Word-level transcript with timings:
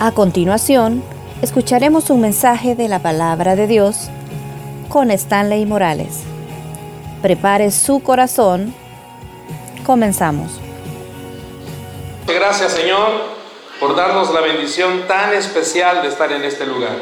A 0.00 0.12
continuación, 0.12 1.02
escucharemos 1.42 2.08
un 2.10 2.20
mensaje 2.20 2.76
de 2.76 2.86
la 2.86 3.00
palabra 3.00 3.56
de 3.56 3.66
Dios 3.66 4.10
con 4.88 5.10
Stanley 5.10 5.66
Morales. 5.66 6.20
Prepare 7.20 7.72
su 7.72 8.00
corazón. 8.00 8.72
Comenzamos. 9.84 10.52
Gracias 12.28 12.74
Señor 12.74 13.08
por 13.80 13.96
darnos 13.96 14.32
la 14.32 14.40
bendición 14.40 15.08
tan 15.08 15.34
especial 15.34 16.00
de 16.02 16.08
estar 16.10 16.30
en 16.30 16.44
este 16.44 16.64
lugar. 16.64 16.96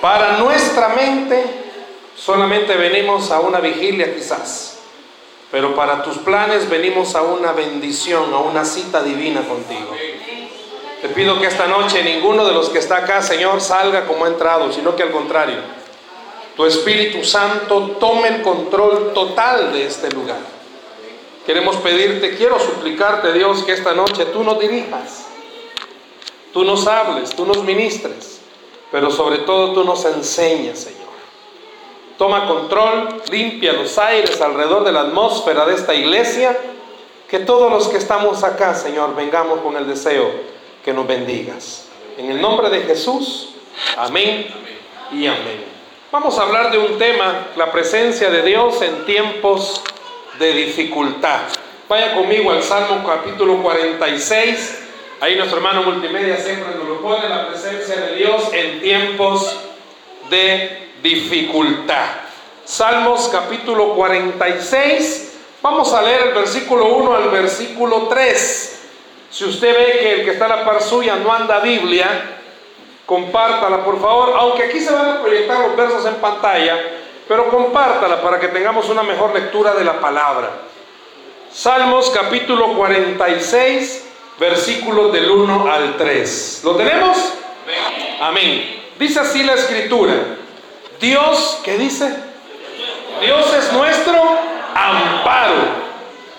Para 0.00 0.38
nuestra 0.38 0.88
mente 0.94 1.44
solamente 2.16 2.74
venimos 2.74 3.30
a 3.30 3.40
una 3.40 3.60
vigilia 3.60 4.14
quizás, 4.14 4.78
pero 5.50 5.76
para 5.76 6.02
tus 6.02 6.16
planes 6.16 6.70
venimos 6.70 7.14
a 7.14 7.20
una 7.20 7.52
bendición, 7.52 8.32
a 8.32 8.38
una 8.38 8.64
cita 8.64 9.02
divina 9.02 9.42
contigo. 9.42 9.94
Te 11.06 11.12
pido 11.14 11.38
que 11.38 11.46
esta 11.46 11.68
noche 11.68 12.02
ninguno 12.02 12.44
de 12.44 12.52
los 12.52 12.68
que 12.68 12.80
está 12.80 12.96
acá, 12.96 13.22
Señor, 13.22 13.60
salga 13.60 14.06
como 14.06 14.24
ha 14.24 14.28
entrado, 14.28 14.72
sino 14.72 14.96
que 14.96 15.04
al 15.04 15.12
contrario, 15.12 15.58
tu 16.56 16.66
Espíritu 16.66 17.22
Santo 17.22 17.92
tome 18.00 18.26
el 18.26 18.42
control 18.42 19.12
total 19.14 19.72
de 19.72 19.86
este 19.86 20.10
lugar. 20.10 20.40
Queremos 21.46 21.76
pedirte, 21.76 22.34
quiero 22.36 22.58
suplicarte, 22.58 23.32
Dios, 23.32 23.62
que 23.62 23.74
esta 23.74 23.94
noche 23.94 24.24
tú 24.32 24.42
nos 24.42 24.58
dirijas, 24.58 25.28
tú 26.52 26.64
nos 26.64 26.88
hables, 26.88 27.36
tú 27.36 27.46
nos 27.46 27.62
ministres, 27.62 28.40
pero 28.90 29.08
sobre 29.12 29.38
todo 29.38 29.74
tú 29.74 29.84
nos 29.84 30.04
enseñes, 30.06 30.80
Señor. 30.80 31.06
Toma 32.18 32.48
control, 32.48 33.22
limpia 33.30 33.74
los 33.74 33.96
aires 33.96 34.40
alrededor 34.40 34.82
de 34.82 34.90
la 34.90 35.02
atmósfera 35.02 35.66
de 35.66 35.74
esta 35.74 35.94
iglesia, 35.94 36.58
que 37.28 37.38
todos 37.38 37.70
los 37.70 37.86
que 37.86 37.98
estamos 37.98 38.42
acá, 38.42 38.74
Señor, 38.74 39.14
vengamos 39.14 39.60
con 39.60 39.76
el 39.76 39.86
deseo 39.86 40.55
que 40.86 40.92
nos 40.92 41.06
bendigas. 41.08 41.88
En 42.16 42.30
el 42.30 42.40
nombre 42.40 42.70
de 42.70 42.82
Jesús, 42.82 43.56
amén 43.96 44.46
y 45.10 45.26
amén. 45.26 45.64
Vamos 46.12 46.38
a 46.38 46.42
hablar 46.42 46.70
de 46.70 46.78
un 46.78 46.96
tema, 46.96 47.48
la 47.56 47.72
presencia 47.72 48.30
de 48.30 48.42
Dios 48.42 48.80
en 48.82 49.04
tiempos 49.04 49.82
de 50.38 50.52
dificultad. 50.52 51.40
Vaya 51.88 52.14
conmigo 52.14 52.52
al 52.52 52.62
Salmo 52.62 53.04
capítulo 53.04 53.60
46. 53.64 54.84
Ahí 55.20 55.34
nuestro 55.34 55.56
hermano 55.56 55.82
multimedia 55.82 56.36
siempre 56.36 56.76
nos 56.76 56.88
lo 56.88 57.00
pone, 57.00 57.28
la 57.28 57.48
presencia 57.48 57.96
de 57.96 58.14
Dios 58.14 58.44
en 58.52 58.80
tiempos 58.80 59.58
de 60.30 60.92
dificultad. 61.02 62.10
Salmos 62.64 63.28
capítulo 63.28 63.94
46. 63.94 65.36
Vamos 65.62 65.92
a 65.92 66.02
leer 66.02 66.28
el 66.28 66.34
versículo 66.34 66.94
1 66.94 67.16
al 67.16 67.30
versículo 67.30 68.06
3. 68.08 68.75
Si 69.36 69.44
usted 69.44 69.76
ve 69.76 69.98
que 70.00 70.12
el 70.14 70.24
que 70.24 70.30
está 70.30 70.46
a 70.46 70.48
la 70.48 70.64
par 70.64 70.82
suya 70.82 71.16
no 71.16 71.30
anda 71.30 71.58
Biblia, 71.58 72.38
compártala 73.04 73.84
por 73.84 74.00
favor, 74.00 74.32
aunque 74.34 74.62
aquí 74.64 74.80
se 74.80 74.90
van 74.90 75.10
a 75.10 75.20
proyectar 75.20 75.58
los 75.58 75.76
versos 75.76 76.06
en 76.06 76.14
pantalla, 76.14 76.80
pero 77.28 77.50
compártala 77.50 78.22
para 78.22 78.40
que 78.40 78.48
tengamos 78.48 78.88
una 78.88 79.02
mejor 79.02 79.34
lectura 79.34 79.74
de 79.74 79.84
la 79.84 80.00
palabra. 80.00 80.52
Salmos 81.52 82.08
capítulo 82.08 82.72
46, 82.72 84.08
versículos 84.40 85.12
del 85.12 85.30
1 85.30 85.70
al 85.70 85.98
3. 85.98 86.62
¿Lo 86.64 86.74
tenemos? 86.76 87.34
Amén. 88.22 88.84
Dice 88.98 89.20
así 89.20 89.42
la 89.42 89.52
escritura. 89.52 90.14
Dios, 90.98 91.60
¿qué 91.62 91.76
dice? 91.76 92.08
Dios 93.20 93.52
es 93.52 93.70
nuestro 93.74 94.18
amparo 94.74 95.56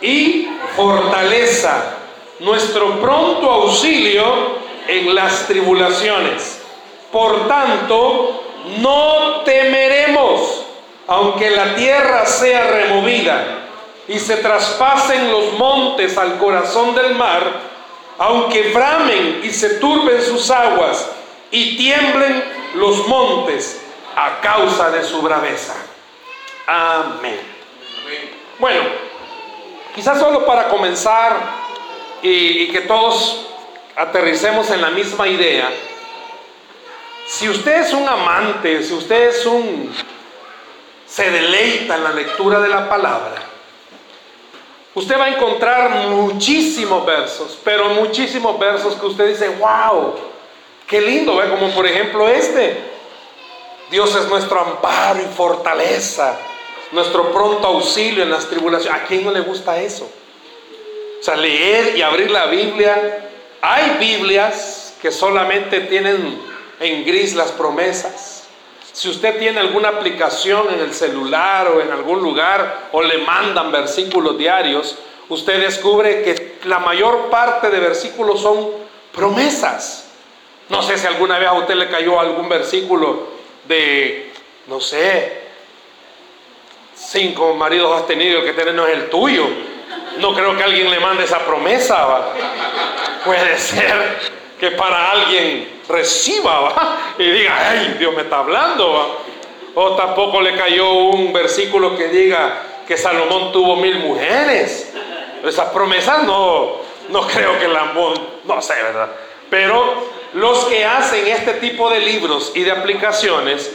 y 0.01 0.49
fortaleza 0.75 1.96
nuestro 2.39 2.99
pronto 2.99 3.49
auxilio 3.49 4.57
en 4.87 5.13
las 5.13 5.47
tribulaciones. 5.47 6.61
Por 7.11 7.47
tanto, 7.47 8.43
no 8.79 9.41
temeremos, 9.43 10.65
aunque 11.07 11.49
la 11.49 11.75
tierra 11.75 12.25
sea 12.25 12.67
removida 12.67 13.67
y 14.07 14.19
se 14.19 14.37
traspasen 14.37 15.31
los 15.31 15.53
montes 15.53 16.17
al 16.17 16.37
corazón 16.37 16.95
del 16.95 17.15
mar, 17.15 17.43
aunque 18.17 18.71
bramen 18.71 19.41
y 19.43 19.49
se 19.49 19.75
turben 19.75 20.21
sus 20.21 20.49
aguas 20.49 21.09
y 21.51 21.77
tiemblen 21.77 22.43
los 22.75 23.07
montes 23.07 23.81
a 24.15 24.39
causa 24.41 24.89
de 24.89 25.03
su 25.03 25.21
braveza. 25.21 25.75
Amén. 26.65 27.39
Bueno, 28.59 28.81
quizás 29.93 30.19
solo 30.19 30.45
para 30.45 30.67
comenzar 30.67 31.66
y, 32.21 32.67
que 32.69 32.81
todos 32.81 33.47
aterricemos 33.95 34.69
en 34.71 34.81
la 34.81 34.89
misma 34.89 35.27
idea. 35.27 35.69
Si 37.27 37.49
usted 37.49 37.81
es 37.81 37.93
un 37.93 38.07
amante, 38.07 38.83
si 38.83 38.93
usted 38.93 39.29
es 39.29 39.45
un... 39.45 39.93
se 41.05 41.29
deleita 41.29 41.95
en 41.95 42.03
la 42.03 42.11
lectura 42.11 42.59
de 42.59 42.69
la 42.69 42.87
palabra, 42.87 43.41
usted 44.93 45.19
va 45.19 45.25
a 45.25 45.29
encontrar 45.29 46.07
muchísimos 46.09 47.05
versos, 47.05 47.59
pero 47.63 47.89
muchísimos 47.89 48.57
versos 48.57 48.95
que 48.95 49.05
usted 49.05 49.27
dice, 49.27 49.49
wow, 49.49 50.15
qué 50.87 51.01
lindo, 51.01 51.35
¿ve? 51.35 51.49
como 51.49 51.69
por 51.71 51.85
ejemplo 51.85 52.27
este. 52.27 52.95
Dios 53.89 54.13
es 54.15 54.27
nuestro 54.27 54.59
amparo 54.59 55.21
y 55.21 55.25
fortaleza, 55.33 56.37
nuestro 56.91 57.31
pronto 57.31 57.67
auxilio 57.67 58.23
en 58.23 58.29
las 58.29 58.47
tribulaciones. 58.47 59.01
¿A 59.01 59.05
quién 59.05 59.23
no 59.23 59.31
le 59.31 59.39
gusta 59.41 59.79
eso? 59.79 60.09
O 61.19 61.23
sea, 61.23 61.35
leer 61.35 61.97
y 61.97 62.01
abrir 62.01 62.31
la 62.31 62.47
Biblia. 62.47 63.29
Hay 63.61 63.97
Biblias 63.99 64.95
que 65.01 65.11
solamente 65.11 65.81
tienen 65.81 66.39
en 66.79 67.05
gris 67.05 67.35
las 67.35 67.51
promesas. 67.51 68.47
Si 68.93 69.09
usted 69.09 69.37
tiene 69.37 69.59
alguna 69.59 69.89
aplicación 69.89 70.73
en 70.73 70.79
el 70.79 70.93
celular 70.93 71.67
o 71.67 71.81
en 71.81 71.91
algún 71.91 72.21
lugar 72.21 72.89
o 72.91 73.01
le 73.01 73.19
mandan 73.19 73.71
versículos 73.71 74.37
diarios, 74.37 74.97
usted 75.29 75.59
descubre 75.61 76.23
que 76.23 76.57
la 76.63 76.79
mayor 76.79 77.29
parte 77.29 77.69
de 77.69 77.79
versículos 77.79 78.41
son 78.41 78.71
promesas. 79.13 80.09
No 80.69 80.81
sé 80.81 80.97
si 80.97 81.07
alguna 81.07 81.37
vez 81.39 81.47
a 81.47 81.53
usted 81.53 81.75
le 81.75 81.89
cayó 81.89 82.19
algún 82.19 82.49
versículo 82.49 83.27
de, 83.67 84.31
no 84.67 84.79
sé, 84.79 85.43
cinco 86.95 87.53
maridos 87.53 88.01
has 88.01 88.07
tenido, 88.07 88.43
que 88.43 88.53
tener 88.53 88.73
no 88.73 88.85
es 88.85 88.93
el 88.93 89.09
tuyo. 89.09 89.47
No 90.19 90.33
creo 90.33 90.55
que 90.57 90.63
alguien 90.63 90.89
le 90.89 90.99
mande 90.99 91.23
esa 91.23 91.39
promesa. 91.39 92.33
Puede 93.23 93.57
ser 93.57 94.19
que 94.59 94.71
para 94.71 95.11
alguien 95.11 95.81
reciba 95.87 96.97
y 97.17 97.29
diga, 97.29 97.69
ay, 97.69 97.95
Dios 97.99 98.15
me 98.15 98.23
está 98.23 98.39
hablando. 98.39 99.23
O 99.75 99.95
tampoco 99.95 100.41
le 100.41 100.55
cayó 100.55 100.91
un 100.93 101.31
versículo 101.31 101.95
que 101.95 102.07
diga 102.07 102.63
que 102.87 102.97
Salomón 102.97 103.51
tuvo 103.51 103.75
mil 103.75 103.99
mujeres. 103.99 104.93
Esas 105.43 105.69
promesas 105.69 106.23
no, 106.23 106.77
no 107.09 107.21
creo 107.27 107.59
que 107.59 107.67
la... 107.67 107.93
No 108.45 108.61
sé, 108.61 108.73
¿verdad? 108.81 109.09
Pero 109.49 110.09
los 110.33 110.65
que 110.65 110.83
hacen 110.83 111.27
este 111.27 111.53
tipo 111.53 111.89
de 111.89 111.99
libros 111.99 112.51
y 112.55 112.61
de 112.61 112.71
aplicaciones, 112.71 113.71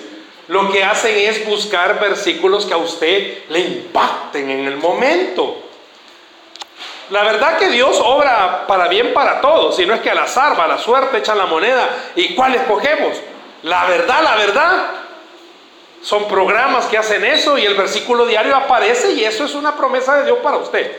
lo 0.49 0.71
que 0.71 0.83
hacen 0.83 1.17
es 1.17 1.47
buscar 1.47 2.01
versículos 2.01 2.67
que 2.67 2.75
a 2.75 2.79
usted 2.79 3.45
le 3.49 3.61
impacten 3.61 4.51
en 4.51 4.67
el 4.67 4.77
momento. 4.77 5.63
La 7.13 7.25
verdad 7.25 7.59
que 7.59 7.69
Dios 7.69 8.01
obra 8.03 8.67
para 8.67 8.89
bien 8.89 9.13
para 9.13 9.43
todos, 9.43 9.77
si 9.77 9.85
no 9.85 9.93
es 9.93 10.01
que 10.01 10.11
al 10.11 10.19
azar, 10.19 10.59
va 10.59 10.67
la 10.67 10.79
suerte, 10.79 11.19
echan 11.19 11.37
la 11.37 11.45
moneda. 11.45 11.87
¿Y 12.17 12.35
cuál 12.35 12.55
escogemos? 12.55 13.19
La 13.65 13.85
verdad, 13.85 14.23
la 14.23 14.37
verdad. 14.37 14.87
Son 16.01 16.27
programas 16.27 16.87
que 16.87 16.97
hacen 16.97 17.23
eso 17.23 17.59
y 17.59 17.67
el 17.67 17.75
versículo 17.75 18.25
diario 18.25 18.57
aparece 18.57 19.13
y 19.13 19.25
eso 19.25 19.45
es 19.45 19.55
una 19.55 19.77
promesa 19.77 20.17
de 20.17 20.25
Dios 20.25 20.39
para 20.43 20.57
usted. 20.57 20.91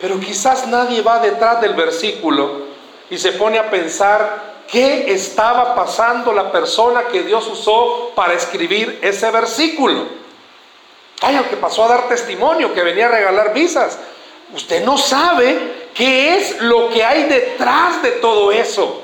Pero 0.00 0.18
quizás 0.18 0.66
nadie 0.66 1.02
va 1.02 1.20
detrás 1.20 1.60
del 1.60 1.74
versículo 1.74 2.66
y 3.08 3.16
se 3.16 3.30
pone 3.30 3.60
a 3.60 3.70
pensar 3.70 4.54
qué 4.66 5.12
estaba 5.12 5.76
pasando 5.76 6.32
la 6.32 6.50
persona 6.50 7.04
que 7.12 7.22
Dios 7.22 7.46
usó 7.46 8.10
para 8.16 8.34
escribir 8.34 8.98
ese 9.00 9.30
versículo. 9.30 10.04
Vaya, 11.22 11.48
que 11.48 11.56
pasó 11.56 11.84
a 11.84 11.88
dar 11.88 12.08
testimonio, 12.08 12.74
que 12.74 12.82
venía 12.82 13.06
a 13.06 13.10
regalar 13.10 13.54
visas, 13.54 13.96
Usted 14.54 14.84
no 14.84 14.98
sabe 14.98 15.88
qué 15.94 16.36
es 16.36 16.60
lo 16.60 16.90
que 16.90 17.04
hay 17.04 17.24
detrás 17.24 18.02
de 18.02 18.12
todo 18.12 18.52
eso. 18.52 19.02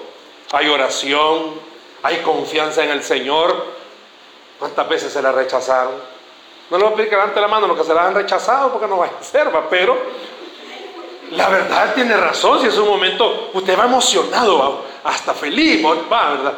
Hay 0.53 0.69
oración, 0.69 1.55
hay 2.03 2.19
confianza 2.19 2.85
en 2.85 2.91
el 2.91 3.03
Señor. 3.03 3.79
¿Cuántas 4.59 4.89
veces 4.89 5.13
se 5.13 5.23
la 5.23 5.33
rechazaron? 5.33 5.95
No 6.71 6.77
le 6.77 6.85
voy 6.85 6.93
a 6.93 6.97
pedir 6.97 7.09
que 7.09 7.17
levante 7.17 7.41
la 7.41 7.49
mano 7.49 7.67
lo 7.67 7.77
que 7.77 7.85
se 7.85 7.95
la 7.95 8.07
han 8.07 8.15
rechazado 8.15 8.71
porque 8.73 8.87
no 8.87 8.99
va 8.99 9.07
a 9.07 9.25
ser, 9.25 9.49
pero 9.71 9.97
la 11.31 11.49
verdad 11.49 11.95
tiene 11.95 12.15
razón. 12.17 12.61
Si 12.61 12.67
es 12.67 12.77
un 12.77 12.89
momento, 12.89 13.51
usted 13.55 13.79
va 13.79 13.85
emocionado, 13.85 14.85
hasta 15.05 15.33
feliz, 15.33 15.83
va, 15.85 16.31
¿verdad? 16.31 16.53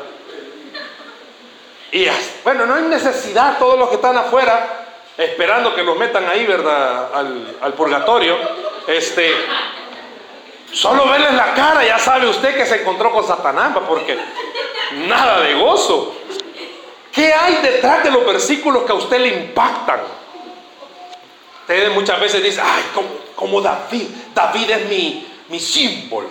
Y 1.93 2.07
bueno, 2.43 2.67
no 2.67 2.75
hay 2.75 2.83
necesidad, 2.83 3.59
todos 3.59 3.79
los 3.79 3.89
que 3.89 3.97
están 3.97 4.17
afuera, 4.17 4.87
esperando 5.17 5.75
que 5.75 5.83
los 5.83 5.97
metan 5.97 6.29
ahí, 6.29 6.45
¿verdad? 6.45 7.11
Al 7.61 7.75
purgatorio 7.75 8.37
este, 8.91 9.35
Solo 10.73 11.09
verles 11.09 11.35
la 11.35 11.53
cara 11.55 11.85
ya 11.85 11.99
sabe 11.99 12.29
usted 12.29 12.55
que 12.55 12.65
se 12.65 12.83
encontró 12.83 13.11
con 13.11 13.27
Satanás, 13.27 13.77
porque 13.89 14.17
nada 15.09 15.41
de 15.41 15.55
gozo. 15.55 16.15
¿Qué 17.13 17.33
hay 17.33 17.57
detrás 17.57 18.05
de 18.05 18.11
los 18.11 18.25
versículos 18.25 18.85
que 18.85 18.93
a 18.93 18.95
usted 18.95 19.19
le 19.19 19.29
impactan? 19.29 20.01
Ustedes 21.63 21.93
muchas 21.93 22.21
veces 22.21 22.43
dicen, 22.43 22.65
ay, 22.65 22.85
como, 23.35 23.61
David, 23.61 24.07
David 24.33 24.71
es 24.71 24.89
mi, 24.89 25.27
mi 25.49 25.59
símbolo. 25.59 26.29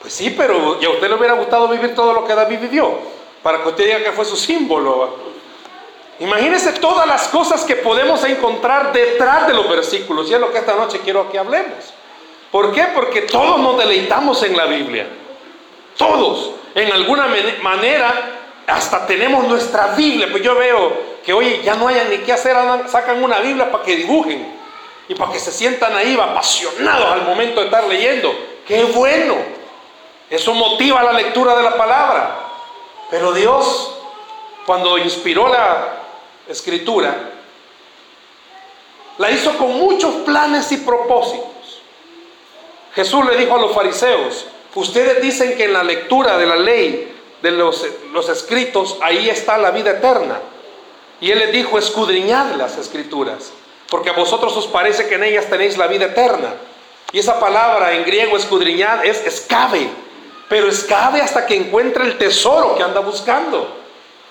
Pues 0.00 0.12
sí, 0.12 0.30
pero 0.30 0.78
¿y 0.80 0.84
a 0.84 0.90
usted 0.90 1.08
le 1.08 1.14
hubiera 1.14 1.34
gustado 1.34 1.68
vivir 1.68 1.94
todo 1.94 2.12
lo 2.12 2.24
que 2.24 2.34
David 2.34 2.60
vivió? 2.60 2.98
Para 3.42 3.62
que 3.62 3.68
usted 3.68 3.84
diga 3.84 4.04
que 4.04 4.12
fue 4.12 4.24
su 4.24 4.36
símbolo. 4.36 5.29
Imagínese 6.20 6.72
todas 6.74 7.06
las 7.06 7.28
cosas 7.28 7.64
que 7.64 7.76
podemos 7.76 8.22
encontrar 8.24 8.92
detrás 8.92 9.46
de 9.46 9.54
los 9.54 9.68
versículos. 9.68 10.30
Y 10.30 10.34
es 10.34 10.40
lo 10.40 10.52
que 10.52 10.58
esta 10.58 10.74
noche 10.74 11.00
quiero 11.02 11.30
que 11.30 11.38
hablemos. 11.38 11.94
¿Por 12.50 12.72
qué? 12.72 12.88
Porque 12.94 13.22
todos 13.22 13.58
nos 13.58 13.78
deleitamos 13.78 14.42
en 14.42 14.54
la 14.54 14.66
Biblia. 14.66 15.08
Todos. 15.96 16.52
En 16.74 16.92
alguna 16.92 17.26
manera 17.62 18.36
hasta 18.66 19.06
tenemos 19.06 19.46
nuestra 19.48 19.94
Biblia. 19.94 20.28
Pues 20.30 20.42
yo 20.42 20.54
veo 20.54 20.92
que 21.24 21.32
hoy 21.32 21.62
ya 21.64 21.74
no 21.74 21.88
hayan 21.88 22.10
ni 22.10 22.18
qué 22.18 22.34
hacer, 22.34 22.54
sacan 22.88 23.24
una 23.24 23.38
Biblia 23.38 23.70
para 23.72 23.82
que 23.82 23.96
dibujen 23.96 24.60
y 25.08 25.14
para 25.14 25.32
que 25.32 25.38
se 25.38 25.50
sientan 25.50 25.96
ahí 25.96 26.18
apasionados 26.20 27.06
al 27.12 27.22
momento 27.22 27.60
de 27.60 27.66
estar 27.66 27.84
leyendo. 27.84 28.32
¡Qué 28.66 28.84
bueno! 28.84 29.36
Eso 30.28 30.52
motiva 30.52 31.02
la 31.02 31.14
lectura 31.14 31.56
de 31.56 31.62
la 31.62 31.76
palabra. 31.76 32.36
Pero 33.10 33.32
Dios, 33.32 33.96
cuando 34.66 34.98
inspiró 34.98 35.48
la 35.48 35.99
escritura, 36.52 37.30
la 39.18 39.30
hizo 39.30 39.56
con 39.58 39.78
muchos 39.78 40.14
planes 40.26 40.70
y 40.72 40.78
propósitos. 40.78 41.82
Jesús 42.94 43.24
le 43.26 43.36
dijo 43.36 43.54
a 43.54 43.60
los 43.60 43.74
fariseos, 43.74 44.46
ustedes 44.74 45.22
dicen 45.22 45.56
que 45.56 45.64
en 45.64 45.72
la 45.72 45.84
lectura 45.84 46.38
de 46.38 46.46
la 46.46 46.56
ley, 46.56 47.12
de 47.42 47.50
los, 47.50 47.86
los 48.12 48.28
escritos, 48.28 48.96
ahí 49.02 49.28
está 49.28 49.58
la 49.58 49.70
vida 49.70 49.90
eterna. 49.90 50.40
Y 51.20 51.30
él 51.30 51.38
les 51.38 51.52
dijo, 51.52 51.78
escudriñad 51.78 52.54
las 52.54 52.78
escrituras, 52.78 53.52
porque 53.90 54.10
a 54.10 54.14
vosotros 54.14 54.56
os 54.56 54.66
parece 54.66 55.06
que 55.06 55.16
en 55.16 55.24
ellas 55.24 55.50
tenéis 55.50 55.76
la 55.76 55.86
vida 55.86 56.06
eterna. 56.06 56.54
Y 57.12 57.18
esa 57.18 57.38
palabra 57.38 57.92
en 57.92 58.04
griego 58.04 58.36
escudriñad 58.36 59.04
es 59.04 59.26
escabe, 59.26 59.88
pero 60.48 60.68
escabe 60.68 61.20
hasta 61.20 61.44
que 61.46 61.56
encuentre 61.56 62.04
el 62.04 62.16
tesoro 62.16 62.74
que 62.74 62.82
anda 62.82 63.00
buscando. 63.00 63.79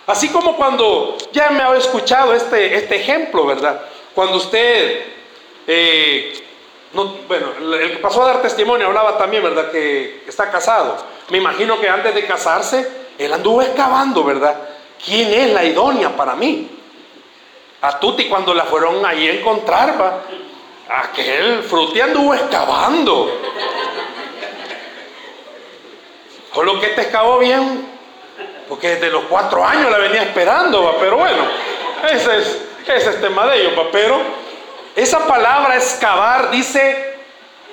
Así 0.09 0.29
como 0.29 0.55
cuando, 0.55 1.17
ya 1.31 1.49
me 1.51 1.61
ha 1.61 1.75
escuchado 1.77 2.33
este, 2.33 2.75
este 2.75 2.97
ejemplo, 2.97 3.45
¿verdad? 3.45 3.79
Cuando 4.13 4.37
usted 4.37 5.05
eh, 5.67 6.33
bueno, 6.93 7.75
el 7.75 7.91
que 7.91 7.97
pasó 7.97 8.23
a 8.23 8.33
dar 8.33 8.41
testimonio 8.41 8.87
hablaba 8.87 9.17
también, 9.19 9.43
¿verdad? 9.43 9.69
Que 9.71 10.23
está 10.27 10.49
casado. 10.49 10.97
Me 11.29 11.37
imagino 11.37 11.79
que 11.79 11.87
antes 11.87 12.15
de 12.15 12.25
casarse, 12.25 12.89
él 13.19 13.31
anduvo 13.31 13.61
excavando, 13.61 14.23
¿verdad? 14.23 14.55
¿Quién 15.03 15.31
es 15.31 15.53
la 15.53 15.63
idónea 15.63 16.15
para 16.15 16.35
mí? 16.35 16.67
A 17.81 17.99
Tuti 17.99 18.27
cuando 18.27 18.55
la 18.55 18.65
fueron 18.65 19.05
ahí 19.05 19.27
a 19.27 19.33
encontrar, 19.33 20.01
va. 20.01 20.23
Aquel 20.89 21.61
fruti 21.61 22.01
anduvo 22.01 22.33
excavando. 22.33 23.31
Lo 26.63 26.79
que 26.79 26.87
te 26.87 27.01
excavó 27.03 27.37
bien, 27.37 27.88
porque 28.69 28.89
desde 28.89 29.09
los 29.09 29.23
cuatro 29.23 29.65
años 29.65 29.91
la 29.91 29.97
venía 29.97 30.21
esperando, 30.21 30.83
va. 30.83 30.99
Pero 30.99 31.17
bueno, 31.17 31.43
ese 32.09 32.37
es, 32.37 32.61
ese 32.87 33.09
es 33.09 33.19
tema 33.21 33.47
de 33.47 33.61
ellos, 33.61 33.73
va. 33.77 33.89
Pero 33.91 34.21
esa 34.95 35.27
palabra 35.27 35.75
excavar 35.75 36.51
dice, 36.51 37.17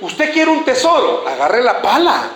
usted 0.00 0.32
quiere 0.32 0.50
un 0.50 0.64
tesoro, 0.64 1.24
agarre 1.28 1.62
la 1.62 1.82
pala. 1.82 2.30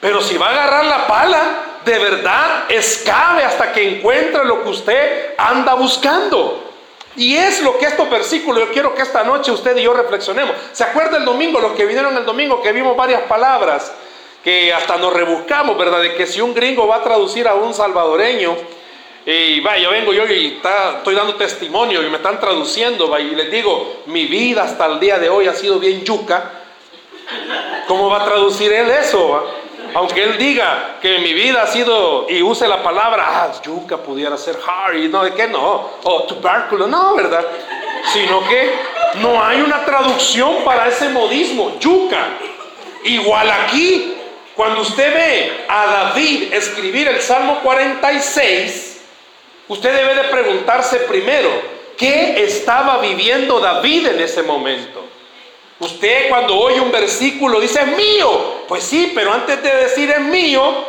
Pero 0.00 0.22
si 0.22 0.38
va 0.38 0.48
a 0.48 0.50
agarrar 0.50 0.86
la 0.86 1.06
pala, 1.06 1.42
de 1.84 1.98
verdad 1.98 2.64
excave 2.68 3.44
hasta 3.44 3.72
que 3.72 3.96
encuentre 3.96 4.44
lo 4.44 4.62
que 4.62 4.70
usted 4.70 5.34
anda 5.36 5.74
buscando. 5.74 6.62
Y 7.16 7.36
es 7.36 7.62
lo 7.62 7.78
que 7.78 7.86
estos 7.86 8.10
versículos, 8.10 8.66
yo 8.66 8.72
quiero 8.72 8.94
que 8.94 9.02
esta 9.02 9.22
noche 9.22 9.52
usted 9.52 9.76
y 9.76 9.82
yo 9.82 9.92
reflexionemos. 9.92 10.56
¿Se 10.72 10.82
acuerda 10.82 11.18
el 11.18 11.24
domingo, 11.24 11.60
los 11.60 11.72
que 11.72 11.84
vinieron 11.84 12.16
el 12.16 12.24
domingo, 12.24 12.60
que 12.60 12.72
vimos 12.72 12.96
varias 12.96 13.22
palabras, 13.22 13.92
que 14.44 14.72
hasta 14.74 14.98
nos 14.98 15.12
rebuscamos, 15.12 15.76
¿verdad? 15.78 16.02
De 16.02 16.14
que 16.14 16.26
si 16.26 16.42
un 16.42 16.52
gringo 16.52 16.86
va 16.86 16.96
a 16.96 17.02
traducir 17.02 17.48
a 17.48 17.54
un 17.54 17.72
salvadoreño, 17.72 18.54
y 19.26 19.60
va, 19.60 19.78
yo 19.78 19.90
vengo 19.90 20.12
yo 20.12 20.26
y 20.26 20.60
estoy 20.96 21.14
dando 21.14 21.34
testimonio 21.36 22.02
y 22.02 22.10
me 22.10 22.18
están 22.18 22.38
traduciendo, 22.38 23.08
va, 23.08 23.20
y 23.20 23.34
les 23.34 23.50
digo, 23.50 24.02
mi 24.06 24.26
vida 24.26 24.64
hasta 24.64 24.84
el 24.84 25.00
día 25.00 25.18
de 25.18 25.30
hoy 25.30 25.48
ha 25.48 25.54
sido 25.54 25.78
bien 25.78 26.04
yuca. 26.04 26.60
¿Cómo 27.88 28.10
va 28.10 28.20
a 28.20 28.24
traducir 28.26 28.70
él 28.70 28.90
eso? 28.90 29.46
Aunque 29.94 30.24
él 30.24 30.36
diga 30.36 30.98
que 31.00 31.20
mi 31.20 31.32
vida 31.32 31.62
ha 31.62 31.66
sido 31.66 32.26
y 32.28 32.42
use 32.42 32.68
la 32.68 32.82
palabra, 32.82 33.24
ah, 33.26 33.52
yuca 33.64 33.96
pudiera 33.96 34.36
ser 34.36 34.58
Harry, 34.66 35.08
no, 35.08 35.24
de 35.24 35.32
qué 35.32 35.46
no, 35.46 35.88
o 36.02 36.22
tubérculo, 36.24 36.86
no, 36.86 37.14
¿verdad? 37.14 37.46
Sino 38.12 38.46
que 38.46 38.74
no 39.22 39.42
hay 39.42 39.62
una 39.62 39.86
traducción 39.86 40.64
para 40.64 40.88
ese 40.88 41.08
modismo, 41.08 41.78
yuca. 41.78 42.26
Igual 43.04 43.50
aquí, 43.50 44.14
cuando 44.56 44.82
usted 44.82 45.12
ve 45.12 45.64
a 45.68 45.86
David 45.86 46.52
escribir 46.52 47.08
el 47.08 47.20
Salmo 47.20 47.60
46, 47.62 48.94
Usted 49.66 49.94
debe 49.94 50.14
de 50.14 50.28
preguntarse 50.28 50.98
primero, 51.00 51.48
¿qué 51.96 52.44
estaba 52.44 52.98
viviendo 52.98 53.60
David 53.60 54.08
en 54.08 54.20
ese 54.20 54.42
momento? 54.42 55.02
Usted 55.80 56.28
cuando 56.28 56.56
oye 56.58 56.80
un 56.80 56.92
versículo 56.92 57.60
dice, 57.60 57.80
es 57.80 57.96
mío. 57.96 58.64
Pues 58.68 58.84
sí, 58.84 59.12
pero 59.14 59.32
antes 59.32 59.62
de 59.62 59.74
decir 59.74 60.10
es 60.10 60.20
mío, 60.20 60.84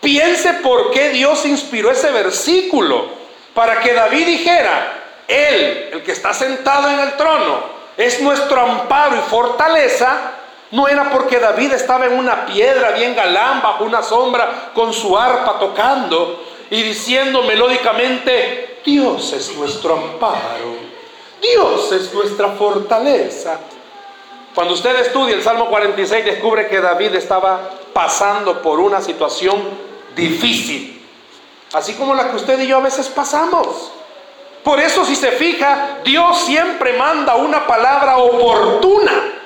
piense 0.00 0.54
por 0.54 0.90
qué 0.90 1.08
Dios 1.10 1.46
inspiró 1.46 1.90
ese 1.90 2.10
versículo. 2.10 3.16
Para 3.54 3.80
que 3.80 3.94
David 3.94 4.26
dijera, 4.26 5.22
Él, 5.26 5.88
el 5.92 6.02
que 6.02 6.12
está 6.12 6.34
sentado 6.34 6.90
en 6.90 7.00
el 7.00 7.16
trono, 7.16 7.78
es 7.96 8.20
nuestro 8.20 8.60
amparo 8.60 9.16
y 9.16 9.30
fortaleza. 9.30 10.32
No 10.70 10.86
era 10.86 11.10
porque 11.10 11.38
David 11.38 11.72
estaba 11.72 12.06
en 12.06 12.18
una 12.18 12.44
piedra 12.44 12.90
bien 12.90 13.14
galán, 13.14 13.62
bajo 13.62 13.84
una 13.84 14.02
sombra, 14.02 14.70
con 14.74 14.92
su 14.92 15.16
arpa 15.16 15.58
tocando 15.58 16.44
y 16.70 16.82
diciendo 16.82 17.42
melódicamente, 17.42 18.80
Dios 18.84 19.32
es 19.32 19.56
nuestro 19.56 19.94
amparo, 19.94 20.76
Dios 21.40 21.92
es 21.92 22.12
nuestra 22.12 22.48
fortaleza. 22.48 23.58
Cuando 24.54 24.74
usted 24.74 24.98
estudia 25.00 25.34
el 25.34 25.42
Salmo 25.42 25.68
46 25.68 26.24
descubre 26.24 26.68
que 26.68 26.80
David 26.80 27.14
estaba 27.14 27.70
pasando 27.92 28.60
por 28.60 28.80
una 28.80 29.00
situación 29.00 29.62
difícil, 30.14 31.02
así 31.72 31.94
como 31.94 32.14
la 32.14 32.30
que 32.30 32.36
usted 32.36 32.60
y 32.60 32.66
yo 32.66 32.76
a 32.78 32.80
veces 32.80 33.08
pasamos. 33.08 33.92
Por 34.64 34.80
eso 34.80 35.04
si 35.04 35.16
se 35.16 35.32
fija, 35.32 36.00
Dios 36.04 36.40
siempre 36.40 36.92
manda 36.94 37.36
una 37.36 37.66
palabra 37.66 38.18
oportuna. 38.18 39.37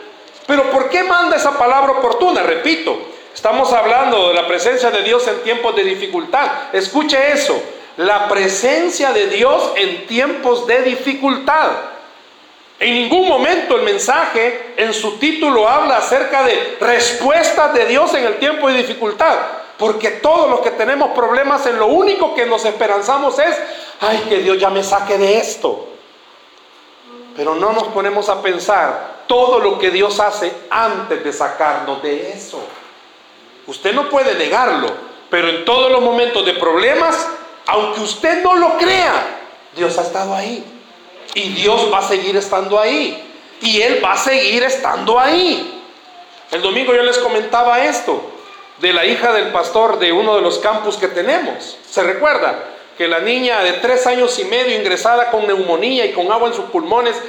Pero 0.47 0.71
¿por 0.71 0.89
qué 0.89 1.03
manda 1.05 1.37
esa 1.37 1.57
palabra 1.57 1.93
oportuna? 1.93 2.43
Repito, 2.43 2.99
Estamos 3.35 3.73
hablando 3.73 4.29
de 4.29 4.35
la 4.35 4.47
presencia 4.47 4.91
de 4.91 5.03
Dios 5.03 5.27
en 5.27 5.43
tiempos 5.43 5.75
de 5.75 5.85
dificultad. 5.85 6.49
Escuche 6.73 7.33
eso, 7.33 7.61
la 7.97 8.29
presencia 8.29 9.13
de 9.13 9.27
Dios 9.27 9.73
en 9.77 10.07
tiempos 10.07 10.67
de 10.67 10.83
dificultad. 10.83 11.71
En 12.79 12.95
ningún 12.95 13.27
momento 13.27 13.77
el 13.77 13.83
mensaje 13.83 14.75
en 14.77 14.93
su 14.93 15.19
título 15.19 15.69
habla 15.69 15.97
acerca 15.99 16.45
de 16.45 16.77
respuestas 16.81 17.73
de 17.75 17.87
Dios 17.87 18.13
en 18.15 18.25
el 18.27 18.37
tiempo 18.37 18.69
de 18.69 18.75
dificultad. 18.75 19.37
Porque 19.79 20.11
todos 20.11 20.51
los 20.51 20.61
que 20.61 20.71
tenemos 20.71 21.11
problemas 21.11 21.67
en 21.67 21.79
lo 21.79 21.87
único 21.87 22.35
que 22.35 22.47
nos 22.47 22.65
esperanzamos 22.65 23.39
es, 23.39 23.57
ay, 24.01 24.27
que 24.29 24.39
Dios 24.39 24.59
ya 24.59 24.69
me 24.69 24.85
saque 24.85 25.17
de 25.17 25.39
esto. 25.39 25.89
Pero 27.37 27.55
no 27.55 27.73
nos 27.73 27.85
ponemos 27.85 28.29
a 28.29 28.43
pensar 28.43 29.25
todo 29.27 29.59
lo 29.59 29.79
que 29.79 29.91
Dios 29.91 30.21
hace 30.21 30.53
antes 30.71 31.25
de 31.25 31.33
sacarnos 31.33 32.03
de 32.03 32.33
eso. 32.33 32.63
Usted 33.67 33.95
no 33.95 34.09
puede 34.09 34.35
negarlo, 34.35 34.89
pero 35.31 35.49
en 35.49 35.65
todos 35.65 35.91
los 35.91 36.03
momentos 36.03 36.45
de 36.45 36.55
problemas, 36.55 37.29
aunque 37.67 38.01
usted 38.01 38.43
no 38.43 38.55
lo 38.57 38.77
crea, 38.77 39.41
Dios 39.75 39.97
ha 39.99 40.03
estado 40.03 40.35
ahí. 40.35 40.65
Y 41.35 41.49
Dios 41.55 41.91
va 41.93 41.99
a 41.99 42.09
seguir 42.09 42.37
estando 42.37 42.79
ahí. 42.79 43.31
Y 43.61 43.81
Él 43.81 44.05
va 44.05 44.13
a 44.13 44.17
seguir 44.17 44.63
estando 44.65 45.19
ahí. 45.19 45.83
El 46.51 46.61
domingo 46.61 46.95
yo 46.95 47.03
les 47.03 47.17
comentaba 47.19 47.83
esto 47.85 48.23
de 48.79 48.93
la 48.93 49.07
hija 49.07 49.33
del 49.33 49.53
pastor 49.53 49.99
de 49.99 50.13
uno 50.13 50.35
de 50.35 50.43
los 50.43 50.59
campus 50.59 50.97
que 50.97 51.09
tenemos. 51.09 51.79
¿Se 51.89 52.03
recuerda? 52.03 52.59
Que 53.03 53.09
la 53.09 53.19
niña 53.19 53.65
de 53.65 53.73
tres 53.73 54.07
años 54.07 54.39
y 54.39 54.45
medio 54.45 54.79
ingresada 54.79 55.29
con 55.33 55.45
neumonía 55.45 56.07
y 56.07 56.13
con 56.13 56.31
agua 56.31 56.47
en 56.47 56.55
sus 56.55 56.67
pulmones, 56.67 57.21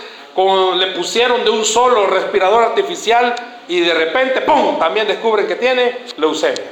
le 0.75 0.87
pusieron 0.91 1.43
de 1.43 1.49
un 1.49 1.65
solo 1.65 2.05
respirador 2.05 2.63
artificial 2.63 3.33
y 3.67 3.79
de 3.79 3.91
repente, 3.91 4.41
¡pum!, 4.41 4.77
también 4.77 5.07
descubren 5.07 5.47
que 5.47 5.55
tiene 5.55 6.01
leucemia. 6.17 6.63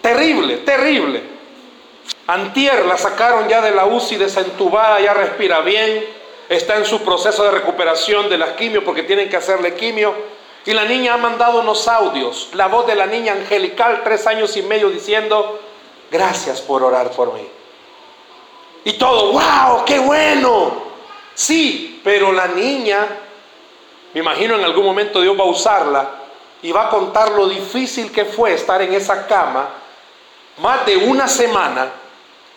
Terrible, 0.00 0.58
terrible. 0.58 1.22
Antier 2.28 2.86
la 2.86 2.96
sacaron 2.96 3.48
ya 3.48 3.60
de 3.62 3.72
la 3.72 3.86
UCI 3.86 4.14
desentubada, 4.14 5.00
ya 5.00 5.12
respira 5.12 5.62
bien, 5.62 6.06
está 6.48 6.76
en 6.76 6.84
su 6.84 7.02
proceso 7.02 7.42
de 7.42 7.50
recuperación 7.50 8.28
de 8.28 8.38
la 8.38 8.54
quimio 8.54 8.84
porque 8.84 9.02
tienen 9.02 9.28
que 9.28 9.38
hacerle 9.38 9.74
quimio. 9.74 10.14
Y 10.66 10.72
la 10.72 10.84
niña 10.84 11.14
ha 11.14 11.16
mandado 11.16 11.62
unos 11.62 11.88
audios, 11.88 12.50
la 12.52 12.68
voz 12.68 12.86
de 12.86 12.94
la 12.94 13.06
niña 13.06 13.32
angelical, 13.32 14.02
tres 14.04 14.24
años 14.28 14.56
y 14.56 14.62
medio, 14.62 14.88
diciendo, 14.88 15.58
gracias 16.12 16.60
por 16.60 16.84
orar 16.84 17.10
por 17.10 17.34
mí. 17.34 17.58
Y 18.84 18.92
todo, 18.92 19.32
wow, 19.32 19.84
qué 19.84 19.98
bueno. 19.98 20.88
Sí, 21.34 22.00
pero 22.02 22.32
la 22.32 22.48
niña, 22.48 23.06
me 24.14 24.20
imagino 24.20 24.56
en 24.56 24.64
algún 24.64 24.84
momento 24.84 25.20
Dios 25.20 25.38
va 25.38 25.44
a 25.44 25.48
usarla 25.48 26.10
y 26.62 26.72
va 26.72 26.86
a 26.86 26.90
contar 26.90 27.32
lo 27.32 27.48
difícil 27.48 28.10
que 28.10 28.24
fue 28.24 28.54
estar 28.54 28.82
en 28.82 28.92
esa 28.94 29.26
cama 29.26 29.68
más 30.58 30.84
de 30.86 30.96
una 30.96 31.28
semana 31.28 31.90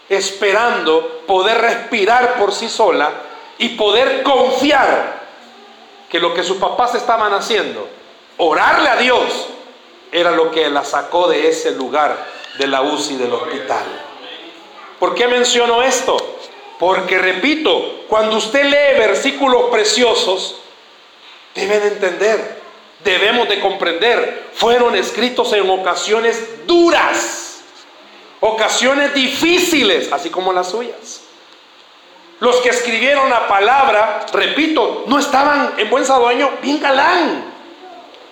esperando 0.10 1.22
poder 1.28 1.62
respirar 1.62 2.36
por 2.36 2.52
sí 2.52 2.68
sola 2.68 3.12
y 3.58 3.70
poder 3.70 4.24
confiar 4.24 5.22
que 6.10 6.20
lo 6.20 6.34
que 6.34 6.44
sus 6.44 6.58
papás 6.58 6.96
estaban 6.96 7.32
haciendo, 7.34 7.88
orarle 8.38 8.90
a 8.90 8.98
Dios, 8.98 9.48
era 10.12 10.32
lo 10.32 10.52
que 10.52 10.70
la 10.70 10.84
sacó 10.84 11.28
de 11.28 11.48
ese 11.48 11.72
lugar 11.72 12.18
de 12.58 12.68
la 12.68 12.82
UCI 12.82 13.16
del 13.16 13.32
hospital. 13.32 14.11
¿Por 15.02 15.16
qué 15.16 15.28
menciono 15.28 15.82
esto? 15.82 16.16
Porque 16.78 17.18
repito, 17.18 18.04
cuando 18.08 18.38
usted 18.38 18.66
lee 18.66 19.00
versículos 19.00 19.72
preciosos, 19.72 20.62
debe 21.56 21.80
de 21.80 21.88
entender, 21.88 22.62
debemos 23.04 23.50
de 23.50 23.60
comprender, 23.60 24.52
fueron 24.54 24.96
escritos 24.96 25.52
en 25.54 25.68
ocasiones 25.68 26.68
duras, 26.68 27.64
ocasiones 28.42 29.12
difíciles, 29.16 30.14
así 30.14 30.30
como 30.30 30.54
las 30.54 30.70
suyas. 30.70 31.22
Los 32.40 32.58
que 32.58 32.70
escribieron 32.70 33.28
la 33.28 33.48
palabra, 33.48 34.28
repito, 34.32 35.06
no 35.08 35.18
estaban 35.18 35.74
en 35.78 35.90
buen 35.90 36.06
sadueño 36.06 36.48
bien 36.62 36.80
galán, 36.80 37.52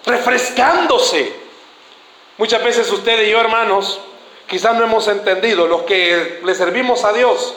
refrescándose. 0.05 1.33
Muchas 2.38 2.63
veces 2.63 2.91
usted 2.91 3.23
y 3.23 3.31
yo, 3.31 3.41
hermanos, 3.41 3.99
quizás 4.50 4.75
no 4.75 4.84
hemos 4.84 5.08
entendido, 5.08 5.68
los 5.68 5.84
que 5.84 6.41
le 6.44 6.56
servimos 6.56 7.06
a 7.06 7.13
Dios, 7.13 7.53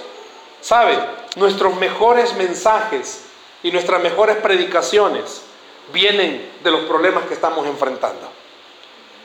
¿sabe? 0.61 0.99
Nuestros 1.37 1.75
mejores 1.77 2.35
mensajes 2.35 3.25
y 3.63 3.71
nuestras 3.71 4.03
mejores 4.03 4.37
predicaciones 4.37 5.43
vienen 5.93 6.53
de 6.63 6.71
los 6.71 6.83
problemas 6.83 7.25
que 7.25 7.35
estamos 7.35 7.67
enfrentando. 7.67 8.31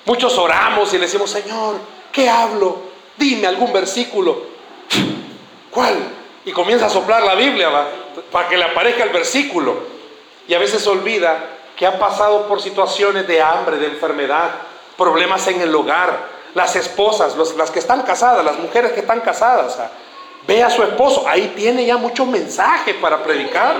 Muchos 0.05 0.37
oramos 0.37 0.93
y 0.93 0.97
le 0.97 1.05
decimos, 1.05 1.29
Señor, 1.29 1.75
¿qué 2.11 2.29
hablo? 2.29 2.77
Dime 3.17 3.47
algún 3.47 3.73
versículo. 3.73 4.41
¿Cuál? 5.69 6.17
y 6.47 6.53
comienza 6.53 6.85
a 6.85 6.89
soplar 6.89 7.23
la 7.23 7.35
Biblia 7.35 7.69
para 8.31 8.47
que 8.47 8.55
le 8.55 8.63
aparezca 8.63 9.03
el 9.03 9.09
versículo. 9.09 9.79
Y 10.47 10.53
a 10.53 10.59
veces 10.59 10.87
olvida 10.87 11.43
que 11.75 11.85
ha 11.85 11.99
pasado 11.99 12.47
por 12.47 12.61
situaciones 12.61 13.27
de 13.27 13.41
hambre, 13.41 13.75
de 13.75 13.87
enfermedad, 13.87 14.51
problemas 14.97 15.45
en 15.49 15.59
el 15.59 15.75
hogar. 15.75 16.36
Las 16.53 16.75
esposas, 16.75 17.35
las 17.55 17.71
que 17.71 17.79
están 17.79 18.01
casadas, 18.01 18.43
las 18.43 18.57
mujeres 18.57 18.93
que 18.93 19.01
están 19.01 19.21
casadas, 19.21 19.77
ve 20.47 20.63
a 20.63 20.69
su 20.69 20.81
esposo, 20.81 21.25
ahí 21.27 21.53
tiene 21.55 21.85
ya 21.85 21.97
muchos 21.97 22.25
mensajes 22.27 22.95
para 22.95 23.21
predicar. 23.23 23.75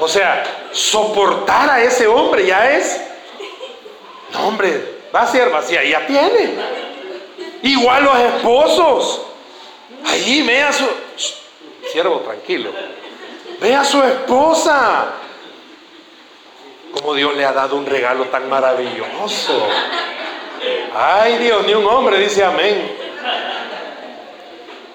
O 0.00 0.08
sea, 0.08 0.42
soportar 0.72 1.70
a 1.70 1.82
ese 1.82 2.06
hombre 2.06 2.44
ya 2.46 2.70
es. 2.72 3.00
No, 4.32 4.48
hombre, 4.48 4.98
va 5.14 5.22
a 5.22 5.26
ser 5.26 5.50
vacía, 5.50 5.84
ya 5.84 6.06
tiene. 6.06 6.54
Igual 7.62 8.04
los 8.04 8.18
esposos. 8.18 9.22
Ahí 10.04 10.42
ve 10.42 10.62
a 10.62 10.72
su 10.72 10.86
siervo, 11.92 12.16
tranquilo. 12.20 12.70
Ve 13.60 13.74
a 13.76 13.84
su 13.84 14.02
esposa. 14.02 15.12
Como 16.92 17.14
Dios 17.14 17.36
le 17.36 17.44
ha 17.44 17.52
dado 17.52 17.76
un 17.76 17.86
regalo 17.86 18.24
tan 18.24 18.48
maravilloso. 18.48 19.68
Ay 20.94 21.38
Dios, 21.38 21.66
ni 21.66 21.74
un 21.74 21.86
hombre 21.86 22.18
dice 22.18 22.44
amén. 22.44 22.96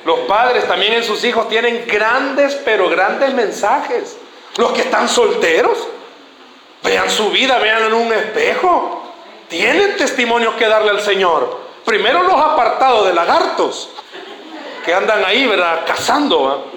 Los 0.06 0.20
padres 0.20 0.68
también 0.68 0.94
en 0.94 1.04
sus 1.04 1.24
hijos 1.24 1.50
tienen 1.50 1.86
grandes, 1.86 2.56
pero 2.64 2.88
grandes 2.88 3.34
mensajes. 3.34 4.18
Los 4.58 4.72
que 4.72 4.82
están 4.82 5.10
solteros, 5.10 5.78
vean 6.84 7.10
su 7.10 7.30
vida, 7.30 7.58
vean 7.58 7.84
en 7.84 7.94
un 7.94 8.14
espejo. 8.14 9.04
Tienen 9.50 9.98
testimonios 9.98 10.56
que 10.56 10.68
darle 10.68 10.92
al 10.92 11.02
Señor. 11.02 11.60
Primero 11.84 12.24
los 12.24 12.36
apartados 12.36 13.08
de 13.08 13.14
lagartos 13.14 13.90
que 14.86 14.94
andan 14.94 15.26
ahí, 15.26 15.46
¿verdad? 15.46 15.82
Cazando. 15.86 16.72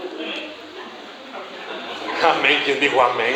Amén. 2.22 2.62
¿Quién 2.64 2.80
dijo 2.80 3.00
amén? 3.00 3.34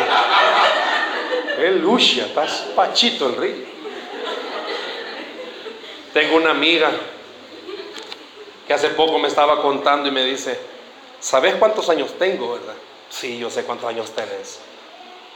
El 1.59 1.81
Lucia, 1.81 2.27
está 2.27 2.45
pachito 2.75 3.29
el 3.29 3.37
río. 3.37 3.74
Tengo 6.15 6.37
una 6.37 6.53
amiga 6.53 6.93
que 8.69 8.73
hace 8.73 8.91
poco 8.91 9.19
me 9.19 9.27
estaba 9.27 9.61
contando 9.61 10.09
y 10.09 10.13
me 10.13 10.25
dice, 10.25 10.57
¿sabes 11.19 11.57
cuántos 11.57 11.89
años 11.89 12.17
tengo, 12.21 12.53
verdad? 12.53 12.75
Sí, 13.11 13.37
yo 13.37 13.51
sé 13.51 13.65
cuántos 13.65 13.89
años 13.89 14.13
tenés. 14.13 14.61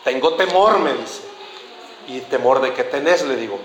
Tengo 0.05 0.35
temor, 0.35 0.79
me 0.79 0.93
dice. 0.95 1.23
¿Y 2.07 2.21
temor 2.21 2.61
de 2.61 2.73
qué 2.73 2.85
tenés? 2.85 3.23
Le 3.23 3.35
digo, 3.35 3.59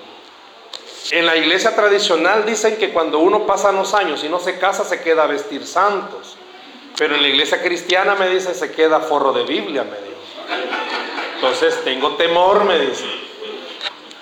en 1.12 1.27
la 1.27 1.38
iglesia 1.38 1.75
tradicional 1.75 2.48
dicen 2.48 2.77
que 2.77 2.91
cuando 2.91 3.20
uno 3.20 3.46
pasa 3.46 3.72
los 3.72 3.93
años 3.93 4.24
y 4.24 4.29
no 4.29 4.39
se 4.39 4.58
casa 4.58 4.84
se 4.84 5.01
queda 5.01 5.25
a 5.25 5.27
vestir 5.27 5.67
santos. 5.67 6.36
Pero 6.98 7.13
en 7.13 7.22
la 7.22 7.27
iglesia 7.27 7.62
cristiana 7.62 8.15
me 8.15 8.27
dice 8.27 8.55
se 8.55 8.72
queda 8.72 9.00
forro 9.01 9.34
de 9.34 9.43
Biblia, 9.43 9.84
me 9.84 9.98
dijo. 9.98 10.13
Entonces 11.36 11.84
tengo 11.84 12.15
temor, 12.15 12.63
me 12.63 12.79
dice. 12.79 13.05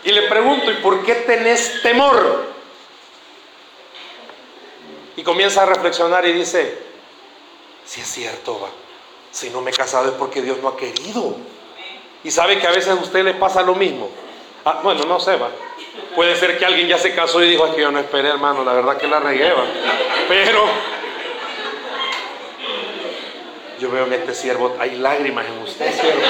Y 0.04 0.12
le 0.12 0.24
pregunto, 0.24 0.70
¿y 0.72 0.76
por 0.76 1.06
qué 1.06 1.16
tenés 1.16 1.82
temor? 1.82 2.51
Y 5.16 5.24
comienza 5.24 5.64
a 5.64 5.66
reflexionar 5.66 6.26
y 6.26 6.34
dice, 6.34 6.78
si 7.86 8.02
es 8.02 8.08
cierto, 8.08 8.60
va. 8.60 8.70
Si 9.32 9.50
no 9.50 9.62
me 9.62 9.72
he 9.72 9.74
casado 9.74 10.10
es 10.10 10.16
porque 10.16 10.42
Dios 10.42 10.58
no 10.62 10.70
ha 10.70 10.78
querido. 10.78 11.36
Y 12.24 12.32
sabe 12.32 12.60
que 12.60 12.68
a 12.68 12.72
veces 12.72 12.90
a 12.90 12.96
usted 12.96 13.24
le 13.24 13.34
pasa 13.34 13.62
lo 13.62 13.76
mismo. 13.76 14.10
Ah, 14.64 14.80
bueno, 14.84 15.06
no 15.06 15.20
sé, 15.20 15.36
va. 15.38 15.50
Puede 16.16 16.36
ser 16.36 16.58
que 16.58 16.66
alguien 16.66 16.88
ya 16.88 16.98
se 16.98 17.16
casó 17.16 17.42
y 17.44 17.50
dijo, 17.50 17.66
es 17.66 17.74
que 17.74 17.82
yo 17.82 17.92
no 17.92 18.00
esperé, 18.00 18.30
hermano, 18.30 18.64
la 18.64 18.74
verdad 18.74 18.98
que 18.98 19.08
la 19.08 19.20
regué, 19.20 19.52
Pero 20.28 20.66
yo 23.80 23.90
veo 23.90 24.06
en 24.06 24.14
este 24.14 24.36
siervo, 24.36 24.76
hay 24.80 24.98
lágrimas 24.98 25.48
en 25.48 25.58
usted, 25.64 25.92
siervo. 26.00 26.22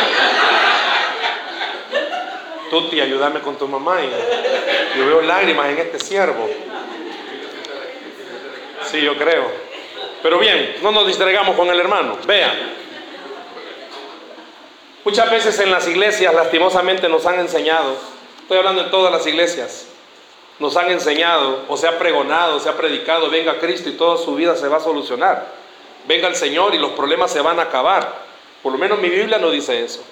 Tuti, 2.69 3.01
ayúdame 3.01 3.41
con 3.41 3.57
tu 3.57 3.67
mamá. 3.67 3.97
yo 4.95 5.05
veo 5.05 5.21
lágrimas 5.21 5.67
en 5.69 5.79
este 5.79 5.99
siervo. 5.99 6.49
Sí, 8.91 9.01
yo 9.01 9.17
creo. 9.17 9.49
Pero 10.21 10.37
bien, 10.39 10.75
no 10.81 10.91
nos 10.91 11.07
distraigamos 11.07 11.55
con 11.55 11.69
el 11.69 11.79
hermano. 11.79 12.17
Vean. 12.27 12.81
Muchas 15.03 15.31
veces 15.31 15.59
en 15.59 15.71
las 15.71 15.87
iglesias, 15.87 16.33
lastimosamente, 16.33 17.09
nos 17.09 17.25
han 17.25 17.39
enseñado 17.39 17.95
Estoy 18.51 18.59
hablando 18.59 18.83
en 18.83 18.91
todas 18.91 19.13
las 19.13 19.25
iglesias. 19.25 19.87
Nos 20.59 20.75
han 20.75 20.91
enseñado, 20.91 21.63
o 21.69 21.77
se 21.77 21.87
ha 21.87 21.97
pregonado, 21.97 22.59
se 22.59 22.67
ha 22.67 22.75
predicado, 22.75 23.29
venga 23.29 23.59
Cristo 23.59 23.87
y 23.87 23.93
toda 23.93 24.17
su 24.17 24.35
vida 24.35 24.57
se 24.57 24.67
va 24.67 24.75
a 24.75 24.81
solucionar. 24.81 25.47
Venga 26.05 26.27
el 26.27 26.35
Señor 26.35 26.75
y 26.75 26.77
los 26.77 26.91
problemas 26.91 27.31
se 27.31 27.39
van 27.39 27.59
a 27.59 27.63
acabar. 27.63 28.13
Por 28.61 28.73
lo 28.73 28.77
menos 28.77 28.99
mi 28.99 29.07
Biblia 29.07 29.37
no 29.37 29.51
dice 29.51 29.85
eso. 29.85 30.03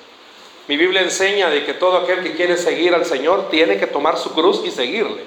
Mi 0.69 0.77
Biblia 0.77 1.01
enseña 1.01 1.49
de 1.49 1.65
que 1.65 1.73
todo 1.73 1.97
aquel 1.97 2.23
que 2.23 2.31
quiere 2.31 2.55
seguir 2.55 2.95
al 2.95 3.05
Señor 3.05 3.49
tiene 3.49 3.77
que 3.77 3.87
tomar 3.87 4.17
su 4.17 4.33
cruz 4.33 4.61
y 4.63 4.71
seguirle. 4.71 5.23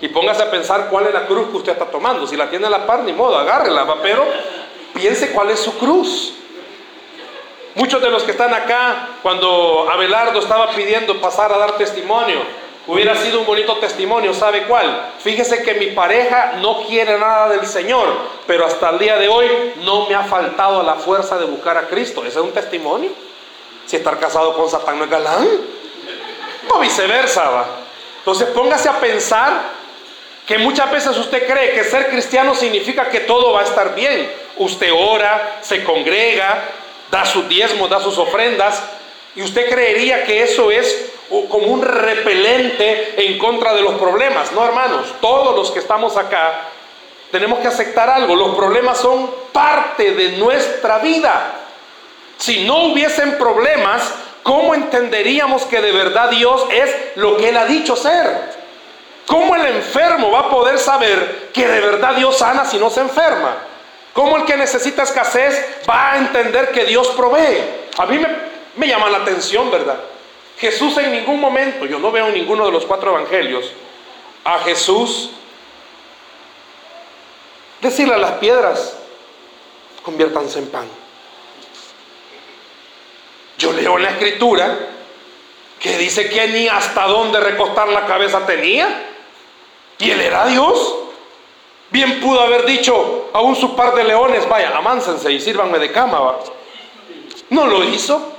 Y 0.00 0.08
póngase 0.08 0.42
a 0.42 0.50
pensar 0.50 0.88
cuál 0.88 1.06
es 1.06 1.14
la 1.14 1.26
cruz 1.26 1.48
que 1.50 1.56
usted 1.56 1.72
está 1.72 1.86
tomando. 1.86 2.26
Si 2.26 2.36
la 2.36 2.48
tiene 2.48 2.66
a 2.66 2.70
la 2.70 2.86
par, 2.86 3.00
ni 3.00 3.12
modo, 3.12 3.36
agárrela, 3.36 3.86
pero 4.02 4.24
piense 4.94 5.30
cuál 5.32 5.50
es 5.50 5.58
su 5.58 5.76
cruz. 5.76 6.34
Muchos 7.74 8.00
de 8.00 8.10
los 8.10 8.22
que 8.22 8.32
están 8.32 8.52
acá, 8.54 9.08
cuando 9.22 9.88
Abelardo 9.90 10.38
estaba 10.40 10.70
pidiendo 10.70 11.20
pasar 11.20 11.52
a 11.52 11.58
dar 11.58 11.76
testimonio, 11.76 12.40
hubiera 12.86 13.14
sido 13.14 13.40
un 13.40 13.46
bonito 13.46 13.76
testimonio, 13.76 14.34
¿sabe 14.34 14.64
cuál? 14.64 15.12
Fíjese 15.18 15.62
que 15.62 15.74
mi 15.74 15.86
pareja 15.88 16.54
no 16.60 16.82
quiere 16.86 17.18
nada 17.18 17.48
del 17.48 17.66
Señor, 17.66 18.08
pero 18.46 18.66
hasta 18.66 18.90
el 18.90 18.98
día 18.98 19.16
de 19.16 19.28
hoy 19.28 19.74
no 19.82 20.08
me 20.08 20.14
ha 20.14 20.24
faltado 20.24 20.82
la 20.82 20.94
fuerza 20.94 21.38
de 21.38 21.44
buscar 21.44 21.76
a 21.76 21.86
Cristo. 21.86 22.22
¿Ese 22.22 22.38
es 22.38 22.44
un 22.44 22.52
testimonio? 22.52 23.10
Si 23.86 23.96
estar 23.96 24.18
casado 24.18 24.54
con 24.54 24.68
Satán 24.68 24.98
no 24.98 25.04
es 25.04 25.10
galán. 25.10 25.48
O 26.70 26.80
viceversa, 26.80 27.48
va. 27.48 27.66
Entonces 28.18 28.48
póngase 28.48 28.88
a 28.88 28.98
pensar 28.98 29.77
que 30.48 30.56
muchas 30.56 30.90
veces 30.90 31.14
usted 31.18 31.46
cree 31.46 31.72
que 31.72 31.84
ser 31.84 32.08
cristiano 32.08 32.54
significa 32.54 33.10
que 33.10 33.20
todo 33.20 33.52
va 33.52 33.60
a 33.60 33.64
estar 33.64 33.94
bien. 33.94 34.32
Usted 34.56 34.90
ora, 34.96 35.58
se 35.60 35.84
congrega, 35.84 36.64
da 37.10 37.26
sus 37.26 37.46
diezmos, 37.50 37.90
da 37.90 38.00
sus 38.00 38.16
ofrendas, 38.16 38.82
y 39.36 39.42
usted 39.42 39.68
creería 39.68 40.24
que 40.24 40.42
eso 40.42 40.70
es 40.70 41.12
como 41.28 41.66
un 41.66 41.82
repelente 41.82 43.26
en 43.26 43.36
contra 43.36 43.74
de 43.74 43.82
los 43.82 43.96
problemas. 43.96 44.50
No, 44.52 44.64
hermanos, 44.64 45.12
todos 45.20 45.54
los 45.54 45.70
que 45.70 45.80
estamos 45.80 46.16
acá 46.16 46.62
tenemos 47.30 47.58
que 47.58 47.68
aceptar 47.68 48.08
algo. 48.08 48.34
Los 48.34 48.56
problemas 48.56 48.96
son 48.96 49.30
parte 49.52 50.12
de 50.12 50.38
nuestra 50.38 50.98
vida. 51.00 51.56
Si 52.38 52.64
no 52.64 52.84
hubiesen 52.84 53.36
problemas, 53.36 54.14
¿cómo 54.42 54.74
entenderíamos 54.74 55.64
que 55.66 55.82
de 55.82 55.92
verdad 55.92 56.30
Dios 56.30 56.64
es 56.72 56.90
lo 57.16 57.36
que 57.36 57.50
Él 57.50 57.56
ha 57.58 57.66
dicho 57.66 57.96
ser? 57.96 58.57
¿Cómo 59.28 59.54
el 59.56 59.66
enfermo 59.66 60.30
va 60.30 60.40
a 60.40 60.48
poder 60.48 60.78
saber 60.78 61.50
que 61.52 61.68
de 61.68 61.80
verdad 61.80 62.16
Dios 62.16 62.38
sana 62.38 62.64
si 62.64 62.78
no 62.78 62.88
se 62.88 63.00
enferma? 63.00 63.58
¿Cómo 64.14 64.38
el 64.38 64.46
que 64.46 64.56
necesita 64.56 65.02
escasez 65.02 65.82
va 65.88 66.12
a 66.12 66.16
entender 66.16 66.72
que 66.72 66.86
Dios 66.86 67.08
provee? 67.08 67.62
A 67.98 68.06
mí 68.06 68.18
me, 68.76 68.86
llama 68.88 69.10
la 69.10 69.18
atención, 69.18 69.70
¿verdad? 69.70 70.00
Jesús 70.56 70.96
en 70.96 71.12
ningún 71.12 71.38
momento, 71.40 71.84
yo 71.84 71.98
no 71.98 72.10
veo 72.10 72.28
en 72.28 72.34
ninguno 72.34 72.64
de 72.64 72.72
los 72.72 72.86
cuatro 72.86 73.10
evangelios, 73.10 73.70
a 74.44 74.60
Jesús 74.60 75.30
decirle 77.82 78.14
a 78.14 78.18
las 78.18 78.32
piedras, 78.32 78.96
conviértanse 80.02 80.58
en 80.58 80.70
pan. 80.70 80.88
Yo 83.58 83.74
leo 83.74 83.98
en 83.98 84.04
la 84.04 84.10
escritura 84.10 84.74
que 85.78 85.98
dice 85.98 86.30
que 86.30 86.48
ni 86.48 86.66
hasta 86.66 87.06
dónde 87.06 87.40
recostar 87.40 87.88
la 87.88 88.06
cabeza 88.06 88.46
tenía. 88.46 89.04
Y 89.98 90.10
él 90.10 90.20
era 90.20 90.46
Dios. 90.46 90.94
Bien 91.90 92.20
pudo 92.20 92.40
haber 92.40 92.66
dicho 92.66 93.30
a 93.32 93.40
un 93.40 93.56
su 93.56 93.74
par 93.74 93.94
de 93.94 94.04
leones, 94.04 94.46
vaya, 94.48 94.76
amánsense 94.76 95.32
y 95.32 95.40
sírvanme 95.40 95.78
de 95.78 95.90
cama. 95.90 96.36
No 97.50 97.66
lo 97.66 97.82
hizo. 97.84 98.34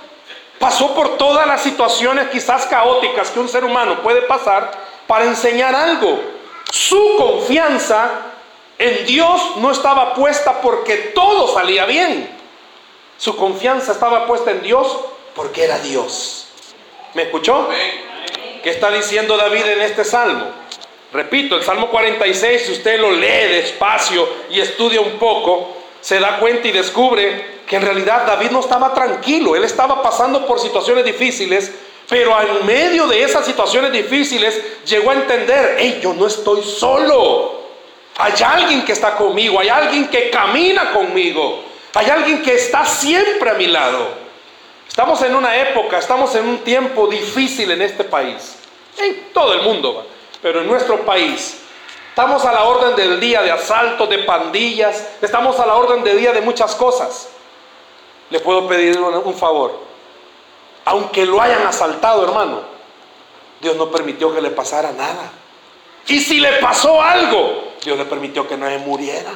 Pasó 0.60 0.94
por 0.94 1.18
todas 1.18 1.48
las 1.48 1.62
situaciones 1.62 2.30
quizás 2.30 2.66
caóticas 2.66 3.32
que 3.32 3.40
un 3.40 3.50
ser 3.50 3.64
humano 3.64 4.02
puede 4.02 4.22
pasar 4.24 4.72
para 5.08 5.26
enseñar 5.26 5.74
algo. 5.74 6.20
Su 6.70 7.16
confianza 7.18 8.10
en 8.78 9.06
Dios 9.06 9.58
no 9.58 9.72
estaba 9.72 10.14
puesta 10.14 10.62
porque 10.62 10.98
todo 11.16 11.54
salía 11.54 11.86
bien. 11.86 12.30
Su 13.18 13.36
confianza 13.36 13.94
estaba 13.94 14.28
puesta 14.28 14.52
en 14.52 14.62
Dios 14.62 15.00
porque 15.36 15.64
era 15.64 15.80
Dios. 15.80 16.48
¿Me 17.14 17.24
escuchó? 17.24 17.70
¿Qué 18.62 18.70
está 18.70 18.92
diciendo 18.92 19.38
David 19.38 19.66
en 19.66 19.82
este 19.82 20.04
salmo? 20.04 20.46
Repito, 21.12 21.56
el 21.56 21.64
Salmo 21.64 21.90
46, 21.90 22.62
si 22.62 22.72
usted 22.74 23.00
lo 23.00 23.12
lee 23.12 23.48
despacio 23.52 24.30
y 24.52 24.60
estudia 24.60 25.02
un 25.02 25.18
poco, 25.18 25.76
se 26.00 26.20
da 26.20 26.38
cuenta 26.38 26.68
y 26.68 26.72
descubre 26.72 27.60
que 27.66 27.78
en 27.78 27.82
realidad 27.82 28.28
David 28.28 28.52
no 28.52 28.60
estaba 28.60 28.94
tranquilo, 28.94 29.56
él 29.56 29.64
estaba 29.64 30.04
pasando 30.04 30.46
por 30.46 30.60
situaciones 30.60 31.04
difíciles, 31.04 31.72
pero 32.08 32.36
en 32.40 32.66
medio 32.66 33.08
de 33.08 33.24
esas 33.24 33.44
situaciones 33.44 33.92
difíciles 33.92 34.84
llegó 34.86 35.10
a 35.10 35.16
entender, 35.16 35.78
hey, 35.80 36.00
yo 36.02 36.14
no 36.14 36.28
estoy 36.28 36.62
solo, 36.64 37.60
hay 38.18 38.34
alguien 38.46 38.86
que 38.86 38.92
está 38.92 39.16
conmigo, 39.16 39.60
hay 39.60 39.70
alguien 39.70 40.10
que 40.10 40.30
camina 40.30 40.92
conmigo, 40.92 41.64
hay 41.96 42.08
alguien 42.08 42.44
que 42.44 42.54
está 42.54 42.86
siempre 42.86 43.50
a 43.50 43.56
mi 43.56 43.66
lado. 43.66 44.30
Estamos 44.88 45.22
en 45.24 45.36
una 45.36 45.58
época, 45.58 45.98
estamos 45.98 46.36
en 46.36 46.48
un 46.48 46.60
tiempo 46.60 47.08
difícil 47.08 47.72
en 47.72 47.82
este 47.82 48.04
país, 48.04 48.58
en 48.98 49.32
todo 49.34 49.54
el 49.54 49.64
mundo 49.64 50.06
pero 50.42 50.62
en 50.62 50.68
nuestro 50.68 51.06
país 51.06 51.58
estamos 52.10 52.44
a 52.46 52.52
la 52.52 52.64
orden 52.64 52.96
del 52.96 53.20
día 53.20 53.42
de 53.42 53.52
asalto, 53.52 54.08
de 54.08 54.20
pandillas, 54.20 55.08
estamos 55.22 55.60
a 55.60 55.66
la 55.66 55.76
orden 55.76 56.04
del 56.04 56.18
día 56.18 56.34
de 56.34 56.42
muchas 56.42 56.76
cosas. 56.76 57.30
Le 58.30 58.40
puedo 58.40 58.68
pedir 58.68 59.00
un 59.00 59.34
favor. 59.34 59.80
Aunque 60.86 61.26
lo 61.26 61.42
hayan 61.42 61.66
asaltado, 61.66 62.24
hermano, 62.24 62.62
Dios 63.62 63.76
no 63.76 63.90
permitió 63.90 64.34
que 64.34 64.42
le 64.42 64.52
pasara 64.52 64.92
nada. 64.92 65.32
Y 66.08 66.20
si 66.20 66.40
le 66.40 66.54
pasó 66.54 67.02
algo, 67.02 67.74
Dios 67.84 67.98
le 67.98 68.06
permitió 68.06 68.48
que 68.48 68.58
no 68.58 68.68
se 68.68 68.78
muriera. 68.80 69.32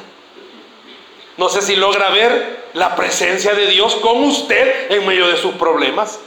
No 1.36 1.48
sé 1.48 1.62
si 1.62 1.76
logra 1.76 2.10
ver 2.10 2.68
la 2.74 2.94
presencia 2.94 3.54
de 3.54 3.66
Dios 3.66 3.96
con 3.96 4.22
usted 4.24 4.90
en 4.92 5.06
medio 5.06 5.26
de 5.26 5.36
sus 5.36 5.54
problemas. 5.54 6.20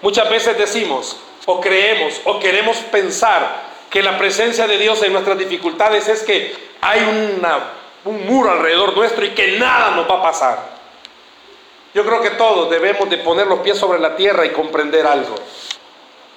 Muchas 0.00 0.30
veces 0.30 0.56
decimos, 0.56 1.16
o 1.44 1.60
creemos, 1.60 2.20
o 2.24 2.38
queremos 2.38 2.76
pensar 2.76 3.67
que 3.90 4.02
la 4.02 4.18
presencia 4.18 4.66
de 4.66 4.78
Dios 4.78 5.02
en 5.02 5.12
nuestras 5.12 5.38
dificultades 5.38 6.08
es 6.08 6.22
que 6.22 6.54
hay 6.80 7.00
un 8.04 8.26
muro 8.26 8.50
alrededor 8.50 8.96
nuestro 8.96 9.24
y 9.24 9.30
que 9.30 9.58
nada 9.58 9.92
nos 9.92 10.08
va 10.08 10.16
a 10.16 10.22
pasar. 10.22 10.78
Yo 11.94 12.04
creo 12.04 12.20
que 12.20 12.30
todos 12.30 12.70
debemos 12.70 13.08
de 13.08 13.18
poner 13.18 13.46
los 13.46 13.60
pies 13.60 13.78
sobre 13.78 13.98
la 13.98 14.14
tierra 14.14 14.44
y 14.44 14.50
comprender 14.50 15.06
algo. 15.06 15.34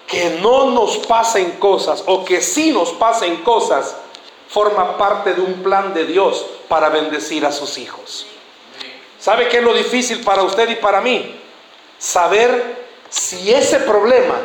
Que 0.07 0.39
no 0.41 0.71
nos 0.71 0.97
pasen 0.97 1.51
cosas 1.51 2.03
o 2.05 2.25
que 2.25 2.41
sí 2.41 2.71
nos 2.71 2.91
pasen 2.93 3.37
cosas 3.37 3.95
forma 4.49 4.97
parte 4.97 5.33
de 5.33 5.41
un 5.41 5.61
plan 5.63 5.93
de 5.93 6.05
Dios 6.05 6.45
para 6.67 6.89
bendecir 6.89 7.45
a 7.45 7.51
sus 7.51 7.77
hijos. 7.77 8.27
¿Sabe 9.19 9.47
qué 9.47 9.57
es 9.57 9.63
lo 9.63 9.73
difícil 9.73 10.23
para 10.23 10.43
usted 10.43 10.69
y 10.69 10.75
para 10.75 10.99
mí? 10.99 11.39
Saber 11.97 12.87
si 13.09 13.53
ese 13.53 13.79
problema, 13.79 14.35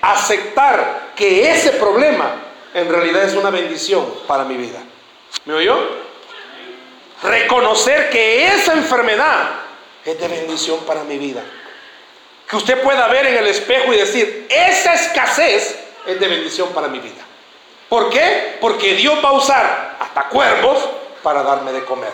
aceptar 0.00 1.12
que 1.14 1.50
ese 1.50 1.70
problema 1.72 2.43
en 2.74 2.88
realidad 2.88 3.22
es 3.22 3.34
una 3.34 3.50
bendición 3.50 4.04
para 4.26 4.44
mi 4.44 4.56
vida. 4.56 4.80
¿Me 5.44 5.54
oyó? 5.54 5.78
Reconocer 7.22 8.10
que 8.10 8.48
esa 8.48 8.72
enfermedad 8.74 9.50
es 10.04 10.20
de 10.20 10.28
bendición 10.28 10.80
para 10.80 11.04
mi 11.04 11.16
vida. 11.16 11.42
Que 12.48 12.56
usted 12.56 12.82
pueda 12.82 13.06
ver 13.08 13.26
en 13.26 13.36
el 13.36 13.46
espejo 13.46 13.94
y 13.94 13.96
decir, 13.96 14.46
esa 14.50 14.94
escasez 14.94 15.78
es 16.04 16.20
de 16.20 16.28
bendición 16.28 16.68
para 16.70 16.88
mi 16.88 16.98
vida. 16.98 17.22
¿Por 17.88 18.10
qué? 18.10 18.58
Porque 18.60 18.94
Dios 18.94 19.24
va 19.24 19.30
a 19.30 19.32
usar 19.32 19.96
hasta 20.00 20.28
cuervos 20.28 20.88
para 21.22 21.42
darme 21.44 21.72
de 21.72 21.84
comer. 21.84 22.12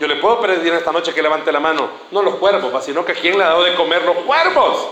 Yo 0.00 0.08
le 0.08 0.16
puedo 0.16 0.40
pedir 0.40 0.74
esta 0.74 0.92
noche 0.92 1.14
que 1.14 1.22
levante 1.22 1.50
la 1.52 1.60
mano, 1.60 1.88
no 2.10 2.22
los 2.22 2.34
cuervos, 2.34 2.84
sino 2.84 3.04
que 3.04 3.14
quién 3.14 3.38
le 3.38 3.44
ha 3.44 3.48
dado 3.48 3.62
de 3.62 3.74
comer 3.76 4.02
los 4.02 4.16
cuervos. 4.18 4.88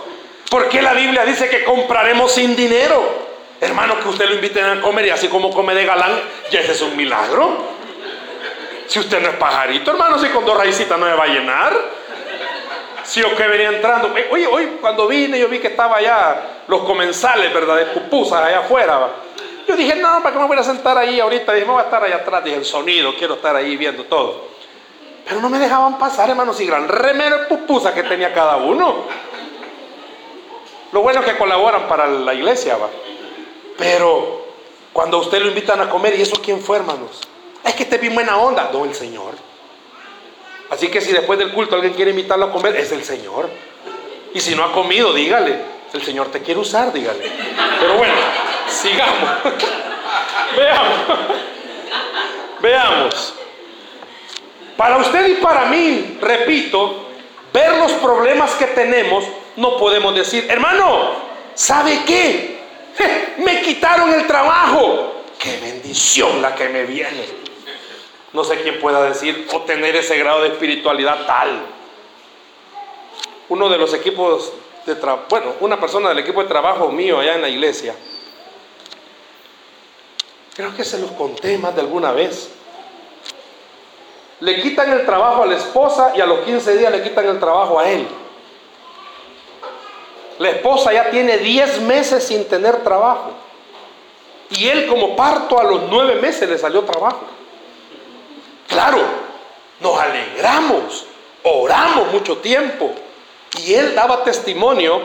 ¿Por 0.48 0.68
qué 0.68 0.80
la 0.80 0.94
Biblia 0.94 1.24
dice 1.24 1.50
que 1.50 1.64
compraremos 1.64 2.32
sin 2.32 2.54
dinero? 2.54 3.33
Hermano, 3.60 3.98
que 4.00 4.08
usted 4.08 4.28
lo 4.28 4.34
inviten 4.34 4.64
a 4.64 4.80
comer 4.80 5.06
y 5.06 5.10
así 5.10 5.28
como 5.28 5.50
come 5.50 5.74
de 5.74 5.84
galán, 5.84 6.12
ya 6.50 6.60
ese 6.60 6.72
es 6.72 6.82
un 6.82 6.96
milagro. 6.96 7.74
Si 8.86 8.98
usted 8.98 9.20
no 9.20 9.28
es 9.28 9.36
pajarito, 9.36 9.90
hermano, 9.90 10.18
si 10.18 10.28
con 10.28 10.44
dos 10.44 10.56
raicitas 10.56 10.98
no 10.98 11.06
me 11.06 11.14
va 11.14 11.24
a 11.24 11.28
llenar. 11.28 11.72
Si 13.04 13.22
o 13.22 13.34
que 13.36 13.46
venía 13.46 13.68
entrando. 13.68 14.16
Eh, 14.16 14.28
oye, 14.30 14.46
hoy 14.46 14.78
cuando 14.80 15.06
vine 15.06 15.38
yo 15.38 15.48
vi 15.48 15.58
que 15.58 15.68
estaba 15.68 15.96
allá 15.96 16.62
los 16.68 16.82
comensales, 16.84 17.52
¿verdad? 17.52 17.76
De 17.76 17.86
pupusas 17.86 18.42
allá 18.42 18.60
afuera. 18.60 19.08
Yo 19.66 19.76
dije, 19.76 19.96
no, 19.96 20.22
¿para 20.22 20.34
qué 20.34 20.38
me 20.38 20.46
voy 20.46 20.58
a 20.58 20.62
sentar 20.62 20.96
ahí 20.98 21.20
ahorita? 21.20 21.52
Dije, 21.52 21.66
me 21.66 21.72
voy 21.72 21.80
a 21.80 21.84
estar 21.84 22.02
allá 22.02 22.16
atrás. 22.16 22.44
Dije, 22.44 22.56
el 22.56 22.64
sonido, 22.64 23.14
quiero 23.16 23.34
estar 23.34 23.54
ahí 23.56 23.76
viendo 23.76 24.04
todo. 24.04 24.48
Pero 25.26 25.40
no 25.40 25.48
me 25.48 25.58
dejaban 25.58 25.98
pasar, 25.98 26.28
hermano, 26.28 26.52
si 26.52 26.66
gran 26.66 26.86
remero 26.86 27.48
pupusa 27.48 27.94
que 27.94 28.02
tenía 28.02 28.32
cada 28.34 28.56
uno. 28.56 29.04
Lo 30.92 31.00
bueno 31.00 31.20
es 31.20 31.26
que 31.26 31.36
colaboran 31.36 31.88
para 31.88 32.06
la 32.06 32.34
iglesia, 32.34 32.76
va. 32.76 32.88
Pero 33.76 34.46
cuando 34.92 35.18
a 35.18 35.20
usted 35.20 35.40
lo 35.40 35.48
invitan 35.48 35.80
a 35.80 35.90
comer, 35.90 36.18
¿y 36.18 36.22
eso 36.22 36.40
quién 36.42 36.60
fue, 36.60 36.78
hermanos? 36.78 37.20
Es 37.64 37.74
que 37.74 37.84
esté 37.84 37.98
bien 37.98 38.14
buena 38.14 38.38
onda. 38.38 38.70
No, 38.72 38.84
el 38.84 38.94
Señor. 38.94 39.34
Así 40.70 40.88
que 40.88 41.00
si 41.00 41.12
después 41.12 41.38
del 41.38 41.52
culto 41.52 41.74
alguien 41.74 41.94
quiere 41.94 42.10
invitarlo 42.10 42.46
a 42.46 42.52
comer, 42.52 42.76
es 42.76 42.92
el 42.92 43.04
Señor. 43.04 43.48
Y 44.32 44.40
si 44.40 44.54
no 44.54 44.64
ha 44.64 44.72
comido, 44.72 45.12
dígale. 45.12 45.74
El 45.92 46.02
Señor 46.02 46.28
te 46.28 46.42
quiere 46.42 46.60
usar, 46.60 46.92
dígale. 46.92 47.30
Pero 47.80 47.94
bueno, 47.94 48.14
sigamos. 48.68 49.30
Veamos. 50.56 50.98
Veamos. 52.60 53.34
Para 54.76 54.96
usted 54.96 55.28
y 55.28 55.34
para 55.34 55.66
mí, 55.66 56.18
repito, 56.20 57.06
ver 57.52 57.76
los 57.76 57.92
problemas 57.92 58.52
que 58.54 58.66
tenemos, 58.66 59.24
no 59.56 59.76
podemos 59.76 60.14
decir, 60.14 60.46
hermano, 60.50 61.12
¿sabe 61.54 62.02
qué? 62.04 62.53
Me 63.38 63.62
quitaron 63.62 64.12
el 64.12 64.26
trabajo. 64.26 65.22
Qué 65.38 65.58
bendición 65.60 66.40
la 66.40 66.54
que 66.54 66.68
me 66.68 66.84
viene. 66.84 67.24
No 68.32 68.42
sé 68.44 68.60
quién 68.62 68.80
pueda 68.80 69.02
decir 69.02 69.46
o 69.52 69.60
tener 69.62 69.94
ese 69.96 70.18
grado 70.18 70.42
de 70.42 70.48
espiritualidad 70.48 71.26
tal. 71.26 71.66
Uno 73.48 73.68
de 73.68 73.78
los 73.78 73.94
equipos 73.94 74.52
de 74.86 74.96
trabajo, 74.96 75.26
bueno, 75.30 75.54
una 75.60 75.78
persona 75.78 76.08
del 76.08 76.18
equipo 76.18 76.42
de 76.42 76.48
trabajo 76.48 76.90
mío 76.90 77.20
allá 77.20 77.34
en 77.34 77.42
la 77.42 77.48
iglesia, 77.48 77.94
creo 80.54 80.74
que 80.74 80.84
se 80.84 80.98
los 80.98 81.12
conté 81.12 81.58
más 81.58 81.74
de 81.74 81.82
alguna 81.82 82.12
vez. 82.12 82.50
Le 84.40 84.60
quitan 84.60 84.90
el 84.92 85.06
trabajo 85.06 85.42
a 85.44 85.46
la 85.46 85.56
esposa 85.56 86.12
y 86.16 86.20
a 86.20 86.26
los 86.26 86.40
15 86.40 86.76
días 86.76 86.92
le 86.92 87.02
quitan 87.02 87.26
el 87.26 87.38
trabajo 87.38 87.78
a 87.78 87.88
él. 87.88 88.06
La 90.38 90.50
esposa 90.50 90.92
ya 90.92 91.10
tiene 91.10 91.38
10 91.38 91.80
meses 91.82 92.24
sin 92.24 92.44
tener 92.48 92.82
trabajo. 92.82 93.32
Y 94.50 94.68
él 94.68 94.86
como 94.86 95.16
parto 95.16 95.58
a 95.58 95.64
los 95.64 95.82
9 95.88 96.20
meses 96.20 96.48
le 96.48 96.58
salió 96.58 96.82
trabajo. 96.82 97.22
Claro, 98.68 98.98
nos 99.80 99.98
alegramos, 99.98 101.06
oramos 101.42 102.12
mucho 102.12 102.38
tiempo. 102.38 102.92
Y 103.64 103.74
él 103.74 103.94
daba 103.94 104.24
testimonio 104.24 105.00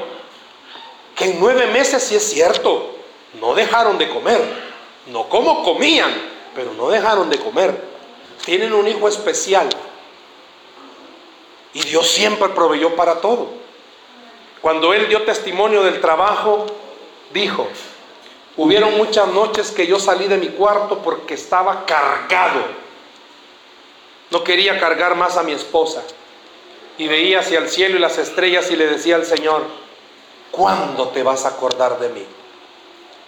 que 1.15 1.25
en 1.25 1.39
nueve 1.39 1.67
meses 1.67 2.01
sí 2.01 2.15
es 2.15 2.29
cierto, 2.29 2.95
no 3.39 3.53
dejaron 3.53 3.97
de 3.97 4.09
comer. 4.09 4.69
No 5.07 5.27
como 5.27 5.63
comían, 5.63 6.11
pero 6.55 6.73
no 6.73 6.89
dejaron 6.89 7.29
de 7.29 7.39
comer. 7.39 7.83
Tienen 8.45 8.73
un 8.73 8.87
hijo 8.87 9.07
especial. 9.07 9.69
Y 11.73 11.81
Dios 11.83 12.09
siempre 12.09 12.49
proveyó 12.49 12.95
para 12.95 13.21
todo. 13.21 13.58
Cuando 14.61 14.93
él 14.93 15.07
dio 15.07 15.23
testimonio 15.23 15.83
del 15.83 16.01
trabajo, 16.01 16.65
dijo, 17.33 17.67
hubieron 18.57 18.97
muchas 18.97 19.27
noches 19.27 19.71
que 19.71 19.87
yo 19.87 19.99
salí 19.99 20.27
de 20.27 20.37
mi 20.37 20.49
cuarto 20.49 20.99
porque 20.99 21.35
estaba 21.35 21.85
cargado. 21.85 22.61
No 24.31 24.43
quería 24.43 24.79
cargar 24.79 25.15
más 25.15 25.37
a 25.37 25.43
mi 25.43 25.53
esposa. 25.53 26.03
Y 26.97 27.07
veía 27.07 27.39
hacia 27.39 27.59
el 27.59 27.69
cielo 27.69 27.95
y 27.95 27.99
las 27.99 28.17
estrellas 28.17 28.69
y 28.69 28.75
le 28.75 28.87
decía 28.87 29.15
al 29.15 29.25
Señor, 29.25 29.63
¿cuándo 30.51 31.07
te 31.09 31.23
vas 31.23 31.45
a 31.45 31.49
acordar 31.49 31.97
de 31.97 32.09
mí? 32.09 32.25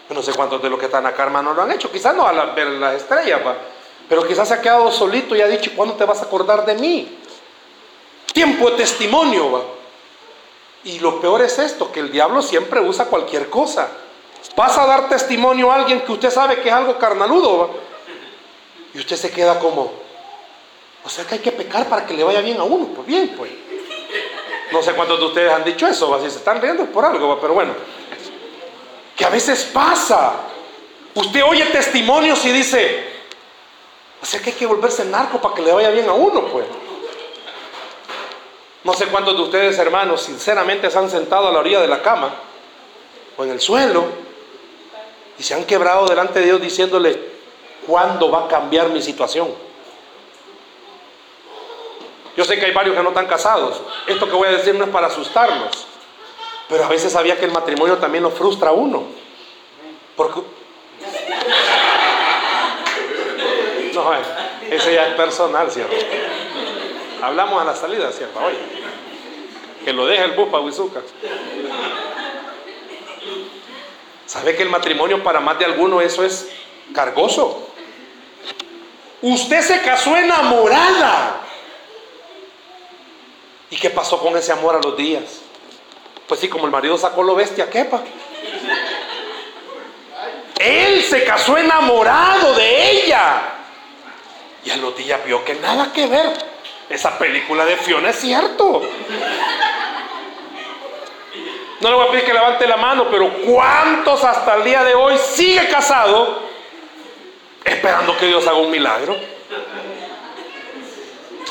Yo 0.09 0.15
no 0.15 0.21
sé 0.21 0.33
cuántos 0.33 0.61
de 0.61 0.69
los 0.69 0.77
que 0.77 0.87
están 0.87 1.05
acá, 1.05 1.23
hermano, 1.23 1.53
lo 1.53 1.61
han 1.61 1.71
hecho. 1.71 1.89
Quizás 1.89 2.13
no 2.13 2.27
a 2.27 2.45
ver 2.47 2.67
las 2.67 2.95
estrellas, 2.95 3.39
pero 4.09 4.27
quizás 4.27 4.49
se 4.49 4.55
ha 4.55 4.61
quedado 4.61 4.91
solito 4.91 5.33
y 5.37 5.41
ha 5.41 5.47
dicho, 5.47 5.71
¿cuándo 5.73 5.95
te 5.95 6.03
vas 6.03 6.21
a 6.21 6.25
acordar 6.25 6.65
de 6.65 6.75
mí? 6.75 7.17
Tiempo 8.33 8.69
de 8.71 8.77
testimonio, 8.77 9.51
¿va? 9.51 9.61
Y 10.83 10.99
lo 10.99 11.21
peor 11.21 11.41
es 11.41 11.59
esto, 11.59 11.91
que 11.91 11.99
el 11.99 12.11
diablo 12.11 12.41
siempre 12.41 12.79
usa 12.79 13.05
cualquier 13.05 13.49
cosa. 13.49 13.89
Pasa 14.55 14.83
a 14.83 14.87
dar 14.87 15.09
testimonio 15.09 15.71
a 15.71 15.75
alguien 15.75 16.01
que 16.01 16.11
usted 16.11 16.31
sabe 16.31 16.61
que 16.61 16.69
es 16.69 16.73
algo 16.73 16.97
carnaludo. 16.97 17.69
Y 18.93 18.99
usted 18.99 19.15
se 19.15 19.31
queda 19.31 19.59
como, 19.59 19.91
o 21.03 21.09
sea 21.09 21.25
que 21.25 21.35
hay 21.35 21.41
que 21.41 21.51
pecar 21.51 21.87
para 21.87 22.05
que 22.05 22.13
le 22.13 22.23
vaya 22.23 22.41
bien 22.41 22.59
a 22.59 22.63
uno. 22.63 22.87
Pues 22.87 23.07
bien, 23.07 23.33
pues. 23.37 23.51
No 24.71 24.81
sé 24.81 24.93
cuántos 24.93 25.19
de 25.19 25.25
ustedes 25.25 25.51
han 25.51 25.63
dicho 25.63 25.85
eso, 25.85 26.17
si 26.21 26.29
se 26.29 26.37
están 26.37 26.61
riendo 26.61 26.85
por 26.85 27.05
algo, 27.05 27.39
pero 27.39 27.53
bueno. 27.53 27.73
Que 29.15 29.25
a 29.25 29.29
veces 29.29 29.63
pasa. 29.65 30.33
Usted 31.13 31.43
oye 31.43 31.65
testimonios 31.65 32.43
y 32.45 32.51
dice, 32.51 33.03
o 34.21 34.25
sea 34.25 34.41
que 34.41 34.51
hay 34.51 34.55
que 34.55 34.65
volverse 34.65 35.03
narco 35.05 35.41
para 35.41 35.53
que 35.53 35.61
le 35.61 35.73
vaya 35.73 35.89
bien 35.89 36.07
a 36.09 36.13
uno, 36.13 36.45
pues. 36.47 36.65
No 38.83 38.93
sé 38.93 39.05
cuántos 39.07 39.35
de 39.35 39.43
ustedes, 39.43 39.77
hermanos, 39.77 40.23
sinceramente 40.23 40.89
se 40.89 40.97
han 40.97 41.09
sentado 41.09 41.47
a 41.47 41.51
la 41.51 41.59
orilla 41.59 41.81
de 41.81 41.87
la 41.87 42.01
cama 42.01 42.33
o 43.37 43.43
en 43.43 43.51
el 43.51 43.61
suelo 43.61 44.05
y 45.37 45.43
se 45.43 45.53
han 45.53 45.65
quebrado 45.65 46.07
delante 46.07 46.39
de 46.39 46.45
Dios 46.45 46.61
diciéndole, 46.61 47.19
¿cuándo 47.85 48.31
va 48.31 48.45
a 48.45 48.47
cambiar 48.47 48.89
mi 48.89 49.01
situación? 49.01 49.53
Yo 52.35 52.43
sé 52.43 52.57
que 52.59 52.65
hay 52.65 52.73
varios 52.73 52.95
que 52.95 53.03
no 53.03 53.09
están 53.09 53.27
casados. 53.27 53.81
Esto 54.07 54.25
que 54.27 54.35
voy 54.35 54.47
a 54.47 54.51
decir 54.51 54.73
no 54.73 54.85
es 54.85 54.89
para 54.89 55.07
asustarlos. 55.07 55.85
Pero 56.69 56.85
a 56.85 56.87
veces 56.87 57.11
sabía 57.11 57.37
que 57.37 57.45
el 57.45 57.51
matrimonio 57.51 57.97
también 57.97 58.23
lo 58.23 58.31
frustra 58.31 58.69
a 58.69 58.73
uno. 58.73 59.03
Porque... 60.15 60.41
No, 63.93 64.09
ese 64.69 64.93
ya 64.93 65.07
es 65.07 65.15
personal, 65.15 65.69
¿cierto? 65.69 65.93
Hablamos 67.21 67.62
a 67.62 67.65
la 67.65 67.75
salida, 67.75 68.12
¿cierto? 68.12 68.39
Oye, 68.39 68.57
que 69.86 69.93
lo 69.93 70.05
deje 70.05 70.23
el 70.23 70.31
bus 70.31 70.49
para 70.49 70.63
Huizuca. 70.63 71.01
¿Sabe 74.25 74.55
que 74.55 74.63
el 74.63 74.69
matrimonio 74.69 75.21
para 75.23 75.39
más 75.39 75.60
de 75.60 75.65
alguno 75.65 76.01
eso 76.01 76.23
es 76.23 76.49
cargoso? 76.93 77.67
Usted 79.21 79.62
se 79.62 79.81
casó 79.81 80.17
enamorada. 80.17 81.41
¿Y 83.69 83.77
qué 83.77 83.89
pasó 83.89 84.19
con 84.19 84.36
ese 84.36 84.51
amor 84.51 84.75
a 84.75 84.79
los 84.79 84.97
días? 84.97 85.41
Pues 86.27 86.39
sí, 86.39 86.49
como 86.49 86.65
el 86.65 86.71
marido 86.71 86.97
sacó 86.97 87.23
lo 87.23 87.36
bestia, 87.36 87.69
quepa. 87.69 88.01
Él 90.60 91.03
se 91.03 91.23
casó 91.23 91.57
enamorado 91.57 92.53
de 92.53 92.91
ella. 92.91 93.41
Y 94.63 94.71
a 94.71 94.77
los 94.77 94.95
días 94.95 95.23
vio 95.25 95.43
que 95.43 95.55
nada 95.55 95.91
que 95.91 96.07
ver. 96.07 96.50
Esa 96.91 97.17
película 97.17 97.63
de 97.65 97.77
Fiona 97.77 98.10
es 98.10 98.17
cierto. 98.17 98.82
No 101.80 101.89
le 101.89 101.95
voy 101.95 102.08
a 102.08 102.12
pedir 102.12 102.25
que 102.25 102.34
levante 102.34 102.67
la 102.67 102.77
mano, 102.77 103.08
pero 103.10 103.32
¿cuántos 103.45 104.23
hasta 104.23 104.56
el 104.56 104.63
día 104.65 104.84
de 104.84 104.93
hoy 104.93 105.17
sigue 105.17 105.67
casado 105.69 106.41
esperando 107.63 108.15
que 108.17 108.27
Dios 108.27 108.45
haga 108.45 108.58
un 108.58 108.69
milagro? 108.69 109.17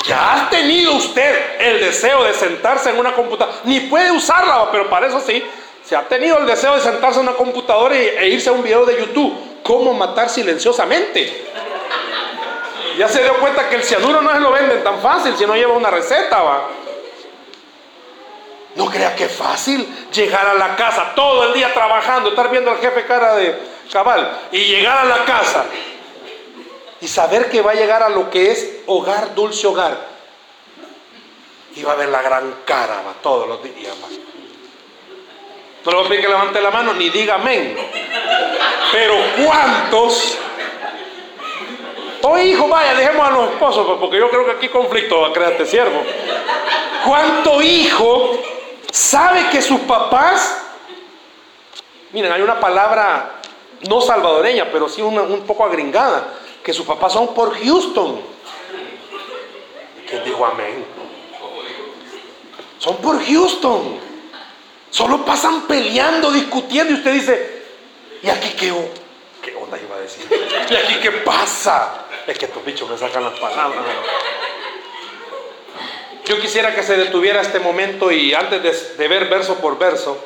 Ya 0.05 0.45
ha 0.45 0.49
tenido 0.49 0.93
usted 0.93 1.59
el 1.59 1.79
deseo 1.79 2.23
de 2.23 2.33
sentarse 2.33 2.91
en 2.91 2.99
una 2.99 3.13
computadora, 3.13 3.57
ni 3.63 3.81
puede 3.81 4.11
usarla, 4.11 4.69
pero 4.71 4.89
para 4.89 5.07
eso 5.07 5.19
sí, 5.19 5.43
se 5.83 5.95
ha 5.95 6.07
tenido 6.07 6.37
el 6.37 6.45
deseo 6.45 6.75
de 6.75 6.81
sentarse 6.81 7.19
en 7.19 7.27
una 7.27 7.35
computadora 7.35 7.95
e 7.95 8.29
irse 8.29 8.49
a 8.49 8.53
un 8.53 8.63
video 8.63 8.85
de 8.85 8.99
YouTube, 8.99 9.61
cómo 9.63 9.93
matar 9.93 10.29
silenciosamente. 10.29 11.45
Ya 12.97 13.07
se 13.07 13.23
dio 13.23 13.35
cuenta 13.39 13.69
que 13.69 13.75
el 13.75 13.83
cianuro 13.83 14.21
no 14.21 14.31
se 14.31 14.39
lo 14.39 14.51
venden 14.51 14.83
tan 14.83 14.99
fácil 14.99 15.35
si 15.37 15.45
no 15.45 15.55
lleva 15.55 15.73
una 15.73 15.89
receta, 15.89 16.41
va. 16.41 16.67
No 18.75 18.85
crea 18.85 19.15
que 19.15 19.25
es 19.25 19.31
fácil 19.35 20.07
llegar 20.13 20.47
a 20.47 20.53
la 20.53 20.75
casa 20.75 21.13
todo 21.15 21.45
el 21.45 21.53
día 21.53 21.73
trabajando, 21.73 22.29
estar 22.29 22.49
viendo 22.49 22.71
al 22.71 22.77
jefe 22.77 23.05
cara 23.05 23.35
de 23.35 23.57
cabal 23.91 24.39
y 24.51 24.65
llegar 24.65 24.99
a 24.99 25.05
la 25.05 25.25
casa 25.25 25.65
y 27.01 27.07
saber 27.07 27.49
que 27.49 27.61
va 27.61 27.71
a 27.71 27.75
llegar 27.75 28.03
a 28.03 28.09
lo 28.09 28.29
que 28.29 28.51
es 28.51 28.81
hogar, 28.85 29.35
dulce 29.35 29.67
hogar. 29.67 30.11
Y 31.75 31.83
va 31.83 31.93
a 31.93 31.95
ver 31.95 32.09
la 32.09 32.21
gran 32.21 32.53
cara 32.65 33.01
va, 33.05 33.13
todos 33.21 33.47
los 33.47 33.61
días. 33.63 33.93
Va. 34.03 34.07
No 35.83 36.03
le 36.03 36.07
voy 36.07 36.21
que 36.21 36.27
levante 36.27 36.61
la 36.61 36.69
mano 36.69 36.93
ni 36.93 37.09
diga 37.09 37.35
amén. 37.35 37.75
Pero 38.91 39.15
¿cuántos 39.43 40.37
Oye, 42.23 42.45
hijo, 42.45 42.67
vaya, 42.67 42.93
dejemos 42.93 43.27
a 43.27 43.31
los 43.31 43.51
esposos, 43.51 43.85
pues, 43.87 43.99
porque 43.99 44.17
yo 44.17 44.29
creo 44.29 44.45
que 44.45 44.51
aquí 44.51 44.69
conflicto 44.69 45.21
va 45.21 45.29
a 45.29 45.33
crearte 45.33 45.65
siervo. 45.65 46.01
¿Cuánto 47.05 47.61
hijo 47.61 48.37
sabe 48.91 49.49
que 49.49 49.61
sus 49.61 49.79
papás, 49.81 50.63
miren, 52.11 52.31
hay 52.31 52.41
una 52.41 52.59
palabra 52.59 53.41
no 53.89 54.01
salvadoreña, 54.01 54.69
pero 54.71 54.87
sí 54.87 55.01
un 55.01 55.43
poco 55.47 55.65
agringada, 55.65 56.33
que 56.63 56.73
sus 56.73 56.85
papás 56.85 57.13
son 57.13 57.33
por 57.33 57.57
Houston. 57.57 58.21
¿Quién 60.07 60.23
dijo 60.23 60.45
amén? 60.45 60.85
Son 62.77 62.97
por 62.97 63.23
Houston. 63.23 63.99
Solo 64.89 65.23
pasan 65.25 65.61
peleando, 65.63 66.31
discutiendo 66.31 66.93
y 66.93 66.97
usted 66.97 67.13
dice, 67.13 67.63
¿y 68.21 68.29
aquí 68.29 68.49
qué, 68.57 68.73
qué 69.41 69.55
onda 69.55 69.77
iba 69.79 69.95
a 69.95 69.99
decir? 69.99 70.25
¿Y 70.69 70.75
aquí 70.75 70.95
qué 71.01 71.11
pasa? 71.11 72.05
Es 72.27 72.37
que 72.37 72.45
estos 72.45 72.63
bichos 72.63 72.89
me 72.89 72.97
sacan 72.97 73.23
las 73.23 73.39
palabras. 73.39 73.83
Yo 76.25 76.39
quisiera 76.39 76.73
que 76.73 76.83
se 76.83 76.95
detuviera 76.95 77.41
este 77.41 77.59
momento 77.59 78.11
y 78.11 78.33
antes 78.33 78.97
de, 78.97 79.07
ver 79.07 79.27
verso 79.27 79.55
por 79.55 79.77
verso, 79.77 80.17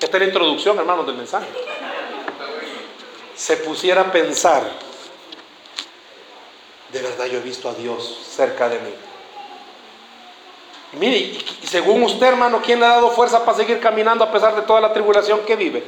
esta 0.00 0.16
es 0.16 0.20
la 0.20 0.26
introducción, 0.26 0.78
hermanos, 0.78 1.06
del 1.06 1.16
mensaje, 1.16 1.46
se 3.36 3.58
pusiera 3.58 4.00
a 4.00 4.12
pensar, 4.12 4.64
de 6.92 7.02
verdad 7.02 7.26
yo 7.26 7.38
he 7.38 7.42
visto 7.42 7.68
a 7.68 7.74
Dios 7.74 8.18
cerca 8.34 8.68
de 8.68 8.78
mí. 8.80 8.94
Y 10.94 10.96
mire, 10.96 11.16
y 11.62 11.66
según 11.66 12.02
usted, 12.02 12.26
hermano, 12.26 12.62
¿quién 12.64 12.80
le 12.80 12.86
ha 12.86 12.90
dado 12.90 13.10
fuerza 13.10 13.44
para 13.44 13.58
seguir 13.58 13.78
caminando 13.78 14.24
a 14.24 14.32
pesar 14.32 14.56
de 14.56 14.62
toda 14.62 14.80
la 14.80 14.92
tribulación 14.92 15.40
que 15.40 15.54
vive? 15.54 15.84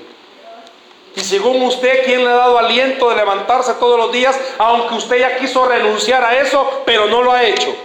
Y 1.21 1.25
según 1.25 1.61
usted, 1.65 2.03
¿quién 2.07 2.25
le 2.25 2.31
ha 2.31 2.35
dado 2.35 2.59
aliento 2.59 3.11
de 3.11 3.17
levantarse 3.17 3.75
todos 3.75 3.99
los 3.99 4.11
días, 4.11 4.41
aunque 4.57 4.95
usted 4.95 5.19
ya 5.19 5.37
quiso 5.37 5.67
renunciar 5.67 6.25
a 6.25 6.41
eso, 6.41 6.83
pero 6.87 7.07
no 7.07 7.21
lo 7.21 7.31
ha 7.31 7.45
hecho? 7.45 7.77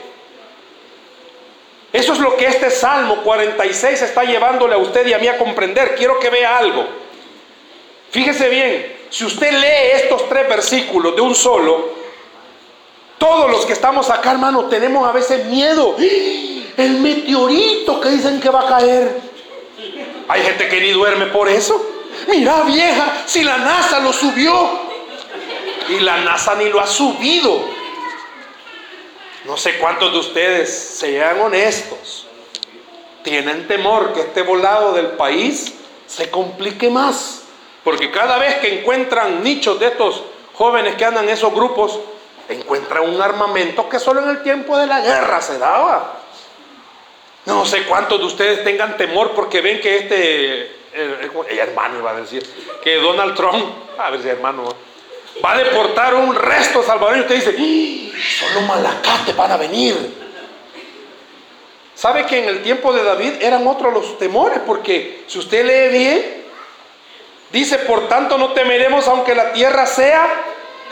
Eso 1.92 2.14
es 2.14 2.20
lo 2.20 2.38
que 2.38 2.46
este 2.46 2.72
Salmo 2.72 3.18
46 3.24 4.02
está 4.04 4.24
llevándole 4.24 4.76
a 4.76 4.78
usted 4.78 5.06
y 5.08 5.12
a 5.12 5.18
mí 5.18 5.28
a 5.28 5.38
comprender. 5.38 5.96
Quiero 5.96 6.18
que 6.18 6.30
vea 6.30 6.58
algo. 6.58 6.86
Fíjese 8.10 8.48
bien, 8.48 8.96
si 9.10 9.26
usted 9.26 9.52
lee 9.52 10.02
estos 10.02 10.30
tres 10.30 10.48
versículos 10.48 11.14
de 11.14 11.22
un 11.22 11.36
solo, 11.36 11.90
todos 13.18 13.52
los 13.52 13.66
que 13.66 13.74
estamos 13.74 14.10
acá, 14.10 14.32
hermano, 14.32 14.66
tenemos 14.66 15.06
a 15.06 15.12
veces 15.12 15.46
miedo. 15.48 15.98
El 16.78 17.00
meteorito 17.02 18.00
que 18.00 18.10
dicen 18.10 18.40
que 18.40 18.48
va 18.48 18.62
a 18.62 18.68
caer. 18.68 19.20
Hay 20.30 20.42
gente 20.42 20.70
que 20.70 20.80
ni 20.80 20.92
duerme 20.92 21.26
por 21.26 21.50
eso. 21.50 21.95
Mira 22.28 22.64
vieja, 22.64 23.24
si 23.26 23.44
la 23.44 23.58
NASA 23.58 24.00
lo 24.00 24.12
subió. 24.12 24.86
Y 25.90 26.00
la 26.00 26.18
NASA 26.18 26.56
ni 26.56 26.70
lo 26.70 26.80
ha 26.80 26.88
subido. 26.88 27.76
No 29.46 29.58
sé 29.58 29.78
cuántos 29.78 30.12
de 30.12 30.20
ustedes, 30.20 30.74
sean 30.74 31.40
honestos, 31.40 32.26
tienen 33.24 33.68
temor 33.68 34.12
que 34.14 34.22
este 34.22 34.42
volado 34.42 34.94
del 34.94 35.10
país 35.10 35.74
se 36.08 36.32
complique 36.32 36.90
más. 36.90 37.44
Porque 37.84 38.10
cada 38.10 38.40
vez 38.40 38.56
que 38.56 38.80
encuentran 38.80 39.44
nichos 39.44 39.80
de 39.80 39.88
estos 39.88 40.24
jóvenes 40.54 40.96
que 40.96 41.06
andan 41.06 41.26
en 41.26 41.32
esos 41.32 41.54
grupos, 41.54 42.00
encuentran 42.50 43.08
un 43.08 43.22
armamento 43.22 43.88
que 43.88 44.00
solo 44.00 44.22
en 44.24 44.30
el 44.30 44.42
tiempo 44.42 44.78
de 44.78 44.88
la 44.88 45.02
guerra 45.02 45.40
se 45.42 45.60
daba. 45.60 46.22
No 47.46 47.66
sé 47.66 47.84
cuántos 47.84 48.20
de 48.20 48.26
ustedes 48.26 48.64
tengan 48.64 48.98
temor 48.98 49.34
porque 49.36 49.62
ven 49.62 49.80
que 49.80 49.98
este 49.98 50.85
el, 50.96 51.60
hermano 51.60 52.00
iba 52.00 52.12
a 52.12 52.22
decir, 52.22 52.44
que 52.82 52.96
Donald 52.96 53.36
Trump, 53.36 53.66
a 54.00 54.10
ver 54.10 54.22
si 54.22 54.30
hermano, 54.30 54.64
va 55.44 55.54
a 55.54 55.58
deportar 55.58 56.16
un 56.16 56.34
resto 56.34 56.82
salvadoreño. 56.84 57.24
Usted 57.24 57.36
dice, 57.36 57.56
¡Ah! 57.58 58.18
solo 58.40 58.62
malacates 58.62 59.36
van 59.36 59.52
a 59.52 59.58
venir. 59.58 60.26
¿Sabe 61.94 62.26
que 62.26 62.40
en 62.40 62.50
el 62.50 62.62
tiempo 62.62 62.94
de 62.94 63.04
David 63.04 63.34
eran 63.42 63.66
otros 63.68 63.94
los 63.94 64.18
temores? 64.18 64.60
Porque 64.66 65.24
si 65.28 65.40
usted 65.40 65.66
lee 65.66 65.98
bien, 65.98 66.46
dice, 67.52 67.80
por 67.80 68.08
tanto 68.08 68.38
no 68.38 68.52
temeremos 68.52 69.08
aunque 69.08 69.34
la 69.34 69.54
tierra 69.54 69.86
sea 69.86 70.28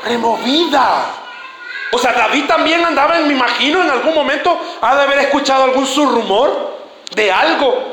removida. 0.06 1.06
O 1.92 1.98
sea, 1.98 2.14
David 2.14 2.46
también 2.46 2.84
andaba, 2.86 3.20
me 3.20 3.34
imagino, 3.34 3.82
en 3.82 3.90
algún 3.90 4.16
momento 4.16 4.60
ha 4.82 4.96
de 4.96 5.02
haber 5.04 5.20
escuchado 5.20 5.66
algún 5.66 5.86
surrumor 5.86 6.74
de 7.14 7.32
algo. 7.32 7.93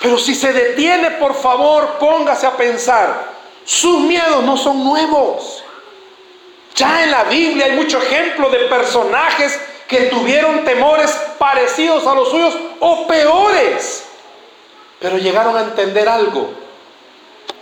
Pero 0.00 0.18
si 0.18 0.34
se 0.34 0.52
detiene, 0.52 1.12
por 1.12 1.34
favor, 1.34 1.96
póngase 1.98 2.46
a 2.46 2.56
pensar. 2.56 3.32
Sus 3.64 4.00
miedos 4.00 4.42
no 4.44 4.56
son 4.56 4.84
nuevos. 4.84 5.64
Ya 6.74 7.02
en 7.02 7.10
la 7.10 7.24
Biblia 7.24 7.66
hay 7.66 7.72
mucho 7.72 8.00
ejemplo 8.00 8.48
de 8.50 8.60
personajes 8.66 9.58
que 9.88 10.02
tuvieron 10.02 10.64
temores 10.64 11.10
parecidos 11.38 12.06
a 12.06 12.14
los 12.14 12.30
suyos 12.30 12.54
o 12.78 13.06
peores. 13.06 14.04
Pero 15.00 15.18
llegaron 15.18 15.56
a 15.56 15.62
entender 15.62 16.08
algo. 16.08 16.50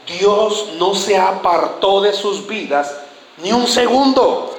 Dios 0.07 0.69
no 0.79 0.95
se 0.95 1.17
apartó 1.17 2.01
de 2.01 2.13
sus 2.13 2.47
vidas 2.47 2.95
ni 3.39 3.53
un 3.53 3.67
segundo. 3.67 4.55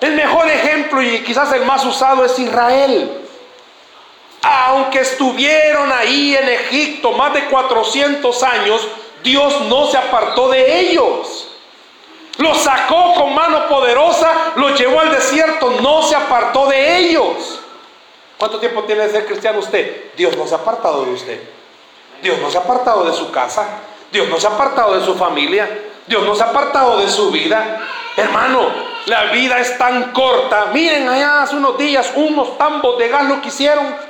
El 0.00 0.14
mejor 0.14 0.48
ejemplo 0.48 1.02
y 1.02 1.22
quizás 1.24 1.52
el 1.52 1.64
más 1.64 1.84
usado 1.84 2.24
es 2.24 2.38
Israel. 2.38 3.27
Aunque 4.50 5.00
estuvieron 5.00 5.92
ahí 5.92 6.34
en 6.34 6.48
Egipto 6.48 7.12
más 7.12 7.34
de 7.34 7.44
400 7.46 8.42
años, 8.42 8.88
Dios 9.22 9.60
no 9.62 9.86
se 9.86 9.98
apartó 9.98 10.48
de 10.48 10.80
ellos. 10.80 11.48
Los 12.38 12.56
sacó 12.58 13.14
con 13.14 13.34
mano 13.34 13.68
poderosa, 13.68 14.52
los 14.56 14.78
llevó 14.78 15.00
al 15.00 15.10
desierto, 15.10 15.76
no 15.82 16.02
se 16.02 16.16
apartó 16.16 16.66
de 16.66 16.96
ellos. 16.96 17.60
¿Cuánto 18.38 18.58
tiempo 18.58 18.84
tiene 18.84 19.02
de 19.02 19.10
ser 19.10 19.26
cristiano 19.26 19.58
usted? 19.58 20.12
Dios 20.16 20.34
no 20.34 20.46
se 20.46 20.54
ha 20.54 20.58
apartado 20.58 21.04
de 21.04 21.12
usted. 21.12 21.42
Dios 22.22 22.38
no 22.38 22.50
se 22.50 22.56
ha 22.56 22.62
apartado 22.62 23.04
de 23.04 23.12
su 23.12 23.30
casa. 23.30 23.66
Dios 24.10 24.28
no 24.28 24.40
se 24.40 24.46
ha 24.46 24.50
apartado 24.50 24.98
de 24.98 25.04
su 25.04 25.14
familia. 25.14 25.68
Dios 26.06 26.24
no 26.24 26.34
se 26.34 26.42
ha 26.42 26.46
apartado 26.46 26.98
de 26.98 27.08
su 27.08 27.30
vida. 27.30 27.80
Hermano, 28.16 28.70
la 29.06 29.24
vida 29.24 29.58
es 29.58 29.76
tan 29.76 30.12
corta. 30.12 30.70
Miren 30.72 31.06
allá 31.06 31.42
hace 31.42 31.56
unos 31.56 31.76
días 31.76 32.12
unos 32.14 32.56
tambos 32.56 32.96
de 32.96 33.08
gas 33.08 33.24
lo 33.24 33.42
que 33.42 33.48
hicieron. 33.48 34.07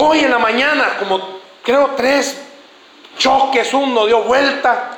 Hoy 0.00 0.20
en 0.20 0.30
la 0.30 0.38
mañana, 0.38 0.96
como 0.96 1.20
creo 1.60 1.90
tres 1.96 2.40
choques, 3.18 3.74
uno 3.74 4.06
dio 4.06 4.22
vuelta. 4.22 4.96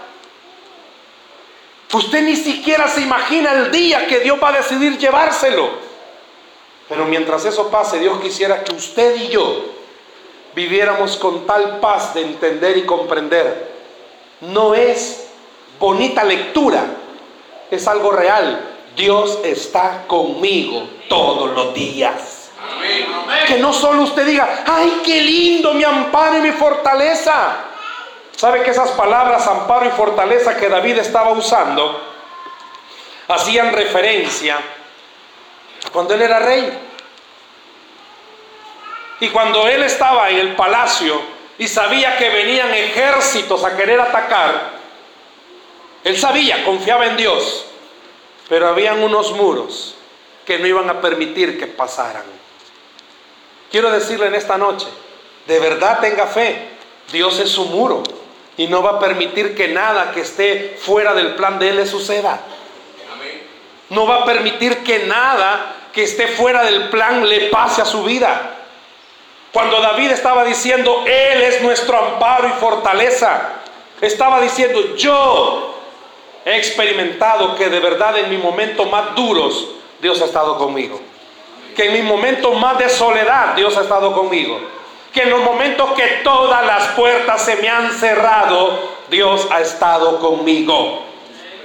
Usted 1.90 2.22
ni 2.22 2.36
siquiera 2.36 2.86
se 2.86 3.00
imagina 3.00 3.50
el 3.52 3.70
día 3.70 4.06
que 4.06 4.20
Dios 4.20 4.38
va 4.42 4.50
a 4.50 4.58
decidir 4.58 4.98
llevárselo. 4.98 5.70
Pero 6.86 7.06
mientras 7.06 7.46
eso 7.46 7.70
pase, 7.70 7.98
Dios 7.98 8.20
quisiera 8.20 8.62
que 8.62 8.74
usted 8.74 9.16
y 9.16 9.28
yo 9.28 9.64
viviéramos 10.54 11.16
con 11.16 11.46
tal 11.46 11.80
paz 11.80 12.12
de 12.12 12.20
entender 12.20 12.76
y 12.76 12.82
comprender. 12.82 13.72
No 14.42 14.74
es 14.74 15.30
bonita 15.78 16.24
lectura, 16.24 16.84
es 17.70 17.88
algo 17.88 18.12
real. 18.12 18.68
Dios 18.94 19.38
está 19.44 20.04
conmigo 20.06 20.86
todos 21.08 21.54
los 21.54 21.72
días. 21.72 22.39
Que 23.46 23.58
no 23.58 23.72
solo 23.72 24.02
usted 24.02 24.26
diga, 24.26 24.64
ay, 24.66 25.02
qué 25.04 25.20
lindo 25.20 25.74
mi 25.74 25.84
amparo 25.84 26.38
y 26.38 26.42
mi 26.42 26.52
fortaleza. 26.52 27.56
¿Sabe 28.36 28.62
que 28.62 28.70
esas 28.70 28.90
palabras, 28.92 29.46
amparo 29.46 29.86
y 29.86 29.90
fortaleza 29.90 30.56
que 30.56 30.68
David 30.68 30.98
estaba 30.98 31.30
usando, 31.32 32.00
hacían 33.28 33.72
referencia 33.72 34.56
a 35.86 35.90
cuando 35.90 36.14
él 36.14 36.22
era 36.22 36.38
rey? 36.38 36.78
Y 39.20 39.28
cuando 39.28 39.68
él 39.68 39.82
estaba 39.82 40.30
en 40.30 40.38
el 40.38 40.56
palacio 40.56 41.20
y 41.58 41.68
sabía 41.68 42.16
que 42.16 42.30
venían 42.30 42.72
ejércitos 42.72 43.62
a 43.64 43.76
querer 43.76 44.00
atacar, 44.00 44.70
él 46.02 46.18
sabía, 46.18 46.64
confiaba 46.64 47.06
en 47.06 47.18
Dios, 47.18 47.66
pero 48.48 48.68
habían 48.68 49.02
unos 49.02 49.32
muros 49.32 49.94
que 50.46 50.58
no 50.58 50.66
iban 50.66 50.88
a 50.88 51.00
permitir 51.00 51.58
que 51.58 51.66
pasaran. 51.66 52.39
Quiero 53.70 53.90
decirle 53.90 54.26
en 54.26 54.35
esta 54.35 54.59
noche, 54.59 54.87
de 55.46 55.59
verdad 55.59 56.00
tenga 56.00 56.26
fe, 56.26 56.68
Dios 57.12 57.38
es 57.38 57.50
su 57.50 57.66
muro 57.66 58.02
y 58.56 58.66
no 58.66 58.83
va 58.83 58.92
a 58.92 59.00
permitir 59.00 59.54
que 59.54 59.68
nada 59.68 60.12
que 60.12 60.20
esté 60.20 60.76
fuera 60.80 61.14
del 61.14 61.35
plan 61.35 61.59
de 61.59 61.70
Él 61.70 61.76
le 61.76 61.87
suceda. 61.87 62.40
No 63.90 64.06
va 64.06 64.16
a 64.16 64.24
permitir 64.24 64.78
que 64.85 65.00
nada 65.06 65.76
que 65.92 66.04
esté 66.04 66.28
fuera 66.28 66.64
del 66.64 66.88
plan 66.88 67.28
le 67.28 67.48
pase 67.48 67.83
a 67.83 67.85
su 67.85 68.04
vida. 68.04 68.56
Cuando 69.52 69.80
David 69.80 70.12
estaba 70.12 70.44
diciendo, 70.44 71.04
Él 71.06 71.42
es 71.42 71.62
nuestro 71.62 71.98
amparo 71.98 72.48
y 72.48 72.61
fortaleza, 72.61 73.54
estaba 74.00 74.40
diciendo, 74.40 74.96
yo 74.96 75.74
he 76.44 76.56
experimentado 76.56 77.56
que 77.56 77.68
de 77.68 77.80
verdad 77.80 78.18
en 78.18 78.30
mis 78.30 78.38
momentos 78.38 78.88
más 78.90 79.14
duros 79.14 79.68
Dios 80.00 80.20
ha 80.22 80.26
estado 80.26 80.56
conmigo. 80.56 81.00
Que 81.74 81.87
en 81.87 81.92
mis 81.92 82.04
momentos 82.04 82.59
más 82.59 82.78
de 82.78 82.88
soledad 82.88 83.54
Dios 83.54 83.76
ha 83.76 83.83
estado 83.83 84.12
conmigo 84.12 84.59
que 85.12 85.22
en 85.22 85.30
los 85.30 85.42
momentos 85.42 85.90
que 85.92 86.20
todas 86.22 86.64
las 86.64 86.88
puertas 86.88 87.42
se 87.42 87.56
me 87.56 87.68
han 87.68 87.92
cerrado, 87.92 88.78
Dios 89.09 89.46
ha 89.50 89.61
estado 89.61 90.20
conmigo. 90.20 91.04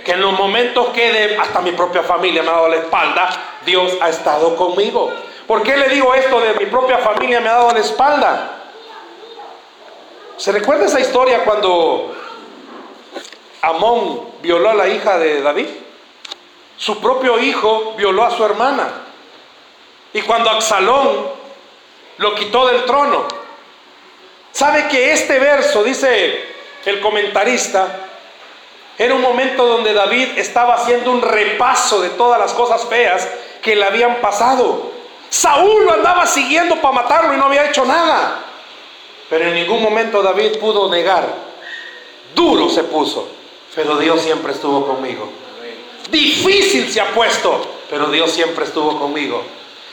Que 0.04 0.14
en 0.14 0.22
los 0.22 0.34
momentos 0.34 0.88
que 0.90 1.38
hasta 1.40 1.62
mi 1.62 1.72
propia 1.72 2.04
familia 2.04 2.44
me 2.44 2.50
ha 2.50 2.54
dado 2.54 2.70
la 2.70 2.78
espalda, 2.78 3.30
Dios 3.66 3.94
ha 4.02 4.10
estado 4.10 4.56
conmigo. 4.56 5.12
¿Por 5.48 5.62
qué 5.62 5.78
le 5.78 5.90
digo 5.90 6.14
esto 6.16 6.40
de 6.40 6.54
mi 6.56 6.66
propia 6.66 7.00
familia 7.00 7.40
me 7.40 7.50
ha 7.50 7.54
dado 7.54 7.74
la 7.74 7.80
espalda? 7.80 8.52
¿Se 10.38 10.52
recuerda 10.52 10.86
esa 10.86 11.00
historia 11.00 11.44
cuando 11.44 12.16
Amón 13.62 14.22
violó 14.42 14.72
a 14.72 14.74
la 14.74 14.88
hija 14.88 15.18
de 15.20 15.42
David? 15.42 15.68
Su 16.78 17.00
propio 17.00 17.40
hijo 17.40 17.94
violó 17.96 18.24
a 18.24 18.32
su 18.32 18.44
hermana. 18.44 19.05
Y 20.16 20.22
cuando 20.22 20.50
Absalón 20.50 21.28
lo 22.20 22.36
quitó 22.36 22.66
del 22.68 22.86
trono. 22.86 23.28
¿Sabe 24.50 24.88
que 24.88 25.12
este 25.12 25.40
verso, 25.40 25.84
dice 25.84 26.56
el 26.86 27.02
comentarista, 27.02 28.00
era 28.98 29.14
un 29.14 29.20
momento 29.20 29.66
donde 29.66 29.94
David 29.94 30.38
estaba 30.38 30.76
haciendo 30.76 31.12
un 31.12 31.22
repaso 31.22 32.02
de 32.02 32.12
todas 32.12 32.40
las 32.40 32.54
cosas 32.54 32.86
feas 32.86 33.28
que 33.62 33.76
le 33.76 33.84
habían 33.84 34.22
pasado? 34.22 34.90
Saúl 35.30 35.84
lo 35.84 35.92
andaba 35.92 36.26
siguiendo 36.26 36.78
para 36.78 36.94
matarlo 36.94 37.34
y 37.34 37.38
no 37.38 37.48
había 37.48 37.70
hecho 37.70 37.84
nada. 37.84 38.42
Pero 39.30 39.50
en 39.50 39.54
ningún 39.54 39.84
momento 39.84 40.24
David 40.24 40.60
pudo 40.60 40.90
negar. 40.90 41.28
Duro 42.34 42.70
se 42.70 42.86
puso, 42.86 43.28
pero 43.76 43.98
Dios 43.98 44.22
siempre 44.22 44.54
estuvo 44.54 44.88
conmigo. 44.88 45.28
Difícil 46.10 46.90
se 46.90 47.02
ha 47.02 47.14
puesto, 47.14 47.60
pero 47.90 48.06
Dios 48.06 48.32
siempre 48.32 48.64
estuvo 48.64 48.98
conmigo. 48.98 49.44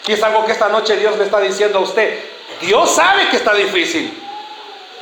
Y 0.06 0.12
es 0.12 0.22
algo 0.22 0.44
que 0.44 0.52
esta 0.52 0.68
noche 0.68 0.96
Dios 0.96 1.16
le 1.16 1.24
está 1.24 1.40
diciendo 1.40 1.78
a 1.78 1.82
usted. 1.82 2.18
Dios 2.60 2.90
sabe 2.94 3.28
que 3.28 3.36
está 3.36 3.54
difícil, 3.54 4.16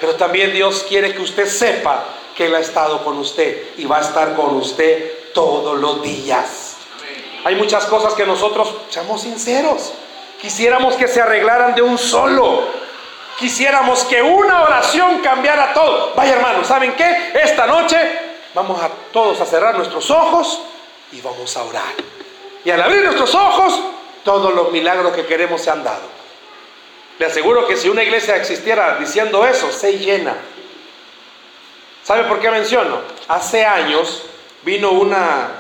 pero 0.01 0.15
también 0.15 0.53
Dios 0.53 0.85
quiere 0.89 1.15
que 1.15 1.23
usted 1.23 1.47
sepa 1.47 2.05
que 2.37 2.47
Él 2.47 2.55
ha 2.55 2.61
estado 2.61 3.03
con 3.05 3.19
usted 3.19 3.71
y 3.77 3.85
va 3.85 3.99
a 3.99 4.01
estar 4.01 4.35
con 4.35 4.57
usted 4.57 5.33
todos 5.35 5.79
los 5.79 6.03
días. 6.03 6.77
Hay 7.45 7.55
muchas 7.57 7.87
cosas 7.87 8.15
que 8.15 8.27
nosotros, 8.27 8.75
seamos 8.91 9.23
sinceros, 9.23 9.93
quisiéramos 10.41 10.95
que 10.95 11.09
se 11.09 11.21
arreglaran 11.21 11.75
de 11.75 11.83
un 11.83 11.99
solo. 11.99 12.81
Quisiéramos 13.39 14.05
que 14.05 14.21
una 14.21 14.63
oración 14.63 15.21
cambiara 15.21 15.73
todo. 15.73 16.13
Vaya 16.15 16.35
hermano, 16.35 16.63
¿saben 16.63 16.95
qué? 16.95 17.33
Esta 17.43 17.67
noche 17.67 17.97
vamos 18.55 18.83
a 18.83 18.91
todos 19.13 19.41
a 19.41 19.47
cerrar 19.47 19.77
nuestros 19.77 20.11
ojos 20.11 20.61
y 21.13 21.23
vamos 21.23 21.57
a 21.57 21.65
orar. 21.65 21.95
Y 22.65 22.71
al 22.71 22.83
abrir 22.83 23.03
nuestros 23.03 23.35
ojos, 23.35 23.81
todos 24.25 24.55
los 24.55 24.73
milagros 24.73 25.15
que 25.15 25.27
queremos 25.27 25.63
se 25.63 25.71
han 25.71 25.85
dado. 25.85 26.21
Le 27.19 27.27
aseguro 27.27 27.67
que 27.67 27.77
si 27.77 27.89
una 27.89 28.03
iglesia 28.03 28.37
existiera 28.37 28.97
diciendo 28.99 29.47
eso, 29.47 29.71
se 29.71 29.99
llena. 29.99 30.37
¿Sabe 32.03 32.25
por 32.25 32.41
qué 32.41 32.51
menciono? 32.51 33.01
Hace 33.29 33.65
años 33.65 34.23
vino 34.63 34.91
una, 34.93 35.51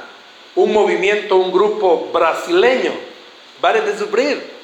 un 0.54 0.72
movimiento, 0.72 1.36
un 1.36 1.52
grupo 1.52 2.08
brasileño, 2.12 2.92
Bares 3.60 3.84
de 3.84 3.98
Sufrir. 3.98 4.60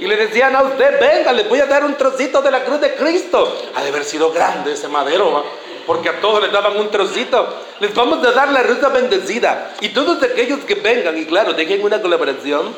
Y 0.00 0.06
le 0.06 0.16
decían 0.16 0.56
a 0.56 0.62
usted, 0.62 0.98
venga, 0.98 1.32
les 1.32 1.48
voy 1.48 1.60
a 1.60 1.66
dar 1.66 1.84
un 1.84 1.96
trocito 1.96 2.40
de 2.40 2.50
la 2.50 2.64
cruz 2.64 2.80
de 2.80 2.94
Cristo. 2.94 3.56
Ha 3.74 3.82
de 3.82 3.90
haber 3.90 4.04
sido 4.04 4.32
grande 4.32 4.72
ese 4.72 4.88
madero, 4.88 5.44
porque 5.86 6.08
a 6.08 6.20
todos 6.20 6.42
les 6.42 6.50
daban 6.50 6.78
un 6.78 6.90
trocito. 6.90 7.62
Les 7.80 7.94
vamos 7.94 8.26
a 8.26 8.32
dar 8.32 8.50
la 8.52 8.62
ruta 8.62 8.88
bendecida. 8.88 9.72
Y 9.80 9.90
todos 9.90 10.22
aquellos 10.22 10.60
que 10.60 10.76
vengan, 10.76 11.18
y 11.18 11.26
claro, 11.26 11.52
dejen 11.52 11.84
una 11.84 12.00
colaboración 12.00 12.74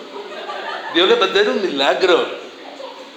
Dios 0.94 1.08
le 1.08 1.14
va 1.14 1.26
a 1.26 1.28
dar 1.28 1.48
un 1.48 1.62
milagro. 1.62 2.26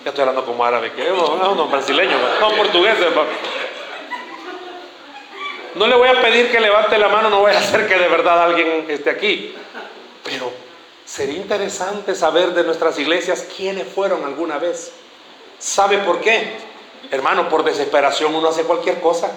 Ya 0.03 0.09
estoy 0.09 0.21
hablando 0.21 0.45
como 0.45 0.65
árabe, 0.65 0.91
que 0.91 1.09
no, 1.09 1.55
no, 1.55 1.67
brasileño, 1.67 2.17
no, 2.39 2.49
portugués. 2.51 2.95
No 5.75 5.87
le 5.87 5.95
voy 5.95 6.09
a 6.09 6.21
pedir 6.21 6.51
que 6.51 6.59
levante 6.59 6.97
la 6.97 7.07
mano, 7.07 7.29
no 7.29 7.39
voy 7.39 7.51
a 7.51 7.59
hacer 7.59 7.87
que 7.87 7.97
de 7.97 8.07
verdad 8.07 8.43
alguien 8.43 8.85
esté 8.89 9.09
aquí. 9.09 9.55
Pero 10.23 10.51
Sería 11.05 11.35
interesante 11.35 12.15
saber 12.15 12.53
de 12.53 12.63
nuestras 12.63 12.97
iglesias 12.97 13.45
quiénes 13.55 13.87
fueron 13.87 14.23
alguna 14.23 14.57
vez. 14.57 14.93
¿Sabe 15.59 15.97
por 15.99 16.21
qué? 16.21 16.55
Hermano, 17.11 17.49
por 17.49 17.63
desesperación 17.63 18.33
uno 18.33 18.49
hace 18.49 18.63
cualquier 18.63 19.01
cosa. 19.01 19.29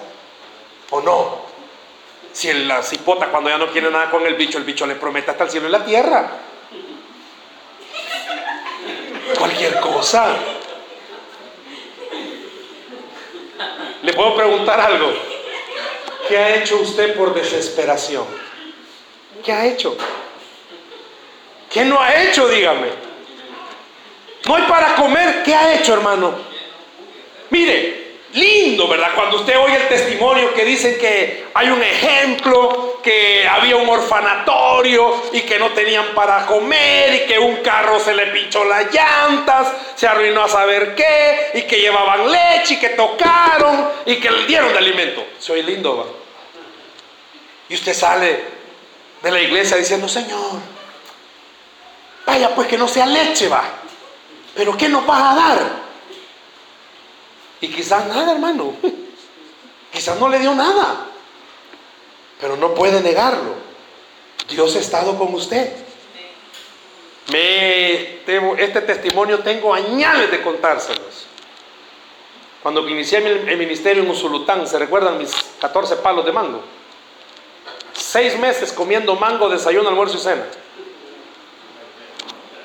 ¿O 0.91 1.01
no? 1.01 1.41
Si 2.31 2.51
la 2.53 2.81
cipota 2.81 3.27
cuando 3.27 3.49
ya 3.49 3.57
no 3.57 3.71
quiere 3.71 3.91
nada 3.91 4.09
con 4.09 4.25
el 4.25 4.35
bicho, 4.35 4.57
el 4.57 4.63
bicho 4.63 4.85
le 4.85 4.95
promete 4.95 5.31
hasta 5.31 5.43
el 5.43 5.49
cielo 5.49 5.67
y 5.67 5.71
la 5.71 5.83
tierra. 5.83 6.31
Cualquier 9.57 9.81
cosa. 9.81 10.35
Le 14.03 14.13
puedo 14.13 14.35
preguntar 14.35 14.79
algo. 14.79 15.11
¿Qué 16.27 16.37
ha 16.37 16.55
hecho 16.57 16.77
usted 16.77 17.15
por 17.15 17.33
desesperación? 17.33 18.25
¿Qué 19.43 19.51
ha 19.51 19.65
hecho? 19.65 19.97
¿Qué 21.71 21.85
no 21.85 21.99
ha 21.99 22.21
hecho? 22.21 22.47
Dígame. 22.47 22.89
No 24.45 24.55
hay 24.57 24.63
para 24.63 24.93
comer. 24.93 25.41
¿Qué 25.43 25.55
ha 25.55 25.73
hecho, 25.73 25.93
hermano? 25.93 26.35
Mire, 27.49 28.17
lindo, 28.33 28.87
¿verdad? 28.87 29.09
Cuando 29.15 29.37
usted 29.37 29.57
oye 29.57 29.75
el 29.75 29.87
testimonio 29.87 30.53
que 30.53 30.65
dicen 30.65 30.99
que 30.99 31.47
hay 31.55 31.69
un 31.69 31.81
ejemplo, 31.81 32.86
que 33.07 33.47
había 33.47 33.77
un 33.77 33.87
orfanatorio 33.87 35.29
y 35.31 35.39
que 35.43 35.57
no 35.57 35.69
tenían 35.69 36.07
para 36.13 36.45
comer 36.45 37.15
y 37.15 37.25
que 37.25 37.39
un 37.39 37.55
carro 37.63 38.01
se 38.01 38.13
le 38.13 38.27
pinchó 38.27 38.65
las 38.65 38.93
llantas, 38.93 39.69
se 39.95 40.05
arruinó 40.05 40.43
a 40.43 40.49
saber 40.49 40.93
qué 40.93 41.51
y 41.53 41.61
que 41.61 41.79
llevaban 41.79 42.29
leche 42.29 42.73
y 42.73 42.79
que 42.79 42.89
tocaron 42.89 43.91
y 44.05 44.17
que 44.17 44.29
le 44.29 44.45
dieron 44.45 44.73
de 44.73 44.79
alimento. 44.79 45.25
Soy 45.39 45.63
lindo, 45.63 45.95
¿va? 45.95 46.03
Y 47.69 47.75
usted 47.75 47.93
sale 47.93 48.43
de 49.23 49.31
la 49.31 49.39
iglesia 49.39 49.77
diciendo, 49.77 50.09
Señor, 50.09 50.59
vaya 52.25 52.53
pues 52.53 52.67
que 52.67 52.77
no 52.77 52.89
sea 52.89 53.05
leche, 53.05 53.47
va. 53.47 53.63
Pero 54.53 54.75
¿qué 54.75 54.89
nos 54.89 55.05
vas 55.05 55.21
a 55.21 55.33
dar? 55.33 55.59
Y 57.61 57.69
quizás 57.69 58.05
nada, 58.07 58.33
hermano. 58.33 58.73
Quizás 59.93 60.19
no 60.19 60.27
le 60.27 60.39
dio 60.39 60.53
nada. 60.53 61.05
Pero 62.39 62.57
no 62.57 62.73
puede 62.73 63.01
negarlo. 63.01 63.55
Dios 64.49 64.75
ha 64.75 64.79
estado 64.79 65.17
con 65.17 65.33
usted. 65.33 65.73
Me, 67.31 68.21
este 68.61 68.81
testimonio 68.81 69.39
tengo 69.39 69.73
añales 69.73 70.31
de 70.31 70.41
contárselos. 70.41 71.25
Cuando 72.63 72.87
inicié 72.87 73.19
el 73.19 73.57
ministerio 73.57 74.03
en 74.03 74.09
Usulután, 74.09 74.67
¿se 74.67 74.77
recuerdan 74.79 75.17
mis 75.17 75.31
14 75.59 75.97
palos 75.97 76.25
de 76.25 76.31
mango? 76.31 76.61
Seis 77.93 78.37
meses 78.37 78.71
comiendo 78.71 79.15
mango, 79.15 79.49
desayuno, 79.49 79.89
almuerzo 79.89 80.17
y 80.17 80.21
cena 80.21 80.45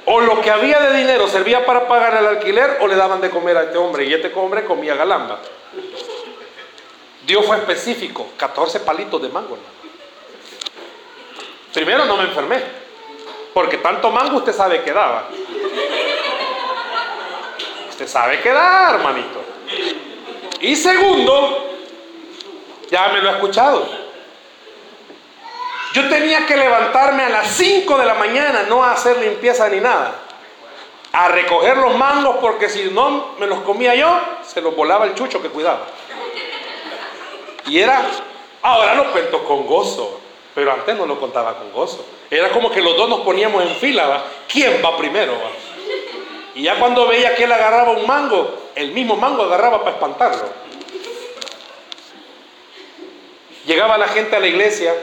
o 0.05 0.21
lo 0.21 0.41
que 0.41 0.51
había 0.51 0.81
de 0.81 0.97
dinero 0.97 1.29
servía 1.29 1.65
para 1.65 1.87
pagar 1.87 2.17
el 2.17 2.27
alquiler 2.27 2.79
o 2.81 2.87
le 2.87 2.97
daban 2.97 3.21
de 3.21 3.31
comer 3.31 3.57
a 3.57 3.63
este 3.65 3.79
hombre 3.79 4.05
y 4.05 4.13
este 4.13 4.33
hombre 4.35 4.65
comía 4.65 4.95
galamba. 4.95 5.41
Dios 7.27 7.47
fue 7.47 7.57
específico, 7.57 8.29
14 8.37 8.81
palitos 8.81 9.23
de 9.23 9.29
mango. 9.29 9.57
Primero 11.73 12.05
no 12.05 12.17
me 12.17 12.25
enfermé, 12.25 12.63
porque 13.55 13.79
tanto 13.79 14.11
mango 14.11 14.39
usted 14.39 14.53
sabe 14.53 14.83
que 14.83 14.93
daba. 14.93 15.29
Usted 17.91 18.09
sabe 18.09 18.41
que 18.41 18.51
da, 18.51 18.91
hermanito. 18.91 19.43
Y 20.61 20.77
segundo, 20.77 21.71
ya 22.91 23.09
me 23.09 23.21
lo 23.21 23.31
ha 23.31 23.33
escuchado. 23.35 24.03
Yo 25.93 26.09
tenía 26.09 26.47
que 26.47 26.57
levantarme 26.57 27.25
a 27.25 27.29
las 27.29 27.49
5 27.49 27.99
de 27.99 28.07
la 28.07 28.15
mañana, 28.15 28.65
no 28.69 28.83
a 28.83 28.93
hacer 28.93 29.19
limpieza 29.19 29.69
ni 29.69 29.81
nada. 29.81 30.15
A 31.13 31.29
recoger 31.29 31.77
los 31.77 31.95
mangos 31.97 32.37
porque 32.41 32.69
si 32.69 32.85
no 32.91 33.35
me 33.39 33.47
los 33.47 33.61
comía 33.61 33.95
yo, 33.95 34.19
se 34.43 34.63
los 34.63 34.75
volaba 34.75 35.05
el 35.05 35.15
chucho 35.15 35.43
que 35.43 35.49
cuidaba. 35.49 35.87
Y 37.67 37.79
era, 37.79 38.05
ahora 38.63 38.95
lo 38.95 39.13
cuento 39.13 39.45
con 39.45 39.67
gozo, 39.67 40.21
pero 40.55 40.73
antes 40.73 40.97
no 40.97 41.07
lo 41.07 41.19
contaba 41.19 41.59
con 41.59 41.73
gozo. 41.73 42.05
Era 42.31 42.51
como 42.51 42.71
que 42.71 42.81
los 42.81 42.97
dos 42.97 43.09
nos 43.09 43.21
poníamos 43.21 43.63
en 43.63 43.77
fila, 43.77 44.07
¿va? 44.07 44.25
¿quién 44.49 44.83
va 44.85 44.97
primero? 44.97 45.35
Y 46.55 46.63
ya 46.63 46.79
cuando 46.79 47.07
veía 47.07 47.35
que 47.35 47.45
él 47.45 47.53
agarraba 47.53 47.93
un 47.93 48.07
mango, 48.07 48.71
el 48.75 48.93
mismo 48.93 49.17
mango 49.17 49.43
agarraba 49.43 49.81
para 49.81 49.93
espantarlo. 49.93 50.49
Llegaba 53.65 53.97
la 53.97 54.09
gente 54.09 54.35
a 54.37 54.41
la 54.41 54.49
iglesia 54.49 54.95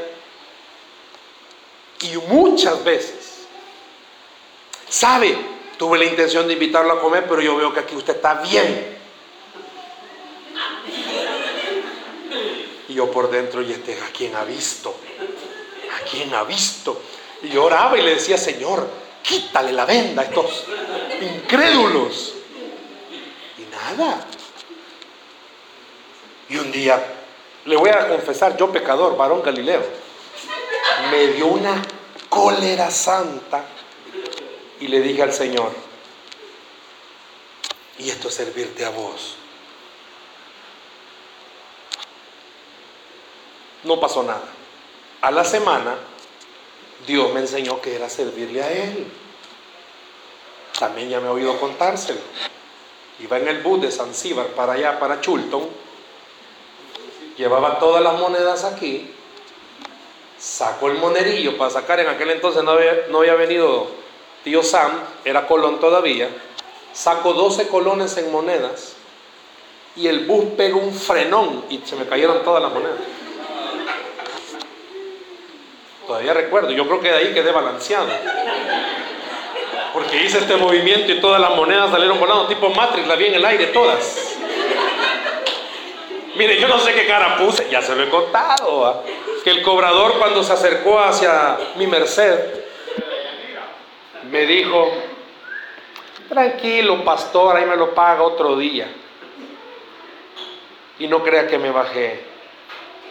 y 2.01 2.17
muchas 2.27 2.83
veces, 2.83 3.47
sabe, 4.87 5.37
tuve 5.77 5.97
la 5.97 6.05
intención 6.05 6.47
de 6.47 6.53
invitarlo 6.53 6.93
a 6.93 7.01
comer, 7.01 7.25
pero 7.27 7.41
yo 7.41 7.55
veo 7.55 7.73
que 7.73 7.79
aquí 7.79 7.95
usted 7.95 8.15
está 8.15 8.35
bien. 8.35 8.98
Y 12.89 12.95
yo 12.95 13.09
por 13.09 13.31
dentro, 13.31 13.61
y 13.61 13.71
este, 13.71 13.93
¿a 14.01 14.07
quién 14.07 14.35
ha 14.35 14.43
visto? 14.43 14.93
¿A 15.95 16.09
quién 16.09 16.33
ha 16.33 16.43
visto? 16.43 17.01
Y 17.43 17.49
yo 17.49 17.63
oraba 17.63 17.97
y 17.97 18.01
le 18.01 18.15
decía, 18.15 18.37
Señor, 18.37 18.87
quítale 19.21 19.71
la 19.71 19.85
venda 19.85 20.23
a 20.23 20.25
estos 20.25 20.65
incrédulos. 21.21 22.33
Y 23.57 23.71
nada. 23.71 24.25
Y 26.49 26.57
un 26.57 26.71
día, 26.71 27.01
le 27.65 27.77
voy 27.77 27.89
a 27.89 28.09
confesar, 28.09 28.57
yo 28.57 28.71
pecador, 28.71 29.15
varón 29.15 29.41
Galileo 29.41 30.09
me 31.11 31.27
dio 31.27 31.47
una 31.47 31.81
cólera 32.29 32.91
santa 32.91 33.65
y 34.79 34.87
le 34.87 35.01
dije 35.01 35.23
al 35.23 35.33
Señor, 35.33 35.71
y 37.97 38.09
esto 38.09 38.29
es 38.29 38.33
servirte 38.33 38.85
a 38.85 38.89
vos. 38.89 39.35
No 43.83 43.99
pasó 43.99 44.23
nada. 44.23 44.43
A 45.21 45.31
la 45.31 45.43
semana, 45.43 45.95
Dios 47.05 47.33
me 47.33 47.41
enseñó 47.41 47.81
que 47.81 47.95
era 47.95 48.09
servirle 48.09 48.63
a 48.63 48.71
Él. 48.71 49.11
También 50.77 51.09
ya 51.09 51.19
me 51.19 51.27
he 51.27 51.31
oído 51.31 51.59
contárselo. 51.59 52.19
Iba 53.19 53.37
en 53.37 53.47
el 53.47 53.61
bus 53.61 53.81
de 53.81 53.91
Zanzíbar 53.91 54.47
para 54.47 54.73
allá, 54.73 54.99
para 54.99 55.19
Chulton. 55.21 55.67
Llevaba 57.37 57.79
todas 57.79 58.01
las 58.01 58.19
monedas 58.19 58.63
aquí 58.63 59.15
sacó 60.39 60.87
el 60.87 60.97
monerillo 60.97 61.57
para 61.57 61.69
sacar, 61.69 61.99
en 61.99 62.07
aquel 62.07 62.31
entonces 62.31 62.63
no 62.63 62.71
había, 62.71 63.07
no 63.09 63.19
había 63.19 63.35
venido 63.35 63.87
tío 64.43 64.63
Sam, 64.63 64.91
era 65.25 65.47
colón 65.47 65.79
todavía, 65.79 66.29
sacó 66.93 67.33
12 67.33 67.67
colones 67.67 68.15
en 68.17 68.31
monedas 68.31 68.93
y 69.95 70.07
el 70.07 70.25
bus 70.25 70.45
pegó 70.55 70.79
un 70.79 70.93
frenón 70.93 71.65
y 71.69 71.79
se 71.79 71.97
me 71.97 72.07
cayeron 72.07 72.43
todas 72.43 72.63
las 72.63 72.71
monedas. 72.71 72.97
Todavía 76.09 76.33
recuerdo, 76.33 76.71
yo 76.71 76.87
creo 76.87 76.99
que 77.01 77.11
de 77.11 77.17
ahí 77.17 77.33
quedé 77.35 77.51
balanceado. 77.51 78.07
Porque 79.93 80.23
hice 80.23 80.39
este 80.39 80.55
movimiento 80.55 81.11
y 81.11 81.21
todas 81.21 81.39
las 81.39 81.51
monedas 81.51 81.91
salieron 81.91 82.19
volando, 82.19 82.47
tipo 82.47 82.71
Matrix, 82.71 83.07
la 83.07 83.15
vi 83.15 83.27
en 83.27 83.35
el 83.35 83.45
aire, 83.45 83.67
todas. 83.67 84.35
Mire, 86.33 86.59
yo 86.59 86.67
no 86.67 86.79
sé 86.79 86.95
qué 86.95 87.05
cara 87.05 87.37
puse, 87.37 87.69
ya 87.69 87.83
se 87.83 87.95
lo 87.95 88.01
he 88.01 88.09
contado 88.09 89.03
que 89.43 89.51
el 89.51 89.61
cobrador 89.61 90.17
cuando 90.17 90.41
se 90.41 90.51
acercó 90.51 90.99
hacia 90.99 91.59
mi 91.75 91.85
merced, 91.85 92.55
me 94.31 94.47
dijo, 94.47 94.91
tranquilo 96.27 97.03
pastor, 97.03 97.55
ahí 97.55 97.67
me 97.67 97.75
lo 97.75 97.93
paga 97.93 98.23
otro 98.23 98.55
día. 98.55 98.91
Y 100.97 101.07
no 101.07 101.21
crea 101.21 101.45
que 101.45 101.59
me 101.59 101.69
bajé 101.69 102.23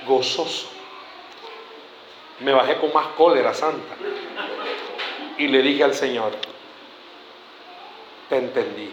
gozoso. 0.05 0.78
Me 2.40 2.53
bajé 2.53 2.77
con 2.77 2.92
más 2.92 3.07
cólera 3.16 3.53
santa. 3.55 3.94
Y 5.37 5.48
le 5.48 5.62
dije 5.62 5.85
al 5.85 5.94
Señor, 5.94 6.33
te 8.29 8.37
entendí, 8.37 8.92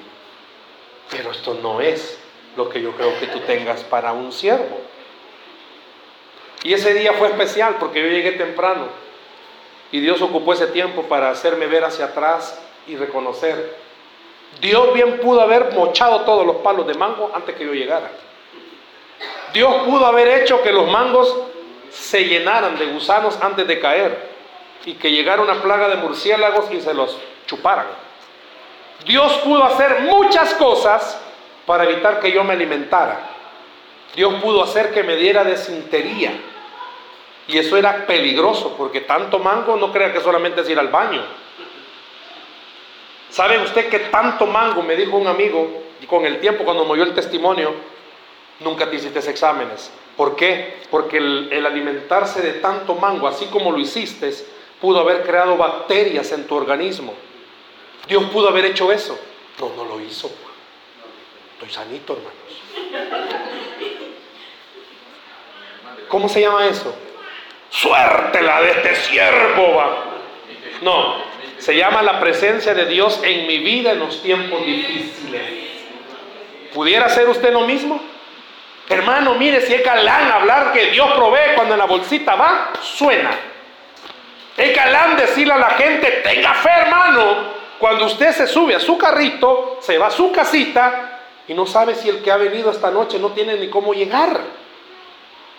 pero 1.09 1.31
esto 1.31 1.55
no 1.55 1.81
es 1.81 2.19
lo 2.55 2.69
que 2.69 2.81
yo 2.81 2.91
creo 2.91 3.19
que 3.19 3.27
tú 3.27 3.39
tengas 3.39 3.83
para 3.83 4.13
un 4.13 4.31
siervo. 4.31 4.79
Y 6.63 6.73
ese 6.73 6.93
día 6.93 7.13
fue 7.13 7.27
especial 7.27 7.75
porque 7.79 8.01
yo 8.01 8.07
llegué 8.07 8.31
temprano 8.33 8.87
y 9.91 9.99
Dios 9.99 10.21
ocupó 10.21 10.53
ese 10.53 10.67
tiempo 10.67 11.03
para 11.03 11.29
hacerme 11.29 11.67
ver 11.67 11.83
hacia 11.83 12.05
atrás 12.05 12.61
y 12.87 12.95
reconocer. 12.95 13.75
Dios 14.61 14.93
bien 14.93 15.19
pudo 15.19 15.41
haber 15.41 15.73
mochado 15.73 16.21
todos 16.21 16.45
los 16.45 16.57
palos 16.57 16.87
de 16.87 16.93
mango 16.95 17.31
antes 17.33 17.55
que 17.55 17.65
yo 17.65 17.73
llegara. 17.73 18.09
Dios 19.53 19.83
pudo 19.85 20.05
haber 20.05 20.27
hecho 20.41 20.61
que 20.63 20.71
los 20.71 20.89
mangos 20.89 21.35
se 21.95 22.25
llenaran 22.25 22.77
de 22.77 22.87
gusanos 22.87 23.37
antes 23.41 23.67
de 23.67 23.79
caer 23.79 24.35
y 24.85 24.93
que 24.95 25.11
llegara 25.11 25.41
una 25.41 25.61
plaga 25.61 25.87
de 25.87 25.95
murciélagos 25.95 26.71
y 26.71 26.81
se 26.81 26.93
los 26.93 27.17
chuparan. 27.47 27.87
Dios 29.05 29.33
pudo 29.43 29.63
hacer 29.63 30.01
muchas 30.01 30.53
cosas 30.55 31.19
para 31.65 31.85
evitar 31.85 32.19
que 32.19 32.31
yo 32.31 32.43
me 32.43 32.53
alimentara. 32.53 33.19
Dios 34.15 34.33
pudo 34.35 34.63
hacer 34.63 34.93
que 34.93 35.03
me 35.03 35.15
diera 35.15 35.43
desintería 35.43 36.33
y 37.47 37.57
eso 37.57 37.77
era 37.77 38.05
peligroso, 38.05 38.75
porque 38.77 39.01
tanto 39.01 39.39
mango 39.39 39.75
no 39.77 39.91
crea 39.91 40.11
que 40.11 40.21
solamente 40.21 40.61
es 40.61 40.69
ir 40.69 40.79
al 40.79 40.87
baño. 40.87 41.21
¿Sabe 43.29 43.59
usted 43.59 43.89
que 43.89 43.99
tanto 43.99 44.47
mango, 44.47 44.81
me 44.81 44.95
dijo 44.95 45.17
un 45.17 45.27
amigo, 45.27 45.83
y 46.01 46.05
con 46.05 46.25
el 46.25 46.39
tiempo 46.39 46.63
cuando 46.63 46.85
me 46.85 46.91
oyó 46.91 47.03
el 47.03 47.13
testimonio, 47.13 47.73
nunca 48.61 48.89
te 48.89 48.95
hiciste 48.95 49.19
exámenes? 49.19 49.91
¿Por 50.15 50.35
qué? 50.35 50.81
Porque 50.89 51.17
el, 51.17 51.65
alimentarse 51.65 52.41
de 52.41 52.53
tanto 52.53 52.95
mango, 52.95 53.27
así 53.27 53.45
como 53.47 53.71
lo 53.71 53.79
hiciste, 53.79 54.31
pudo 54.79 54.99
haber 54.99 55.23
creado 55.23 55.57
bacterias 55.57 56.31
en 56.31 56.47
tu 56.47 56.55
organismo. 56.55 57.13
Dios 58.07 58.23
pudo 58.25 58.49
haber 58.49 58.65
hecho 58.65 58.91
eso. 58.91 59.17
No, 59.59 59.71
no 59.75 59.85
lo 59.85 60.01
hizo. 60.01 60.31
Estoy 61.53 61.69
sanito, 61.69 62.13
hermanos. 62.13 62.35
¿Cómo 66.07 66.29
se 66.29 66.41
llama 66.41 66.65
eso? 66.67 66.93
Suerte 67.69 68.41
la 68.41 68.61
de 68.61 68.71
este 68.71 68.95
siervo. 68.95 69.75
Va. 69.75 70.05
No, 70.81 71.15
se 71.57 71.75
llama 71.75 72.03
la 72.03 72.19
presencia 72.19 72.73
de 72.73 72.85
Dios 72.85 73.19
en 73.23 73.47
mi 73.47 73.57
vida 73.59 73.91
en 73.91 73.99
los 73.99 74.21
tiempos 74.21 74.65
difíciles. 74.65 75.41
¿Pudiera 76.73 77.05
hacer 77.05 77.27
usted 77.27 77.51
lo 77.51 77.61
mismo? 77.61 78.01
Hermano, 78.87 79.33
mire 79.35 79.61
si 79.61 79.73
es 79.73 79.83
galán 79.83 80.31
hablar 80.31 80.71
que 80.71 80.91
Dios 80.91 81.11
provee 81.13 81.55
cuando 81.55 81.73
en 81.73 81.79
la 81.79 81.85
bolsita 81.85 82.35
va, 82.35 82.71
suena. 82.81 83.31
Es 84.55 84.75
galán 84.75 85.17
decirle 85.17 85.53
a 85.53 85.57
la 85.57 85.71
gente, 85.71 86.21
tenga 86.23 86.53
fe, 86.53 86.69
hermano. 86.69 87.55
Cuando 87.79 88.05
usted 88.05 88.31
se 88.31 88.47
sube 88.47 88.75
a 88.75 88.79
su 88.79 88.97
carrito, 88.97 89.79
se 89.81 89.97
va 89.97 90.07
a 90.07 90.11
su 90.11 90.31
casita 90.31 91.19
y 91.47 91.53
no 91.53 91.65
sabe 91.65 91.95
si 91.95 92.09
el 92.09 92.21
que 92.21 92.31
ha 92.31 92.37
venido 92.37 92.71
esta 92.71 92.91
noche 92.91 93.19
no 93.19 93.31
tiene 93.31 93.55
ni 93.55 93.69
cómo 93.69 93.93
llegar. 93.93 94.39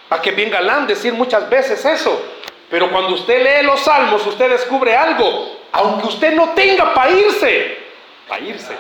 A 0.09 0.23
que 0.23 0.31
bien 0.31 0.51
galán 0.51 0.87
decir 0.87 1.13
muchas 1.13 1.49
veces 1.51 1.85
eso. 1.85 2.23
Pero 2.71 2.91
cuando 2.91 3.15
usted 3.15 3.43
lee 3.43 3.67
los 3.67 3.81
salmos, 3.81 4.27
usted 4.27 4.51
descubre 4.51 4.97
algo. 4.97 5.57
Aunque 5.73 6.07
usted 6.07 6.35
no 6.35 6.51
tenga 6.51 6.95
para 6.95 7.11
irse, 7.11 7.79
para 8.29 8.43
irse, 8.43 8.75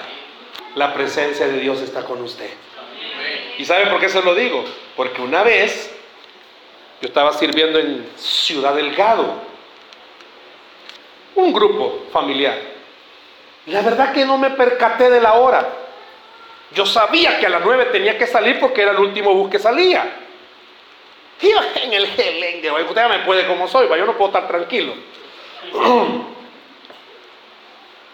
la 0.74 0.94
presencia 0.94 1.47
de 1.47 1.59
Dios 1.59 1.80
está 1.82 2.05
con 2.05 2.22
usted. 2.22 2.51
¿Y 3.59 3.65
sabe 3.65 3.87
por 3.87 4.01
qué 4.01 4.09
se 4.09 4.23
lo 4.23 4.35
digo? 4.35 4.65
Porque 4.97 5.23
una 5.23 5.43
vez 5.43 5.95
yo 7.01 7.09
estaba 7.09 7.33
sirviendo 7.33 7.79
en 7.79 8.09
Ciudad 8.17 8.75
Delgado, 8.75 9.35
un 11.35 11.53
grupo 11.53 12.07
familiar. 12.13 12.59
La 13.67 13.83
verdad 13.83 14.13
que 14.13 14.25
no 14.25 14.39
me 14.39 14.51
percaté 14.51 15.11
de 15.11 15.21
la 15.21 15.35
hora. 15.35 15.69
Yo 16.73 16.87
sabía 16.87 17.39
que 17.39 17.47
a 17.47 17.51
las 17.51 17.63
nueve 17.65 17.87
tenía 17.87 18.19
que 18.19 18.27
salir 18.27 18.59
porque 18.61 18.83
era 18.83 18.93
el 18.93 18.99
último 18.99 19.35
bus 19.35 19.51
que 19.51 19.59
salía. 19.59 20.23
Iba 21.41 21.63
en 21.83 21.93
el 21.93 22.07
gelengue, 22.09 22.71
usted 22.71 22.95
ya 22.95 23.09
me 23.09 23.19
puede 23.21 23.47
como 23.47 23.69
soy, 23.69 23.89
yo 23.89 24.07
no 24.07 24.17
puedo 24.17 24.29
estar 24.29 24.49
tranquilo. 24.49 24.95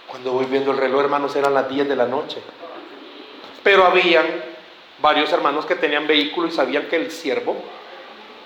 Cuando 0.09 0.33
voy 0.33 0.47
viendo 0.47 0.73
el 0.73 0.77
reloj, 0.77 1.03
hermanos, 1.05 1.35
eran 1.37 1.55
las 1.55 1.69
10 1.69 1.89
de 1.89 1.97
la 1.97 2.07
noche. 2.07 2.43
Pero 3.63 3.87
habían 3.87 4.52
varios 5.03 5.31
hermanos 5.33 5.67
que 5.67 5.75
tenían 5.75 6.07
vehículo 6.07 6.47
y 6.49 6.53
sabían 6.53 6.87
que 6.89 6.97
el 6.97 7.11
siervo 7.11 7.57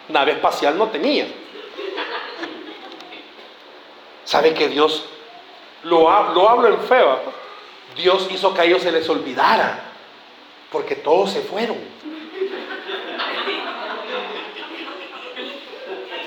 nave 0.09 0.33
espacial 0.33 0.77
no 0.77 0.89
tenía. 0.89 1.27
¿Sabe 4.25 4.55
que 4.55 4.69
Dios, 4.69 5.05
lo, 5.85 6.33
lo 6.33 6.49
hablo 6.49 6.69
en 6.69 6.79
fe, 6.81 7.01
Dios 7.95 8.27
hizo 8.31 8.53
que 8.53 8.61
a 8.63 8.65
ellos 8.65 8.83
se 8.83 8.91
les 8.91 9.09
olvidara, 9.09 9.85
porque 10.73 10.97
todos 10.97 11.31
se 11.31 11.43
fueron. 11.43 11.79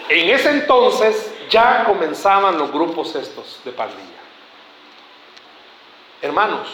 En 0.07 0.29
ese 0.29 0.49
entonces 0.49 1.33
ya 1.49 1.83
comenzaban 1.83 2.57
los 2.57 2.71
grupos 2.71 3.15
estos 3.15 3.59
de 3.63 3.71
pandilla. 3.71 4.03
Hermanos, 6.21 6.69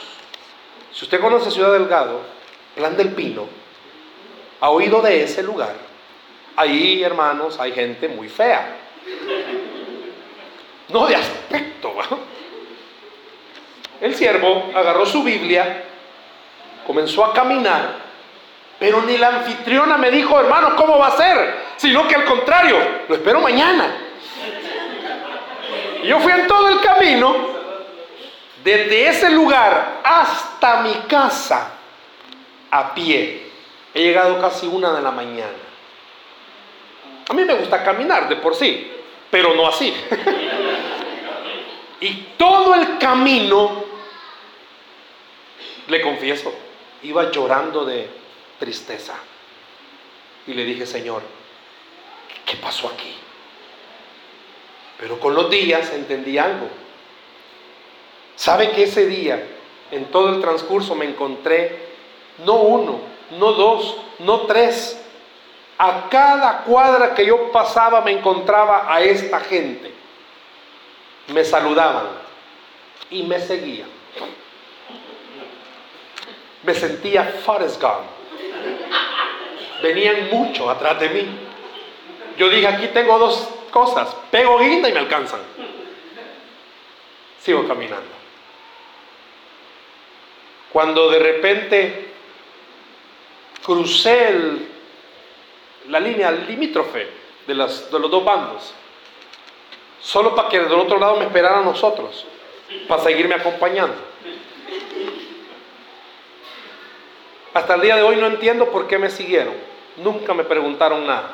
si 0.93 1.05
usted 1.05 1.19
conoce 1.19 1.51
Ciudad 1.51 1.73
Delgado, 1.73 2.34
Plan 2.75 2.95
del 2.97 3.09
Pino, 3.09 3.47
ha 4.59 4.69
oído 4.69 5.01
de 5.01 5.23
ese 5.23 5.41
lugar. 5.41 5.73
Ahí, 6.55 7.03
hermanos, 7.03 7.59
hay 7.59 7.71
gente 7.71 8.07
muy 8.07 8.29
fea. 8.29 8.77
No 10.89 11.07
de 11.07 11.15
aspecto. 11.15 11.93
El 14.01 14.13
siervo 14.13 14.71
agarró 14.75 15.05
su 15.05 15.23
Biblia, 15.23 15.83
comenzó 16.85 17.23
a 17.23 17.33
caminar, 17.33 17.95
pero 18.77 19.01
ni 19.03 19.17
la 19.17 19.27
anfitriona 19.27 19.97
me 19.97 20.11
dijo, 20.11 20.39
hermanos, 20.39 20.73
¿cómo 20.75 20.97
va 20.97 21.07
a 21.07 21.17
ser? 21.17 21.55
Sino 21.77 22.07
que 22.07 22.15
al 22.15 22.25
contrario, 22.25 22.77
lo 23.07 23.15
espero 23.15 23.39
mañana. 23.39 23.97
Yo 26.03 26.19
fui 26.19 26.31
en 26.31 26.45
todo 26.45 26.67
el 26.69 26.81
camino, 26.81 27.35
desde 28.63 29.07
ese 29.07 29.31
lugar 29.31 30.01
hasta 30.03 30.81
mi 30.81 30.93
casa, 31.07 31.71
a 32.71 32.93
pie. 32.93 33.43
He 33.93 34.01
llegado 34.01 34.39
casi 34.41 34.67
una 34.67 34.93
de 34.93 35.01
la 35.01 35.11
mañana. 35.11 35.65
A 37.29 37.33
mí 37.33 37.43
me 37.43 37.55
gusta 37.55 37.83
caminar 37.83 38.29
de 38.29 38.35
por 38.35 38.55
sí, 38.55 38.91
pero 39.31 39.55
no 39.55 39.67
así. 39.67 39.91
y 42.01 42.13
todo 42.37 42.75
el 42.75 42.97
camino, 42.97 43.83
le 45.87 46.01
confieso, 46.01 46.53
iba 47.03 47.31
llorando 47.31 47.85
de 47.85 48.09
tristeza. 48.59 49.15
Y 50.47 50.53
le 50.53 50.63
dije, 50.63 50.85
Señor, 50.85 51.23
¿qué 52.45 52.57
pasó 52.57 52.89
aquí? 52.89 53.15
Pero 54.99 55.19
con 55.19 55.33
los 55.33 55.49
días 55.49 55.91
entendí 55.93 56.37
algo. 56.37 56.69
¿Sabe 58.35 58.71
que 58.71 58.83
ese 58.83 59.07
día, 59.07 59.43
en 59.91 60.05
todo 60.05 60.29
el 60.29 60.41
transcurso, 60.41 60.95
me 60.95 61.05
encontré 61.05 61.94
no 62.39 62.55
uno, 62.55 62.99
no 63.31 63.51
dos, 63.53 63.97
no 64.19 64.41
tres. 64.41 65.01
A 65.77 66.07
cada 66.09 66.63
cuadra 66.63 67.13
que 67.13 67.25
yo 67.25 67.51
pasaba 67.51 68.01
me 68.01 68.11
encontraba 68.11 68.93
a 68.93 69.01
esta 69.01 69.39
gente. 69.41 69.93
Me 71.27 71.43
saludaban 71.43 72.07
y 73.09 73.23
me 73.23 73.39
seguían. 73.39 73.89
Me 76.63 76.73
sentía 76.73 77.23
Forrest 77.45 77.81
Gump. 77.81 78.05
Venían 79.81 80.29
mucho 80.31 80.69
atrás 80.69 80.99
de 80.99 81.09
mí. 81.09 81.27
Yo 82.37 82.49
dije, 82.49 82.67
aquí 82.67 82.87
tengo 82.87 83.19
dos 83.19 83.49
cosas. 83.69 84.15
Pego 84.31 84.57
guinda 84.59 84.89
y 84.89 84.93
me 84.93 84.99
alcanzan. 84.99 85.41
Sigo 87.39 87.67
caminando. 87.67 88.15
Cuando 90.71 91.09
de 91.09 91.19
repente 91.19 92.14
crucé 93.65 94.35
la 95.89 95.99
línea 95.99 96.31
limítrofe 96.31 97.07
de, 97.47 97.55
los 97.55 97.89
dos 97.89 98.23
bandos, 98.23 98.73
solo 100.01 100.35
para 100.35 100.49
que 100.49 100.59
del 100.59 100.73
otro 100.73 100.99
lado 100.99 101.17
me 101.17 101.25
esperaran 101.25 101.65
nosotros, 101.65 102.25
para 102.87 103.03
seguirme 103.03 103.35
acompañando. 103.35 103.95
Hasta 107.53 107.75
el 107.75 107.81
día 107.81 107.95
de 107.95 108.03
hoy 108.03 108.17
no 108.17 108.27
entiendo 108.27 108.69
por 108.69 108.87
qué 108.87 108.97
me 108.97 109.09
siguieron. 109.09 109.53
Nunca 109.97 110.33
me 110.33 110.43
preguntaron 110.43 111.07
nada. 111.07 111.31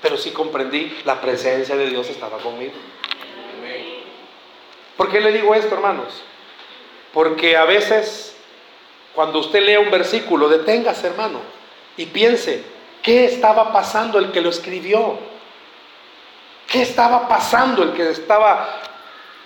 Pero 0.00 0.16
sí 0.16 0.30
comprendí, 0.30 0.96
la 1.04 1.20
presencia 1.20 1.76
de 1.76 1.88
Dios 1.88 2.08
estaba 2.08 2.38
conmigo. 2.38 2.72
¿Por 4.96 5.10
qué 5.10 5.20
le 5.20 5.32
digo 5.32 5.54
esto, 5.54 5.74
hermanos? 5.74 6.22
Porque 7.12 7.56
a 7.56 7.66
veces, 7.66 8.35
cuando 9.16 9.38
usted 9.38 9.64
lea 9.64 9.80
un 9.80 9.90
versículo, 9.90 10.46
deténgase, 10.46 11.06
hermano, 11.06 11.40
y 11.96 12.04
piense, 12.04 12.62
¿qué 13.02 13.24
estaba 13.24 13.72
pasando 13.72 14.18
el 14.18 14.30
que 14.30 14.42
lo 14.42 14.50
escribió? 14.50 15.18
¿Qué 16.68 16.82
estaba 16.82 17.26
pasando 17.26 17.82
el 17.82 17.92
que 17.94 18.10
estaba 18.10 18.82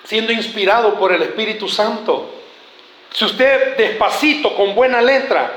siendo 0.03 0.33
inspirado 0.33 0.99
por 0.99 1.13
el 1.13 1.23
Espíritu 1.23 1.69
Santo? 1.69 2.35
Si 3.13 3.25
usted 3.25 3.77
despacito, 3.77 4.57
con 4.57 4.75
buena 4.75 5.01
letra, 5.01 5.53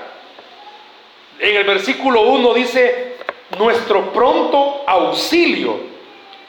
en 1.40 1.56
el 1.56 1.64
versículo 1.64 2.22
1 2.22 2.54
dice, 2.54 3.18
nuestro 3.58 4.14
pronto 4.14 4.84
auxilio. 4.86 5.92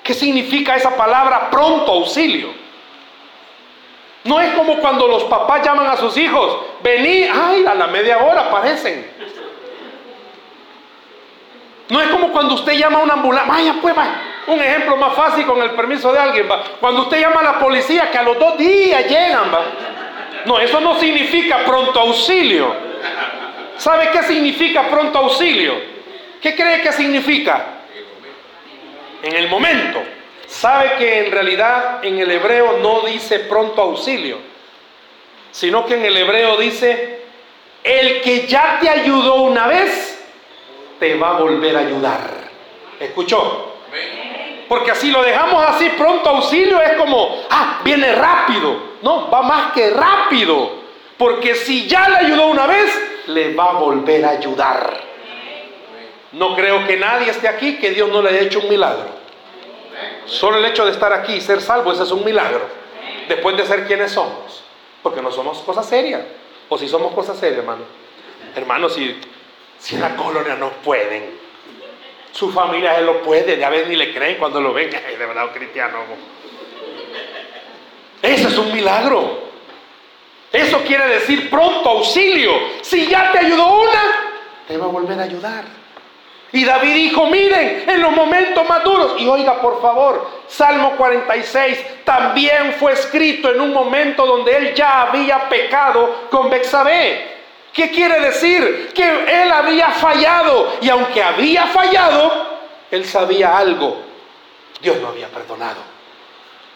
¿Qué 0.03 0.13
significa 0.13 0.77
esa 0.77 0.95
palabra 0.95 1.49
pronto 1.51 1.93
auxilio? 1.93 2.64
No 4.25 4.41
es 4.41 4.55
como 4.55 4.79
cuando 4.79 5.07
los 5.07 5.25
papás 5.25 5.63
llaman 5.63 5.87
a 5.87 5.97
sus 5.97 6.17
hijos, 6.17 6.59
vení, 6.83 7.29
ay, 7.31 7.65
a 7.67 7.75
la 7.75 7.87
media 7.87 8.19
hora 8.19 8.43
aparecen. 8.43 9.07
No 11.91 12.01
es 12.01 12.09
como 12.09 12.33
cuando 12.33 12.55
usted 12.55 12.73
llama 12.73 13.01
a 13.01 13.03
una 13.03 13.15
ambulancia, 13.15 13.53
vaya 13.53 13.75
pues, 13.83 13.97
va. 13.97 14.07
Un 14.47 14.61
ejemplo 14.61 14.97
más 14.97 15.15
fácil 15.15 15.45
con 15.45 15.61
el 15.63 15.71
permiso 15.71 16.11
de 16.13 16.19
alguien, 16.19 16.51
va. 16.51 16.63
Cuando 16.81 17.03
usted 17.03 17.21
llama 17.21 17.41
a 17.41 17.45
la 17.45 17.59
policía, 17.59 18.11
que 18.11 18.17
a 18.17 18.23
los 18.23 18.39
dos 18.39 18.57
días 18.57 19.07
llegan, 19.07 19.53
va. 19.53 19.63
No, 20.47 20.59
eso 20.59 20.81
no 20.81 20.99
significa 20.99 21.59
pronto 21.65 22.01
auxilio. 22.01 22.75
¿Sabe 23.77 24.09
qué 24.11 24.23
significa 24.23 24.89
pronto 24.89 25.19
auxilio? 25.19 25.75
¿Qué 26.41 26.55
cree 26.55 26.81
que 26.81 26.93
significa? 26.93 27.67
En 29.23 29.35
el 29.35 29.49
momento. 29.49 30.03
¿Sabe 30.47 30.97
que 30.99 31.27
en 31.27 31.33
realidad 31.33 32.05
en 32.05 32.19
el 32.19 32.31
hebreo 32.31 32.79
no 32.79 33.03
dice 33.03 33.41
pronto 33.41 33.83
auxilio? 33.83 34.55
sino 35.55 35.87
que 35.87 35.95
en 35.95 36.05
el 36.05 36.17
hebreo 36.17 36.57
dice, 36.57 37.21
el 37.85 38.21
que 38.23 38.45
ya 38.49 38.79
te 38.81 38.89
ayudó 38.89 39.43
una 39.43 39.69
vez, 39.69 40.21
te 40.99 41.15
va 41.15 41.37
a 41.37 41.41
volver 41.41 41.77
a 41.77 41.79
ayudar. 41.79 42.29
¿Escuchó? 42.99 43.77
Porque 44.69 44.91
así 44.91 45.13
lo 45.13 45.23
dejamos 45.23 45.65
así, 45.65 45.91
pronto 45.91 46.29
auxilio 46.29 46.83
es 46.83 46.95
como, 46.95 47.45
ah, 47.51 47.83
viene 47.85 48.13
rápido. 48.17 48.95
No, 49.03 49.31
va 49.31 49.43
más 49.43 49.73
que 49.73 49.91
rápido. 49.91 50.83
Porque 51.17 51.55
si 51.55 51.87
ya 51.87 52.09
le 52.09 52.17
ayudó 52.17 52.49
una 52.49 52.67
vez, 52.67 53.23
le 53.29 53.55
va 53.55 53.71
a 53.71 53.73
volver 53.75 54.25
a 54.25 54.31
ayudar. 54.31 55.05
No 56.33 56.57
creo 56.57 56.85
que 56.85 56.97
nadie 56.97 57.31
esté 57.31 57.47
aquí 57.47 57.77
que 57.77 57.93
Dios 57.93 58.09
no 58.09 58.23
le 58.23 58.31
haya 58.31 58.41
hecho 58.41 58.59
un 58.59 58.69
milagro. 58.69 59.07
Solo 60.27 60.59
el 60.59 60.65
hecho 60.65 60.85
de 60.85 60.93
estar 60.93 61.13
aquí 61.13 61.35
y 61.35 61.41
ser 61.41 61.61
salvo, 61.61 61.93
ese 61.93 62.03
es 62.03 62.11
un 62.11 62.25
milagro. 62.25 62.63
Después 63.29 63.57
de 63.57 63.67
ser 63.67 63.87
quienes 63.87 64.13
somos. 64.13 64.63
Porque 65.03 65.21
no 65.21 65.31
somos 65.31 65.59
cosas 65.59 65.87
serias. 65.87 66.23
O 66.69 66.79
si 66.79 66.89
somos 66.89 67.13
cosas 67.13 67.39
serias, 67.39 67.59
hermano. 67.59 67.83
Hermano, 68.55 68.89
si, 68.89 69.21
si 69.79 69.97
en 69.97 70.01
la 70.01 70.17
colonia 70.17 70.55
no 70.55 70.71
pueden, 70.83 71.39
su 72.33 72.51
familia 72.51 72.99
él 72.99 73.07
lo 73.07 73.23
puede, 73.23 73.59
ya 73.59 73.69
ven 73.71 73.89
ni 73.89 73.97
le 73.97 74.13
creen 74.15 74.39
cuando 74.39 74.61
lo 74.61 74.73
ven. 74.73 74.91
de 75.19 75.27
verdad, 75.27 75.53
cristiano. 75.53 75.99
Eso 78.23 78.49
es 78.49 78.59
un 78.59 78.73
milagro. 78.73 79.45
Eso 80.51 80.83
quiere 80.85 81.07
decir 81.07 81.51
pronto 81.51 81.91
auxilio. 81.91 82.53
Si 82.81 83.07
ya 83.07 83.31
te 83.33 83.39
ayudó 83.39 83.81
una, 83.81 84.03
te 84.67 84.77
va 84.77 84.87
a 84.87 84.89
volver 84.89 85.19
a 85.19 85.25
ayudar. 85.25 85.84
Y 86.55 86.65
David 86.65 86.95
dijo, 86.95 87.27
miren, 87.27 87.85
en 87.89 88.01
los 88.01 88.13
momentos 88.13 88.65
más 88.69 88.85
duros, 88.85 89.17
y 89.19 89.27
oiga 89.27 89.61
por 89.61 89.83
favor, 89.83 90.31
Salmo 90.47 90.93
46 90.97 92.05
también 92.05 92.77
fue 92.79 92.93
escrito 92.93 93.51
en 93.51 93.61
un 93.61 93.73
momento 93.73 94.25
donde 94.25 94.57
él 94.57 94.73
ya 94.73 95.03
había 95.03 95.49
pecado 95.49 96.29
con 96.31 96.49
Bexabé. 96.49 97.39
¿Qué 97.73 97.91
quiere 97.91 98.21
decir? 98.21 98.93
Que 98.95 99.43
él 99.43 99.51
había 99.51 99.89
fallado 99.91 100.77
y 100.81 100.89
aunque 100.91 101.21
había 101.21 101.67
fallado, 101.67 102.31
él 102.89 103.05
sabía 103.05 103.59
algo. 103.59 103.97
Dios 104.81 104.99
no 104.99 105.09
había 105.09 105.27
perdonado. 105.27 105.81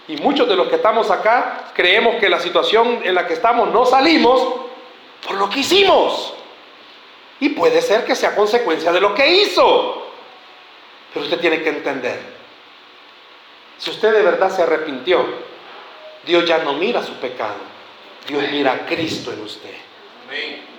Y 0.09 0.16
muchos 0.16 0.49
de 0.49 0.57
los 0.57 0.66
que 0.66 0.74
estamos 0.74 1.09
acá 1.09 1.66
creemos 1.72 2.16
que 2.16 2.29
la 2.29 2.41
situación 2.41 3.03
en 3.05 3.14
la 3.14 3.29
que 3.29 3.35
estamos 3.35 3.72
no 3.72 3.87
salimos 3.87 4.43
por 5.24 5.37
lo 5.37 5.49
que 5.49 5.61
hicimos. 5.61 6.35
Y 7.41 7.51
puede 7.51 7.80
ser 7.82 8.05
que 8.05 8.14
sea 8.14 8.34
consecuencia 8.34 8.93
de 8.93 9.01
lo 9.01 9.14
que 9.14 9.26
hizo. 9.28 10.07
Pero 11.12 11.24
usted 11.24 11.41
tiene 11.41 11.62
que 11.62 11.70
entender, 11.70 12.20
si 13.78 13.91
usted 13.91 14.12
de 14.12 14.22
verdad 14.22 14.55
se 14.55 14.62
arrepintió, 14.62 15.24
Dios 16.26 16.45
ya 16.45 16.59
no 16.59 16.74
mira 16.74 17.03
su 17.03 17.14
pecado, 17.14 17.57
Dios 18.26 18.43
mira 18.51 18.72
a 18.72 18.86
Cristo 18.86 19.32
en 19.32 19.41
usted. 19.41 19.74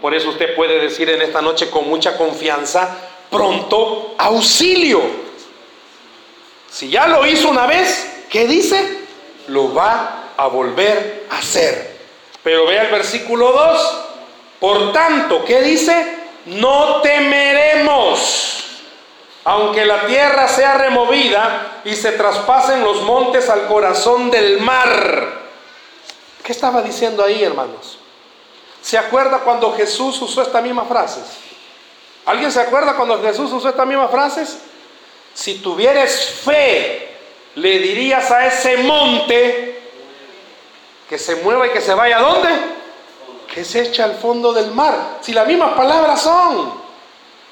Por 0.01 0.13
eso 0.13 0.29
usted 0.29 0.55
puede 0.55 0.79
decir 0.79 1.09
en 1.09 1.21
esta 1.21 1.41
noche 1.41 1.69
con 1.69 1.87
mucha 1.87 2.15
confianza, 2.15 2.95
pronto 3.31 4.15
auxilio. 4.17 5.01
Si 6.69 6.89
ya 6.89 7.07
lo 7.07 7.25
hizo 7.25 7.49
una 7.49 7.65
vez, 7.65 8.25
¿qué 8.29 8.45
dice? 8.45 8.99
Lo 9.47 9.73
va 9.73 10.33
a 10.37 10.47
volver 10.47 11.25
a 11.31 11.39
hacer. 11.39 11.97
Pero 12.43 12.67
vea 12.67 12.83
el 12.83 12.91
versículo 12.91 13.51
2. 13.51 14.05
Por 14.59 14.93
tanto, 14.93 15.43
¿qué 15.45 15.61
dice? 15.61 16.18
No 16.49 17.01
temeremos, 17.01 18.63
aunque 19.43 19.85
la 19.85 20.07
tierra 20.07 20.47
sea 20.47 20.73
removida 20.79 21.81
y 21.85 21.95
se 21.95 22.13
traspasen 22.13 22.83
los 22.83 23.03
montes 23.03 23.49
al 23.49 23.67
corazón 23.67 24.31
del 24.31 24.59
mar. 24.59 25.39
¿Qué 26.43 26.51
estaba 26.51 26.81
diciendo 26.81 27.23
ahí, 27.23 27.43
hermanos? 27.43 27.99
¿Se 28.81 28.97
acuerda 28.97 29.39
cuando 29.39 29.75
Jesús 29.75 30.19
usó 30.23 30.41
esta 30.41 30.59
misma 30.59 30.85
frase? 30.85 31.21
¿Alguien 32.25 32.51
se 32.51 32.61
acuerda 32.61 32.95
cuando 32.95 33.21
Jesús 33.21 33.51
usó 33.51 33.69
esta 33.69 33.85
misma 33.85 34.07
frase? 34.07 34.45
Si 35.35 35.59
tuvieres 35.59 36.41
fe, 36.43 37.15
le 37.55 37.77
dirías 37.77 38.31
a 38.31 38.47
ese 38.47 38.77
monte 38.77 39.81
que 41.07 41.19
se 41.19 41.35
mueva 41.37 41.67
y 41.67 41.69
que 41.69 41.81
se 41.81 41.93
vaya 41.93 42.17
a 42.17 42.21
dónde? 42.21 42.78
Que 43.53 43.65
se 43.65 43.81
eche 43.81 44.01
al 44.03 44.15
fondo 44.15 44.53
del 44.53 44.71
mar. 44.71 45.17
Si 45.21 45.33
las 45.33 45.47
mismas 45.47 45.73
palabras 45.73 46.21
son. 46.21 46.73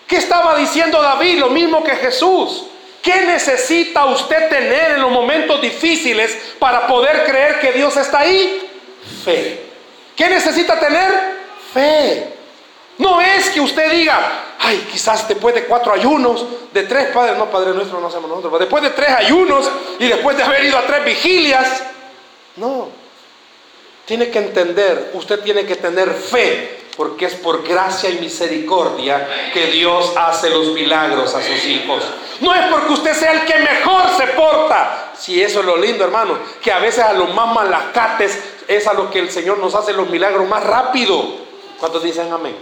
¿Qué 0.08 0.18
estaba 0.18 0.56
diciendo 0.56 1.02
David? 1.02 1.40
Lo 1.40 1.50
mismo 1.50 1.84
que 1.84 1.96
Jesús. 1.96 2.66
¿Qué 3.02 3.22
necesita 3.22 4.06
usted 4.06 4.50
tener 4.50 4.92
en 4.92 5.02
los 5.02 5.12
momentos 5.12 5.62
difíciles 5.62 6.38
para 6.60 6.88
poder 6.88 7.26
creer 7.26 7.60
que 7.60 7.72
Dios 7.72 7.96
está 7.98 8.20
ahí? 8.20 8.70
Fe. 9.24 9.66
¿Qué 10.16 10.28
necesita 10.30 10.80
tener? 10.80 11.38
Fe. 11.74 12.34
No 12.98 13.22
es 13.22 13.50
que 13.50 13.62
usted 13.62 13.92
diga, 13.92 14.56
ay, 14.60 14.88
quizás 14.92 15.28
después 15.28 15.54
de 15.54 15.66
cuatro 15.66 15.94
ayunos, 15.94 16.46
de 16.74 16.84
tres 16.84 17.10
padres, 17.10 17.38
no, 17.38 17.46
Padre 17.46 17.74
nuestro 17.74 18.00
no 18.00 18.08
hacemos 18.08 18.28
nosotros, 18.28 18.52
pero 18.52 18.66
después 18.66 18.84
de 18.84 18.90
tres 18.90 19.10
ayunos 19.10 19.70
y 20.00 20.08
después 20.08 20.36
de 20.36 20.44
haber 20.44 20.66
ido 20.66 20.78
a 20.78 20.86
tres 20.86 21.06
vigilias. 21.06 21.84
No. 22.56 22.90
Tiene 24.08 24.30
que 24.30 24.40
entender, 24.40 25.12
usted 25.16 25.42
tiene 25.42 25.66
que 25.66 25.76
tener 25.76 26.10
fe, 26.14 26.80
porque 26.96 27.26
es 27.26 27.36
por 27.36 27.68
gracia 27.68 28.10
y 28.10 28.20
misericordia 28.20 29.52
que 29.54 29.68
Dios 29.68 30.14
hace 30.16 30.50
los 30.50 30.68
milagros 30.68 31.36
a 31.36 31.44
sus 31.44 31.66
hijos. 31.66 32.06
No 32.40 32.56
es 32.56 32.62
porque 32.72 32.94
usted 32.94 33.14
sea 33.14 33.34
el 33.34 33.42
que 33.42 33.60
mejor 33.60 34.04
se 34.16 34.28
porta. 34.28 35.12
Si 35.14 35.44
eso 35.44 35.60
es 35.60 35.66
lo 35.66 35.76
lindo, 35.76 36.06
hermano, 36.06 36.40
que 36.64 36.72
a 36.72 36.80
veces 36.80 37.04
a 37.04 37.12
los 37.12 37.34
más 37.34 37.54
malacates 37.54 38.40
es 38.66 38.88
a 38.88 38.94
lo 38.94 39.12
que 39.12 39.20
el 39.20 39.30
Señor 39.30 39.58
nos 39.58 39.76
hace 39.76 39.92
los 39.92 40.10
milagros 40.10 40.48
más 40.48 40.64
rápido. 40.64 41.26
¿Cuántos 41.78 42.02
dicen 42.02 42.32
amén? 42.32 42.56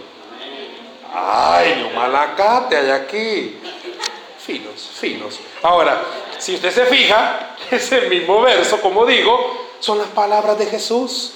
Ay, 1.13 1.83
no 1.83 1.99
malacate 1.99 2.75
hay 2.75 2.89
aquí. 2.89 3.59
Finos, 4.43 4.89
finos. 4.99 5.39
Ahora, 5.61 6.01
si 6.39 6.55
usted 6.55 6.71
se 6.71 6.85
fija, 6.87 7.55
es 7.69 7.91
el 7.91 8.09
mismo 8.09 8.41
verso, 8.41 8.81
como 8.81 9.05
digo, 9.05 9.64
son 9.79 9.97
las 9.97 10.07
palabras 10.07 10.57
de 10.57 10.65
Jesús. 10.65 11.33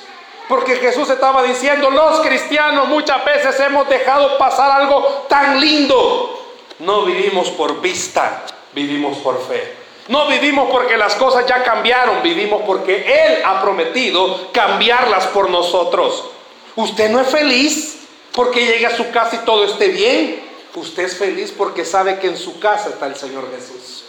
Porque 0.48 0.78
Jesús 0.78 1.10
estaba 1.10 1.44
diciendo, 1.44 1.92
los 1.92 2.22
cristianos 2.22 2.88
muchas 2.88 3.24
veces 3.24 3.60
hemos 3.60 3.88
dejado 3.88 4.38
pasar 4.40 4.72
algo 4.72 5.26
tan 5.30 5.60
lindo. 5.60 6.40
No 6.80 7.04
vivimos 7.04 7.52
por 7.52 7.82
vista, 7.82 8.46
vivimos 8.74 9.18
por 9.20 9.40
fe. 9.48 9.76
No 10.08 10.28
vivimos 10.28 10.70
porque 10.72 10.98
las 10.98 11.14
cosas 11.16 11.46
ya 11.46 11.62
cambiaron, 11.64 12.24
vivimos 12.24 12.64
porque 12.66 12.96
Él 12.96 13.44
ha 13.46 13.62
prometido 13.62 14.52
cambiarlas 14.52 15.28
por 15.28 15.52
nosotros. 15.52 16.32
Usted 16.76 17.12
no 17.12 17.22
es 17.22 17.28
feliz 17.28 18.00
porque 18.32 18.66
llegue 18.66 18.88
a 18.88 18.98
su 18.98 19.12
casa 19.12 19.36
y 19.36 19.46
todo 19.46 19.66
esté 19.66 19.90
bien. 19.90 20.50
Usted 20.74 21.04
es 21.04 21.16
feliz 21.16 21.54
porque 21.56 21.86
sabe 21.86 22.18
que 22.18 22.26
en 22.26 22.38
su 22.38 22.60
casa 22.60 22.90
está 22.90 23.06
el 23.06 23.16
Señor 23.16 23.52
Jesús. 23.52 24.06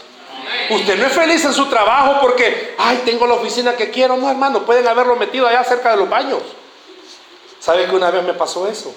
Usted 0.70 0.98
no 0.98 1.06
es 1.06 1.12
feliz 1.12 1.44
en 1.44 1.52
su 1.52 1.66
trabajo 1.66 2.20
porque, 2.20 2.74
ay, 2.78 3.02
tengo 3.04 3.26
la 3.26 3.34
oficina 3.34 3.74
que 3.76 3.90
quiero. 3.90 4.16
No, 4.16 4.30
hermano, 4.30 4.64
pueden 4.64 4.86
haberlo 4.86 5.16
metido 5.16 5.46
allá 5.46 5.64
cerca 5.64 5.90
de 5.90 5.96
los 5.96 6.08
baños. 6.08 6.40
¿Sabe 7.58 7.86
que 7.86 7.94
una 7.94 8.10
vez 8.10 8.24
me 8.24 8.34
pasó 8.34 8.66
eso? 8.68 8.94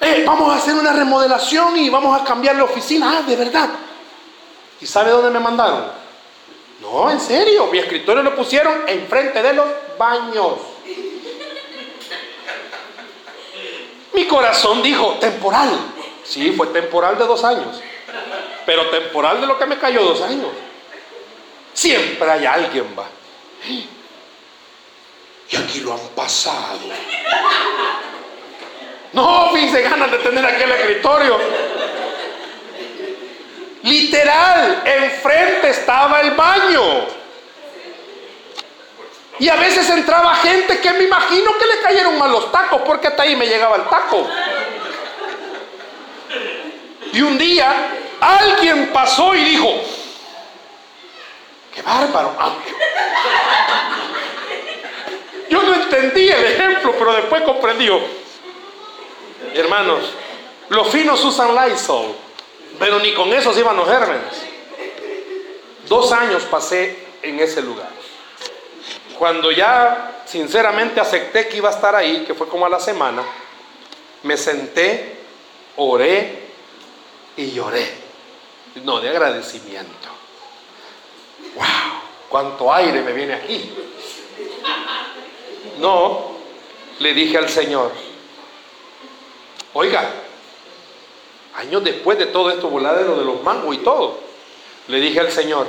Eh, 0.00 0.24
vamos 0.26 0.52
a 0.52 0.58
hacer 0.58 0.74
una 0.74 0.92
remodelación 0.92 1.76
y 1.76 1.88
vamos 1.88 2.20
a 2.20 2.24
cambiar 2.24 2.56
la 2.56 2.64
oficina. 2.64 3.18
Ah, 3.18 3.22
de 3.22 3.36
verdad. 3.36 3.70
¿Y 4.80 4.86
sabe 4.86 5.10
dónde 5.10 5.30
me 5.30 5.40
mandaron? 5.40 5.84
No, 6.80 7.10
en 7.10 7.20
serio, 7.20 7.66
mi 7.68 7.78
escritorio 7.78 8.22
lo 8.22 8.34
pusieron 8.34 8.82
enfrente 8.86 9.42
de 9.42 9.54
los 9.54 9.66
baños. 9.98 10.54
Mi 14.12 14.26
corazón 14.26 14.82
dijo, 14.82 15.14
temporal. 15.20 15.70
Sí, 16.24 16.52
fue 16.52 16.68
temporal 16.68 17.18
de 17.18 17.26
dos 17.26 17.44
años. 17.44 17.80
Pero 18.66 18.90
temporal 18.90 19.40
de 19.40 19.46
lo 19.46 19.58
que 19.58 19.66
me 19.66 19.78
cayó 19.78 20.02
dos 20.02 20.22
años. 20.22 20.48
Siempre 21.72 22.30
hay 22.30 22.46
alguien, 22.46 22.94
va. 22.98 23.06
Y 25.50 25.56
aquí 25.56 25.80
lo 25.80 25.92
han 25.92 26.08
pasado. 26.14 26.78
No, 29.12 29.50
fíjense 29.52 29.82
ganas 29.82 30.10
de 30.10 30.18
tener 30.18 30.44
aquel 30.44 30.72
escritorio. 30.72 31.38
Literal, 33.82 34.82
enfrente 34.84 35.70
estaba 35.70 36.20
el 36.20 36.30
baño. 36.32 37.06
Y 39.38 39.48
a 39.48 39.56
veces 39.56 39.90
entraba 39.90 40.36
gente 40.36 40.78
que 40.78 40.92
me 40.92 41.04
imagino 41.04 41.52
que 41.58 41.66
le 41.66 41.80
cayeron 41.82 42.18
mal 42.18 42.30
los 42.30 42.50
tacos, 42.50 42.82
porque 42.86 43.08
hasta 43.08 43.24
ahí 43.24 43.36
me 43.36 43.46
llegaba 43.46 43.76
el 43.76 43.84
taco. 43.84 44.28
Y 47.12 47.22
un 47.22 47.38
día 47.38 47.72
alguien 48.20 48.90
pasó 48.92 49.34
y 49.34 49.44
dijo, 49.44 49.70
qué 51.74 51.82
bárbaro. 51.82 52.34
Yo 55.50 55.62
no 55.62 55.74
entendí 55.74 56.28
el 56.28 56.44
ejemplo, 56.44 56.94
pero 56.98 57.12
después 57.14 57.42
comprendió. 57.42 58.00
Hermanos, 59.54 60.12
los 60.70 60.88
finos 60.88 61.22
usan 61.24 61.54
Lysol. 61.54 62.16
Pero 62.78 62.98
ni 62.98 63.12
con 63.14 63.32
eso 63.32 63.52
se 63.52 63.60
iban 63.60 63.76
los 63.76 63.88
gérmenes. 63.88 64.42
Dos 65.88 66.10
años 66.12 66.42
pasé 66.44 66.96
en 67.22 67.38
ese 67.38 67.62
lugar. 67.62 67.88
Cuando 69.18 69.52
ya 69.52 70.22
sinceramente 70.24 71.00
acepté 71.00 71.46
que 71.46 71.58
iba 71.58 71.68
a 71.68 71.72
estar 71.72 71.94
ahí, 71.94 72.24
que 72.26 72.34
fue 72.34 72.48
como 72.48 72.66
a 72.66 72.68
la 72.68 72.80
semana, 72.80 73.22
me 74.24 74.36
senté, 74.36 75.18
oré 75.76 76.43
y 77.36 77.50
lloré. 77.50 78.04
No, 78.82 79.00
de 79.00 79.08
agradecimiento. 79.08 80.08
¡Wow! 81.54 81.64
¿Cuánto 82.28 82.72
aire 82.72 83.02
me 83.02 83.12
viene 83.12 83.34
aquí? 83.34 83.72
No, 85.78 86.36
le 86.98 87.14
dije 87.14 87.38
al 87.38 87.48
Señor, 87.48 87.92
oiga, 89.72 90.10
años 91.54 91.82
después 91.84 92.18
de 92.18 92.26
todo 92.26 92.50
esto, 92.50 92.68
voladero 92.68 93.16
de 93.16 93.24
los 93.24 93.42
mangos 93.42 93.74
y 93.74 93.78
todo, 93.78 94.18
le 94.88 95.00
dije 95.00 95.20
al 95.20 95.30
Señor, 95.30 95.66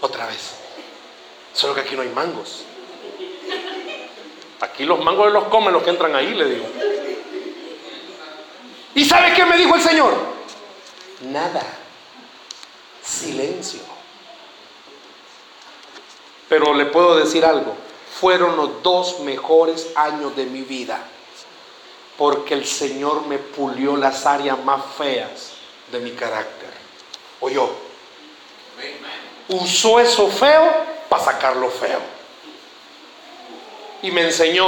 otra 0.00 0.26
vez, 0.26 0.54
solo 1.52 1.74
que 1.74 1.80
aquí 1.80 1.96
no 1.96 2.02
hay 2.02 2.10
mangos. 2.10 2.64
Aquí 4.60 4.84
los 4.84 5.02
mangos 5.02 5.32
los 5.32 5.44
comen 5.44 5.72
los 5.72 5.82
que 5.82 5.90
entran 5.90 6.14
ahí, 6.14 6.34
le 6.34 6.44
digo. 6.46 6.66
¿Y 8.96 9.04
sabe 9.04 9.34
qué 9.34 9.44
me 9.44 9.58
dijo 9.58 9.74
el 9.74 9.82
Señor? 9.82 10.16
Nada. 11.20 11.62
Silencio. 13.02 13.80
Pero 16.48 16.72
le 16.72 16.86
puedo 16.86 17.14
decir 17.14 17.44
algo. 17.44 17.76
Fueron 18.18 18.56
los 18.56 18.82
dos 18.82 19.20
mejores 19.20 19.88
años 19.96 20.34
de 20.34 20.46
mi 20.46 20.62
vida. 20.62 20.98
Porque 22.16 22.54
el 22.54 22.64
Señor 22.64 23.26
me 23.26 23.36
pulió 23.36 23.98
las 23.98 24.24
áreas 24.24 24.58
más 24.64 24.80
feas 24.96 25.50
de 25.92 26.00
mi 26.00 26.12
carácter. 26.12 26.70
Oyó. 27.40 27.68
Usó 29.48 30.00
eso 30.00 30.26
feo 30.28 30.72
para 31.10 31.22
sacarlo 31.22 31.68
feo. 31.68 32.00
Y 34.00 34.10
me 34.10 34.22
enseñó 34.22 34.66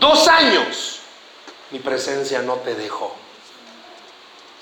dos 0.00 0.26
años. 0.26 0.98
Mi 1.70 1.78
presencia 1.78 2.42
no 2.42 2.54
te 2.54 2.74
dejó. 2.74 3.14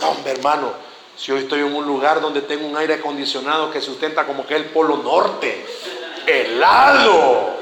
No, 0.01 0.11
hombre, 0.11 0.33
hermano, 0.33 0.73
si 1.17 1.33
hoy 1.33 1.41
estoy 1.41 1.61
en 1.61 1.75
un 1.75 1.87
lugar 1.87 2.21
donde 2.21 2.43
tengo 2.43 2.67
un 2.67 2.77
aire 2.77 2.95
acondicionado 2.95 3.71
que 3.71 3.81
sustenta 3.81 4.27
como 4.27 4.47
que 4.47 4.55
el 4.55 4.67
polo 4.67 4.99
norte, 4.99 5.65
helado. 6.27 7.57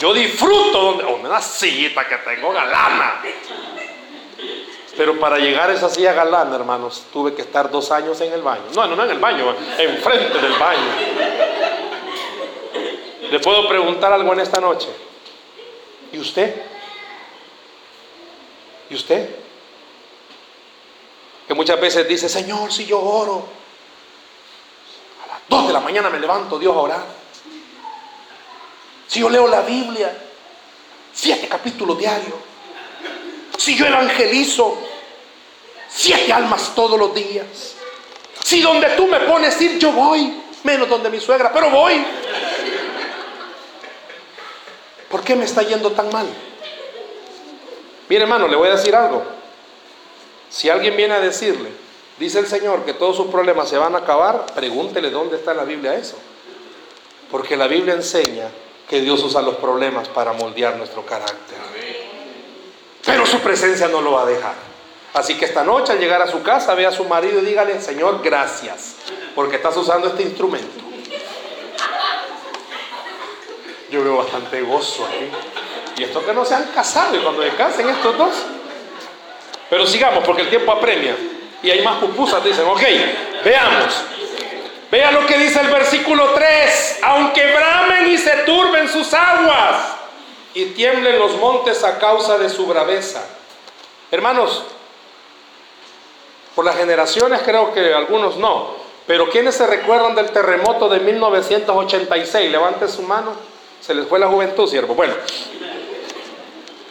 Yo 0.00 0.12
disfruto 0.12 0.82
donde, 0.82 1.04
oh, 1.04 1.16
una 1.16 1.40
sillita 1.40 2.06
que 2.08 2.16
tengo 2.16 2.52
galana. 2.52 3.22
Pero 4.96 5.18
para 5.18 5.38
llegar 5.38 5.70
a 5.70 5.74
esa 5.74 5.88
silla 5.88 6.12
galana, 6.12 6.56
hermanos, 6.56 7.04
tuve 7.12 7.34
que 7.34 7.42
estar 7.42 7.70
dos 7.70 7.90
años 7.92 8.20
en 8.20 8.32
el 8.32 8.42
baño. 8.42 8.64
No, 8.74 8.86
no, 8.86 8.96
no 8.96 9.04
en 9.04 9.10
el 9.10 9.18
baño, 9.18 9.54
enfrente 9.78 10.38
del 10.38 10.52
baño. 10.54 10.90
¿Le 13.30 13.40
puedo 13.40 13.68
preguntar 13.68 14.12
algo 14.12 14.32
en 14.32 14.40
esta 14.40 14.60
noche? 14.60 14.88
¿Y 16.12 16.18
usted? 16.18 16.62
¿Y 18.90 18.94
usted? 18.94 19.41
Que 21.52 21.56
muchas 21.56 21.78
veces 21.78 22.08
dice, 22.08 22.30
Señor, 22.30 22.72
si 22.72 22.86
yo 22.86 22.98
oro, 22.98 23.46
a 25.22 25.34
las 25.34 25.40
2 25.50 25.66
de 25.66 25.72
la 25.74 25.80
mañana 25.80 26.08
me 26.08 26.18
levanto 26.18 26.58
Dios 26.58 26.74
a 26.74 26.80
orar. 26.80 27.04
Si 29.06 29.20
yo 29.20 29.28
leo 29.28 29.46
la 29.48 29.60
Biblia, 29.60 30.16
siete 31.12 31.48
capítulos 31.48 31.98
diarios. 31.98 32.32
Si 33.58 33.76
yo 33.76 33.84
evangelizo, 33.84 34.78
siete 35.90 36.32
almas 36.32 36.74
todos 36.74 36.98
los 36.98 37.14
días. 37.14 37.74
Si 38.42 38.62
donde 38.62 38.88
tú 38.96 39.06
me 39.06 39.20
pones 39.20 39.60
ir, 39.60 39.78
yo 39.78 39.92
voy, 39.92 40.34
menos 40.62 40.88
donde 40.88 41.10
mi 41.10 41.20
suegra, 41.20 41.52
pero 41.52 41.68
voy. 41.68 42.02
¿Por 45.10 45.22
qué 45.22 45.36
me 45.36 45.44
está 45.44 45.60
yendo 45.60 45.92
tan 45.92 46.10
mal? 46.10 46.26
Mire 48.08 48.22
hermano, 48.22 48.48
le 48.48 48.56
voy 48.56 48.68
a 48.68 48.76
decir 48.76 48.96
algo. 48.96 49.41
Si 50.52 50.68
alguien 50.68 50.96
viene 50.96 51.14
a 51.14 51.20
decirle, 51.20 51.70
dice 52.18 52.38
el 52.38 52.46
Señor 52.46 52.84
que 52.84 52.92
todos 52.92 53.16
sus 53.16 53.28
problemas 53.28 53.70
se 53.70 53.78
van 53.78 53.94
a 53.94 53.98
acabar, 53.98 54.44
pregúntele 54.54 55.10
dónde 55.10 55.36
está 55.36 55.52
en 55.52 55.56
la 55.56 55.64
Biblia 55.64 55.94
eso. 55.94 56.18
Porque 57.30 57.56
la 57.56 57.66
Biblia 57.66 57.94
enseña 57.94 58.50
que 58.86 59.00
Dios 59.00 59.22
usa 59.24 59.40
los 59.40 59.56
problemas 59.56 60.08
para 60.08 60.34
moldear 60.34 60.76
nuestro 60.76 61.06
carácter. 61.06 61.56
Pero 63.06 63.24
su 63.24 63.38
presencia 63.38 63.88
no 63.88 64.02
lo 64.02 64.12
va 64.12 64.24
a 64.24 64.26
dejar. 64.26 64.54
Así 65.14 65.38
que 65.38 65.46
esta 65.46 65.64
noche 65.64 65.92
al 65.92 65.98
llegar 65.98 66.20
a 66.20 66.26
su 66.26 66.42
casa, 66.42 66.74
ve 66.74 66.84
a 66.84 66.92
su 66.92 67.06
marido 67.06 67.40
y 67.40 67.46
dígale, 67.46 67.80
Señor, 67.80 68.20
gracias, 68.22 68.96
porque 69.34 69.56
estás 69.56 69.74
usando 69.78 70.08
este 70.08 70.22
instrumento. 70.22 70.84
Yo 73.90 74.04
veo 74.04 74.18
bastante 74.18 74.60
gozo 74.60 75.06
aquí. 75.06 75.30
Y 75.96 76.04
esto 76.04 76.24
que 76.24 76.34
no 76.34 76.44
se 76.44 76.54
han 76.54 76.64
casado, 76.74 77.16
y 77.16 77.20
cuando 77.20 77.42
se 77.42 77.50
casen 77.56 77.88
estos 77.88 78.18
dos. 78.18 78.34
Pero 79.72 79.86
sigamos, 79.86 80.22
porque 80.24 80.42
el 80.42 80.50
tiempo 80.50 80.70
apremia. 80.70 81.16
Y 81.62 81.70
hay 81.70 81.80
más 81.80 81.96
pupusas, 81.96 82.44
dicen, 82.44 82.66
ok, 82.66 82.82
veamos. 83.42 84.04
Vea 84.90 85.10
lo 85.12 85.24
que 85.26 85.38
dice 85.38 85.62
el 85.62 85.68
versículo 85.68 86.28
3. 86.34 86.98
Aunque 87.00 87.46
bramen 87.46 88.10
y 88.10 88.18
se 88.18 88.32
turben 88.44 88.86
sus 88.86 89.14
aguas 89.14 89.94
y 90.52 90.66
tiemblen 90.66 91.18
los 91.18 91.38
montes 91.38 91.82
a 91.84 91.98
causa 91.98 92.36
de 92.36 92.50
su 92.50 92.66
braveza. 92.66 93.26
Hermanos, 94.10 94.62
por 96.54 96.66
las 96.66 96.76
generaciones 96.76 97.40
creo 97.42 97.72
que 97.72 97.94
algunos 97.94 98.36
no, 98.36 98.76
pero 99.06 99.30
¿quiénes 99.30 99.54
se 99.54 99.66
recuerdan 99.66 100.14
del 100.14 100.32
terremoto 100.32 100.90
de 100.90 101.00
1986? 101.00 102.52
Levante 102.52 102.88
su 102.88 103.00
mano. 103.00 103.32
Se 103.80 103.94
les 103.94 104.06
fue 104.06 104.18
la 104.18 104.28
juventud, 104.28 104.68
siervo. 104.68 104.94
Bueno, 104.94 105.14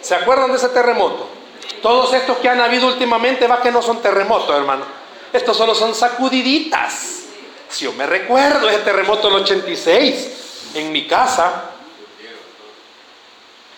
¿se 0.01 0.15
acuerdan 0.15 0.49
de 0.49 0.57
ese 0.57 0.69
terremoto? 0.69 1.40
Todos 1.81 2.13
estos 2.13 2.37
que 2.37 2.49
han 2.49 2.61
habido 2.61 2.87
últimamente, 2.87 3.47
va 3.47 3.61
que 3.61 3.71
no 3.71 3.81
son 3.81 4.01
terremotos, 4.01 4.55
hermano. 4.55 4.85
Estos 5.33 5.57
solo 5.57 5.73
son 5.73 5.95
sacudiditas. 5.95 7.23
Si 7.69 7.85
yo 7.85 7.93
me 7.93 8.05
recuerdo 8.05 8.69
ese 8.69 8.79
terremoto 8.79 9.29
del 9.29 9.43
86, 9.43 10.71
en 10.75 10.91
mi 10.91 11.07
casa, 11.07 11.71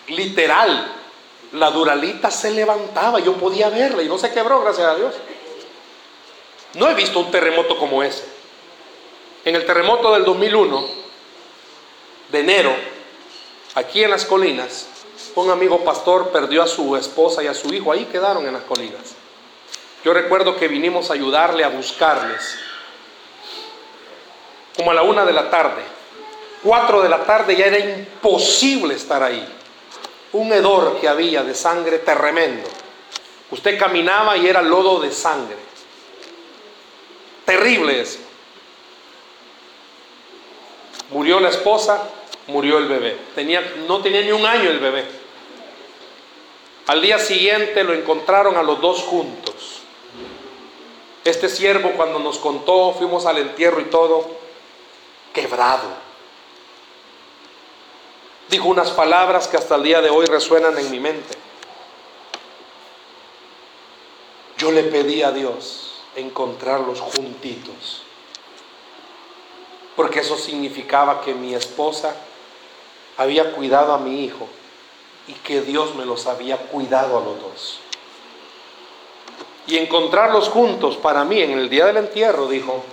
literal, 0.08 0.92
la 1.52 1.70
duralita 1.70 2.30
se 2.30 2.50
levantaba, 2.50 3.20
yo 3.20 3.34
podía 3.34 3.68
verla 3.68 4.02
y 4.02 4.08
no 4.08 4.18
se 4.18 4.32
quebró, 4.32 4.60
gracias 4.60 4.88
a 4.88 4.96
Dios. 4.96 5.14
No 6.74 6.88
he 6.88 6.94
visto 6.94 7.20
un 7.20 7.30
terremoto 7.30 7.78
como 7.78 8.02
ese. 8.02 8.24
En 9.44 9.54
el 9.54 9.64
terremoto 9.64 10.12
del 10.12 10.24
2001, 10.24 10.88
de 12.32 12.40
enero, 12.40 12.74
aquí 13.74 14.02
en 14.02 14.10
las 14.10 14.24
colinas, 14.24 14.88
un 15.36 15.50
amigo 15.50 15.84
pastor 15.84 16.30
perdió 16.30 16.62
a 16.62 16.66
su 16.66 16.96
esposa 16.96 17.42
y 17.42 17.46
a 17.46 17.54
su 17.54 17.72
hijo, 17.72 17.92
ahí 17.92 18.04
quedaron 18.06 18.46
en 18.46 18.54
las 18.54 18.62
colinas. 18.62 19.14
Yo 20.04 20.12
recuerdo 20.12 20.56
que 20.56 20.68
vinimos 20.68 21.10
a 21.10 21.14
ayudarle 21.14 21.64
a 21.64 21.68
buscarles 21.68 22.58
como 24.76 24.90
a 24.90 24.94
la 24.94 25.02
una 25.02 25.24
de 25.24 25.32
la 25.32 25.50
tarde. 25.50 25.82
Cuatro 26.62 27.02
de 27.02 27.08
la 27.08 27.24
tarde 27.24 27.56
ya 27.56 27.66
era 27.66 27.78
imposible 27.78 28.94
estar 28.94 29.22
ahí. 29.22 29.46
Un 30.32 30.52
hedor 30.52 30.98
que 31.00 31.08
había 31.08 31.42
de 31.42 31.54
sangre 31.54 31.98
tremendo. 31.98 32.68
Usted 33.50 33.78
caminaba 33.78 34.36
y 34.36 34.46
era 34.46 34.62
lodo 34.62 35.00
de 35.00 35.12
sangre. 35.12 35.56
Terrible 37.44 38.00
eso. 38.00 38.18
Murió 41.10 41.38
la 41.38 41.50
esposa, 41.50 42.02
murió 42.46 42.78
el 42.78 42.86
bebé. 42.86 43.16
Tenía, 43.34 43.60
no 43.86 44.00
tenía 44.00 44.22
ni 44.22 44.32
un 44.32 44.44
año 44.44 44.70
el 44.70 44.78
bebé. 44.78 45.04
Al 46.86 47.00
día 47.00 47.18
siguiente 47.18 47.82
lo 47.82 47.94
encontraron 47.94 48.56
a 48.56 48.62
los 48.62 48.80
dos 48.80 49.02
juntos. 49.02 49.80
Este 51.24 51.48
siervo 51.48 51.92
cuando 51.96 52.18
nos 52.18 52.38
contó, 52.38 52.92
fuimos 52.92 53.24
al 53.24 53.38
entierro 53.38 53.80
y 53.80 53.84
todo, 53.84 54.28
quebrado. 55.32 55.88
Dijo 58.50 58.68
unas 58.68 58.90
palabras 58.90 59.48
que 59.48 59.56
hasta 59.56 59.76
el 59.76 59.82
día 59.82 60.02
de 60.02 60.10
hoy 60.10 60.26
resuenan 60.26 60.76
en 60.78 60.90
mi 60.90 61.00
mente. 61.00 61.38
Yo 64.58 64.70
le 64.70 64.84
pedí 64.84 65.22
a 65.22 65.32
Dios 65.32 66.02
encontrarlos 66.14 67.00
juntitos, 67.00 68.02
porque 69.96 70.20
eso 70.20 70.36
significaba 70.36 71.22
que 71.22 71.34
mi 71.34 71.54
esposa 71.54 72.14
había 73.16 73.52
cuidado 73.52 73.92
a 73.92 73.98
mi 73.98 74.24
hijo 74.24 74.48
y 75.26 75.32
que 75.32 75.62
Dios 75.62 75.94
me 75.94 76.04
los 76.04 76.26
había 76.26 76.58
cuidado 76.58 77.18
a 77.18 77.20
los 77.20 77.40
dos. 77.40 77.80
Y 79.66 79.78
encontrarlos 79.78 80.48
juntos 80.48 80.96
para 80.96 81.24
mí 81.24 81.40
en 81.40 81.52
el 81.52 81.70
día 81.70 81.86
del 81.86 81.96
entierro, 81.96 82.48
dijo, 82.48 82.84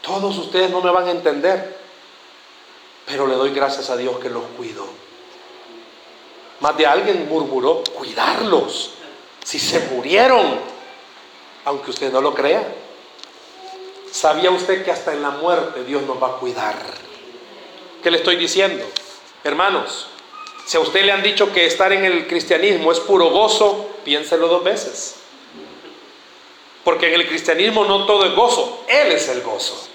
todos 0.00 0.36
ustedes 0.38 0.70
no 0.70 0.80
me 0.80 0.90
van 0.90 1.06
a 1.06 1.12
entender, 1.12 1.78
pero 3.06 3.26
le 3.26 3.34
doy 3.34 3.50
gracias 3.50 3.90
a 3.90 3.96
Dios 3.96 4.18
que 4.18 4.30
los 4.30 4.42
cuidó. 4.56 4.86
Más 6.60 6.76
de 6.76 6.86
alguien 6.86 7.28
murmuró, 7.28 7.82
cuidarlos, 7.94 8.94
si 9.44 9.58
se 9.58 9.80
murieron, 9.90 10.58
aunque 11.64 11.90
usted 11.90 12.12
no 12.12 12.20
lo 12.20 12.34
crea. 12.34 12.66
¿Sabía 14.10 14.50
usted 14.50 14.84
que 14.84 14.90
hasta 14.90 15.12
en 15.12 15.22
la 15.22 15.30
muerte 15.30 15.84
Dios 15.84 16.02
nos 16.02 16.22
va 16.22 16.28
a 16.28 16.36
cuidar? 16.38 16.76
¿Qué 18.02 18.10
le 18.10 18.18
estoy 18.18 18.36
diciendo? 18.36 18.84
Hermanos, 19.44 20.08
si 20.64 20.78
a 20.78 20.80
usted 20.80 21.04
le 21.04 21.12
han 21.12 21.22
dicho 21.22 21.52
que 21.52 21.66
estar 21.66 21.92
en 21.92 22.04
el 22.06 22.26
cristianismo 22.26 22.90
es 22.90 22.98
puro 23.00 23.28
gozo, 23.28 23.90
piénselo 24.02 24.48
dos 24.48 24.64
veces. 24.64 25.16
Porque 26.82 27.08
en 27.08 27.20
el 27.20 27.28
cristianismo 27.28 27.84
no 27.84 28.06
todo 28.06 28.24
es 28.24 28.34
gozo, 28.34 28.84
Él 28.88 29.12
es 29.12 29.28
el 29.28 29.42
gozo. 29.42 29.88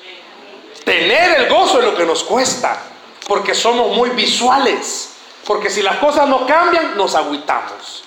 Tener 0.86 1.41
el 1.41 1.50
gozo 1.50 1.80
es 1.80 1.86
lo 1.86 1.95
que 1.95 2.06
nos 2.06 2.24
cuesta, 2.24 2.84
porque 3.28 3.56
somos 3.56 3.95
muy 3.95 4.12
visuales. 4.12 5.16
Porque 5.45 5.72
si 5.72 5.82
las 5.82 5.97
cosas 5.97 6.28
no 6.28 6.45
cambian, 6.45 6.95
nos 6.95 7.16
agüitamos. 7.16 8.04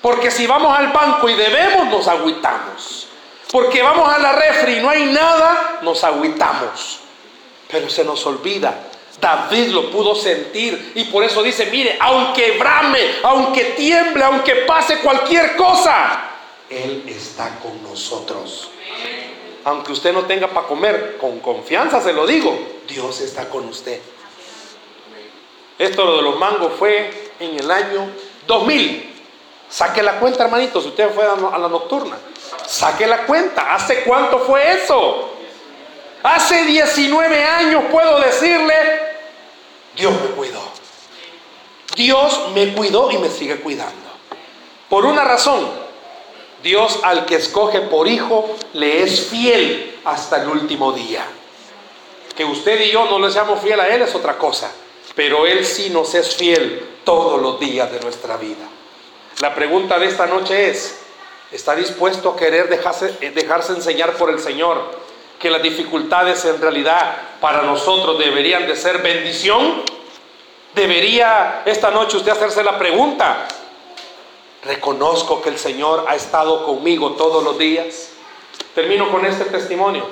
Porque 0.00 0.32
si 0.32 0.48
vamos 0.48 0.76
al 0.76 0.88
banco 0.88 1.28
y 1.28 1.34
debemos, 1.34 1.86
nos 1.86 2.08
agüitamos. 2.08 3.06
Porque 3.52 3.82
vamos 3.82 4.12
a 4.12 4.18
la 4.18 4.32
refri 4.32 4.78
y 4.78 4.80
no 4.80 4.90
hay 4.90 5.04
nada, 5.04 5.78
nos 5.82 6.02
agüitamos. 6.02 6.98
Pero 7.70 7.88
se 7.88 8.04
nos 8.04 8.26
olvida. 8.26 8.91
David 9.22 9.68
lo 9.68 9.88
pudo 9.88 10.16
sentir 10.16 10.94
y 10.96 11.04
por 11.04 11.22
eso 11.22 11.44
dice, 11.44 11.66
mire, 11.66 11.96
aunque 12.00 12.58
brame, 12.58 12.98
aunque 13.22 13.66
tiemble, 13.76 14.24
aunque 14.24 14.56
pase 14.66 14.98
cualquier 14.98 15.54
cosa, 15.54 16.24
Él 16.68 17.04
está 17.06 17.60
con 17.60 17.80
nosotros. 17.84 18.68
Aunque 19.62 19.92
usted 19.92 20.12
no 20.12 20.22
tenga 20.22 20.48
para 20.48 20.66
comer, 20.66 21.18
con 21.20 21.38
confianza 21.38 22.00
se 22.00 22.12
lo 22.12 22.26
digo, 22.26 22.58
Dios 22.88 23.20
está 23.20 23.48
con 23.48 23.68
usted. 23.68 24.00
Esto 25.78 26.04
lo 26.04 26.16
de 26.16 26.22
los 26.22 26.36
mangos 26.36 26.72
fue 26.76 27.30
en 27.38 27.60
el 27.60 27.70
año 27.70 28.08
2000. 28.48 29.08
Saque 29.68 30.02
la 30.02 30.18
cuenta, 30.18 30.42
hermanito, 30.42 30.80
si 30.80 30.88
usted 30.88 31.08
fue 31.14 31.24
a 31.24 31.58
la 31.58 31.68
nocturna. 31.68 32.18
Saque 32.66 33.06
la 33.06 33.18
cuenta. 33.18 33.72
¿Hace 33.72 34.02
cuánto 34.02 34.40
fue 34.40 34.82
eso? 34.82 35.30
Hace 36.24 36.64
19 36.64 37.44
años 37.44 37.84
puedo 37.90 38.20
decirle, 38.20 39.11
Dios 39.96 40.12
me 40.12 40.28
cuidó. 40.34 40.62
Dios 41.94 42.50
me 42.54 42.72
cuidó 42.72 43.10
y 43.10 43.18
me 43.18 43.28
sigue 43.28 43.56
cuidando. 43.60 44.10
Por 44.88 45.04
una 45.04 45.24
razón, 45.24 45.68
Dios 46.62 47.00
al 47.02 47.26
que 47.26 47.36
escoge 47.36 47.80
por 47.80 48.08
hijo 48.08 48.56
le 48.72 49.02
es 49.02 49.26
fiel 49.26 50.00
hasta 50.04 50.42
el 50.42 50.48
último 50.48 50.92
día. 50.92 51.24
Que 52.36 52.44
usted 52.44 52.80
y 52.80 52.90
yo 52.90 53.06
no 53.06 53.18
le 53.18 53.30
seamos 53.30 53.60
fiel 53.60 53.80
a 53.80 53.88
Él 53.88 54.02
es 54.02 54.14
otra 54.14 54.38
cosa, 54.38 54.70
pero 55.14 55.46
Él 55.46 55.66
sí 55.66 55.90
nos 55.90 56.14
es 56.14 56.34
fiel 56.34 56.88
todos 57.04 57.40
los 57.40 57.60
días 57.60 57.90
de 57.92 58.00
nuestra 58.00 58.36
vida. 58.36 58.66
La 59.40 59.54
pregunta 59.54 59.98
de 59.98 60.06
esta 60.06 60.26
noche 60.26 60.70
es, 60.70 61.00
¿está 61.50 61.74
dispuesto 61.74 62.30
a 62.30 62.36
querer 62.36 62.68
dejarse, 62.68 63.08
dejarse 63.34 63.72
enseñar 63.72 64.16
por 64.16 64.30
el 64.30 64.38
Señor 64.38 65.11
que 65.42 65.50
las 65.50 65.60
dificultades 65.60 66.44
en 66.44 66.60
realidad 66.60 67.16
para 67.40 67.62
nosotros 67.62 68.16
deberían 68.16 68.64
de 68.68 68.76
ser 68.76 68.98
bendición? 68.98 69.82
¿Debería 70.72 71.64
esta 71.66 71.90
noche 71.90 72.16
usted 72.16 72.30
hacerse 72.30 72.62
la 72.62 72.78
pregunta? 72.78 73.48
¿Reconozco 74.62 75.42
que 75.42 75.48
el 75.48 75.58
Señor 75.58 76.04
ha 76.06 76.14
estado 76.14 76.64
conmigo 76.64 77.14
todos 77.14 77.42
los 77.42 77.58
días? 77.58 78.10
Termino 78.72 79.10
con 79.10 79.26
este 79.26 79.46
testimonio. 79.46 80.08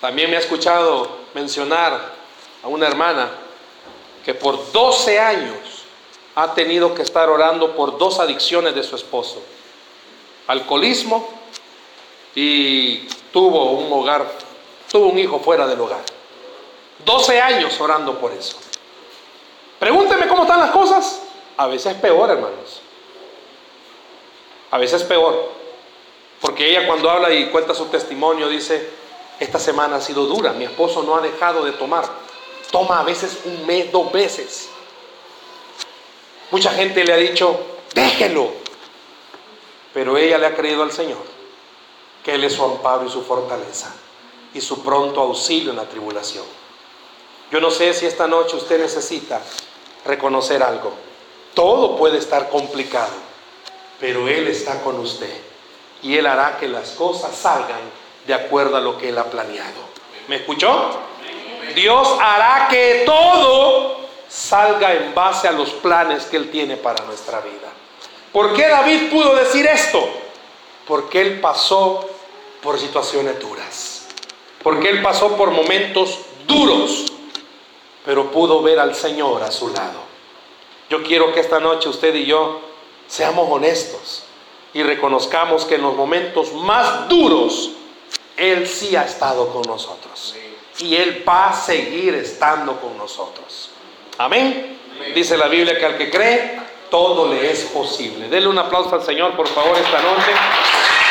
También 0.00 0.30
me 0.30 0.36
ha 0.36 0.40
escuchado 0.40 1.18
mencionar 1.34 2.12
a 2.62 2.68
una 2.68 2.86
hermana 2.86 3.28
que 4.24 4.34
por 4.34 4.70
12 4.70 5.18
años 5.18 5.84
ha 6.36 6.54
tenido 6.54 6.94
que 6.94 7.02
estar 7.02 7.28
orando 7.28 7.74
por 7.74 7.98
dos 7.98 8.20
adicciones 8.20 8.76
de 8.76 8.84
su 8.84 8.94
esposo. 8.94 9.42
Alcoholismo 10.46 11.41
y 12.34 13.08
tuvo 13.32 13.72
un 13.72 13.92
hogar, 13.92 14.30
tuvo 14.90 15.06
un 15.06 15.18
hijo 15.18 15.38
fuera 15.40 15.66
del 15.66 15.80
hogar. 15.80 16.02
12 17.04 17.40
años 17.40 17.80
orando 17.80 18.18
por 18.18 18.32
eso. 18.32 18.56
Pregúnteme 19.78 20.28
cómo 20.28 20.42
están 20.42 20.60
las 20.60 20.70
cosas. 20.70 21.22
A 21.56 21.66
veces 21.66 21.94
es 21.94 22.00
peor, 22.00 22.30
hermanos. 22.30 22.80
A 24.70 24.78
veces 24.78 25.02
es 25.02 25.08
peor. 25.08 25.50
Porque 26.40 26.70
ella 26.70 26.86
cuando 26.86 27.10
habla 27.10 27.32
y 27.32 27.46
cuenta 27.46 27.74
su 27.74 27.86
testimonio 27.86 28.48
dice, 28.48 28.88
esta 29.38 29.58
semana 29.58 29.96
ha 29.96 30.00
sido 30.00 30.26
dura, 30.26 30.52
mi 30.52 30.64
esposo 30.64 31.02
no 31.02 31.16
ha 31.16 31.20
dejado 31.20 31.64
de 31.64 31.72
tomar. 31.72 32.04
Toma 32.70 33.00
a 33.00 33.02
veces 33.04 33.40
un 33.44 33.66
mes, 33.66 33.92
dos 33.92 34.10
veces. 34.12 34.68
Mucha 36.50 36.70
gente 36.70 37.04
le 37.04 37.12
ha 37.12 37.16
dicho, 37.16 37.58
déjelo. 37.94 38.50
Pero 39.92 40.16
ella 40.16 40.38
le 40.38 40.46
ha 40.46 40.54
creído 40.54 40.82
al 40.82 40.92
Señor, 40.92 41.18
que 42.22 42.34
Él 42.34 42.44
es 42.44 42.54
su 42.54 42.64
amparo 42.64 43.06
y 43.06 43.10
su 43.10 43.22
fortaleza 43.22 43.92
y 44.54 44.60
su 44.60 44.82
pronto 44.82 45.20
auxilio 45.20 45.70
en 45.70 45.76
la 45.76 45.88
tribulación. 45.88 46.44
Yo 47.50 47.60
no 47.60 47.70
sé 47.70 47.92
si 47.94 48.06
esta 48.06 48.26
noche 48.26 48.56
usted 48.56 48.80
necesita 48.80 49.40
reconocer 50.04 50.62
algo. 50.62 50.92
Todo 51.54 51.96
puede 51.96 52.18
estar 52.18 52.48
complicado, 52.48 53.12
pero 54.00 54.28
Él 54.28 54.48
está 54.48 54.82
con 54.82 54.98
usted 54.98 55.32
y 56.02 56.16
Él 56.16 56.26
hará 56.26 56.58
que 56.58 56.68
las 56.68 56.90
cosas 56.92 57.36
salgan 57.36 57.80
de 58.26 58.34
acuerdo 58.34 58.76
a 58.76 58.80
lo 58.80 58.96
que 58.96 59.10
Él 59.10 59.18
ha 59.18 59.24
planeado. 59.24 59.80
¿Me 60.28 60.36
escuchó? 60.36 60.98
Dios 61.74 62.08
hará 62.20 62.68
que 62.68 63.02
todo 63.04 63.96
salga 64.28 64.94
en 64.94 65.14
base 65.14 65.48
a 65.48 65.52
los 65.52 65.70
planes 65.70 66.24
que 66.24 66.36
Él 66.36 66.50
tiene 66.50 66.76
para 66.76 67.04
nuestra 67.04 67.40
vida. 67.40 67.68
¿Por 68.32 68.54
qué 68.54 68.68
David 68.68 69.10
pudo 69.10 69.34
decir 69.34 69.66
esto? 69.66 70.08
Porque 70.86 71.20
Él 71.20 71.40
pasó 71.40 72.08
por 72.62 72.78
situaciones 72.78 73.38
duras. 73.40 74.06
Porque 74.62 74.88
Él 74.88 75.02
pasó 75.02 75.36
por 75.36 75.50
momentos 75.50 76.20
duros, 76.46 77.12
pero 78.04 78.30
pudo 78.30 78.62
ver 78.62 78.78
al 78.78 78.94
Señor 78.94 79.42
a 79.42 79.50
su 79.50 79.68
lado. 79.68 80.00
Yo 80.88 81.02
quiero 81.02 81.32
que 81.32 81.40
esta 81.40 81.58
noche 81.58 81.88
usted 81.88 82.14
y 82.14 82.26
yo 82.26 82.60
seamos 83.08 83.48
honestos 83.50 84.24
y 84.72 84.82
reconozcamos 84.82 85.64
que 85.64 85.74
en 85.74 85.82
los 85.82 85.96
momentos 85.96 86.52
más 86.52 87.08
duros, 87.08 87.72
Él 88.36 88.66
sí 88.68 88.94
ha 88.96 89.04
estado 89.04 89.48
con 89.48 89.62
nosotros. 89.62 90.36
Y 90.78 90.96
Él 90.96 91.24
va 91.28 91.50
a 91.50 91.54
seguir 91.54 92.14
estando 92.14 92.80
con 92.80 92.96
nosotros. 92.96 93.70
Amén. 94.18 94.78
Dice 95.14 95.36
la 95.36 95.48
Biblia 95.48 95.78
que 95.78 95.84
al 95.84 95.98
que 95.98 96.10
cree, 96.10 96.60
todo 96.90 97.28
le 97.28 97.50
es 97.50 97.64
posible. 97.64 98.28
Denle 98.28 98.48
un 98.48 98.58
aplauso 98.58 98.94
al 98.94 99.02
Señor, 99.02 99.34
por 99.36 99.48
favor, 99.48 99.76
esta 99.76 100.00
noche. 100.00 101.01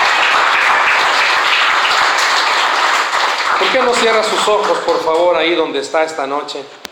¿Por 3.62 3.72
qué 3.72 3.80
no 3.84 3.93
cierra 3.93 4.24
sus 4.24 4.47
ojos, 4.47 4.80
por 4.80 4.99
favor, 5.03 5.38
ahí 5.38 5.53
donde 5.53 5.82
está 5.82 6.03
esta 6.03 6.26
noche? 6.26 6.66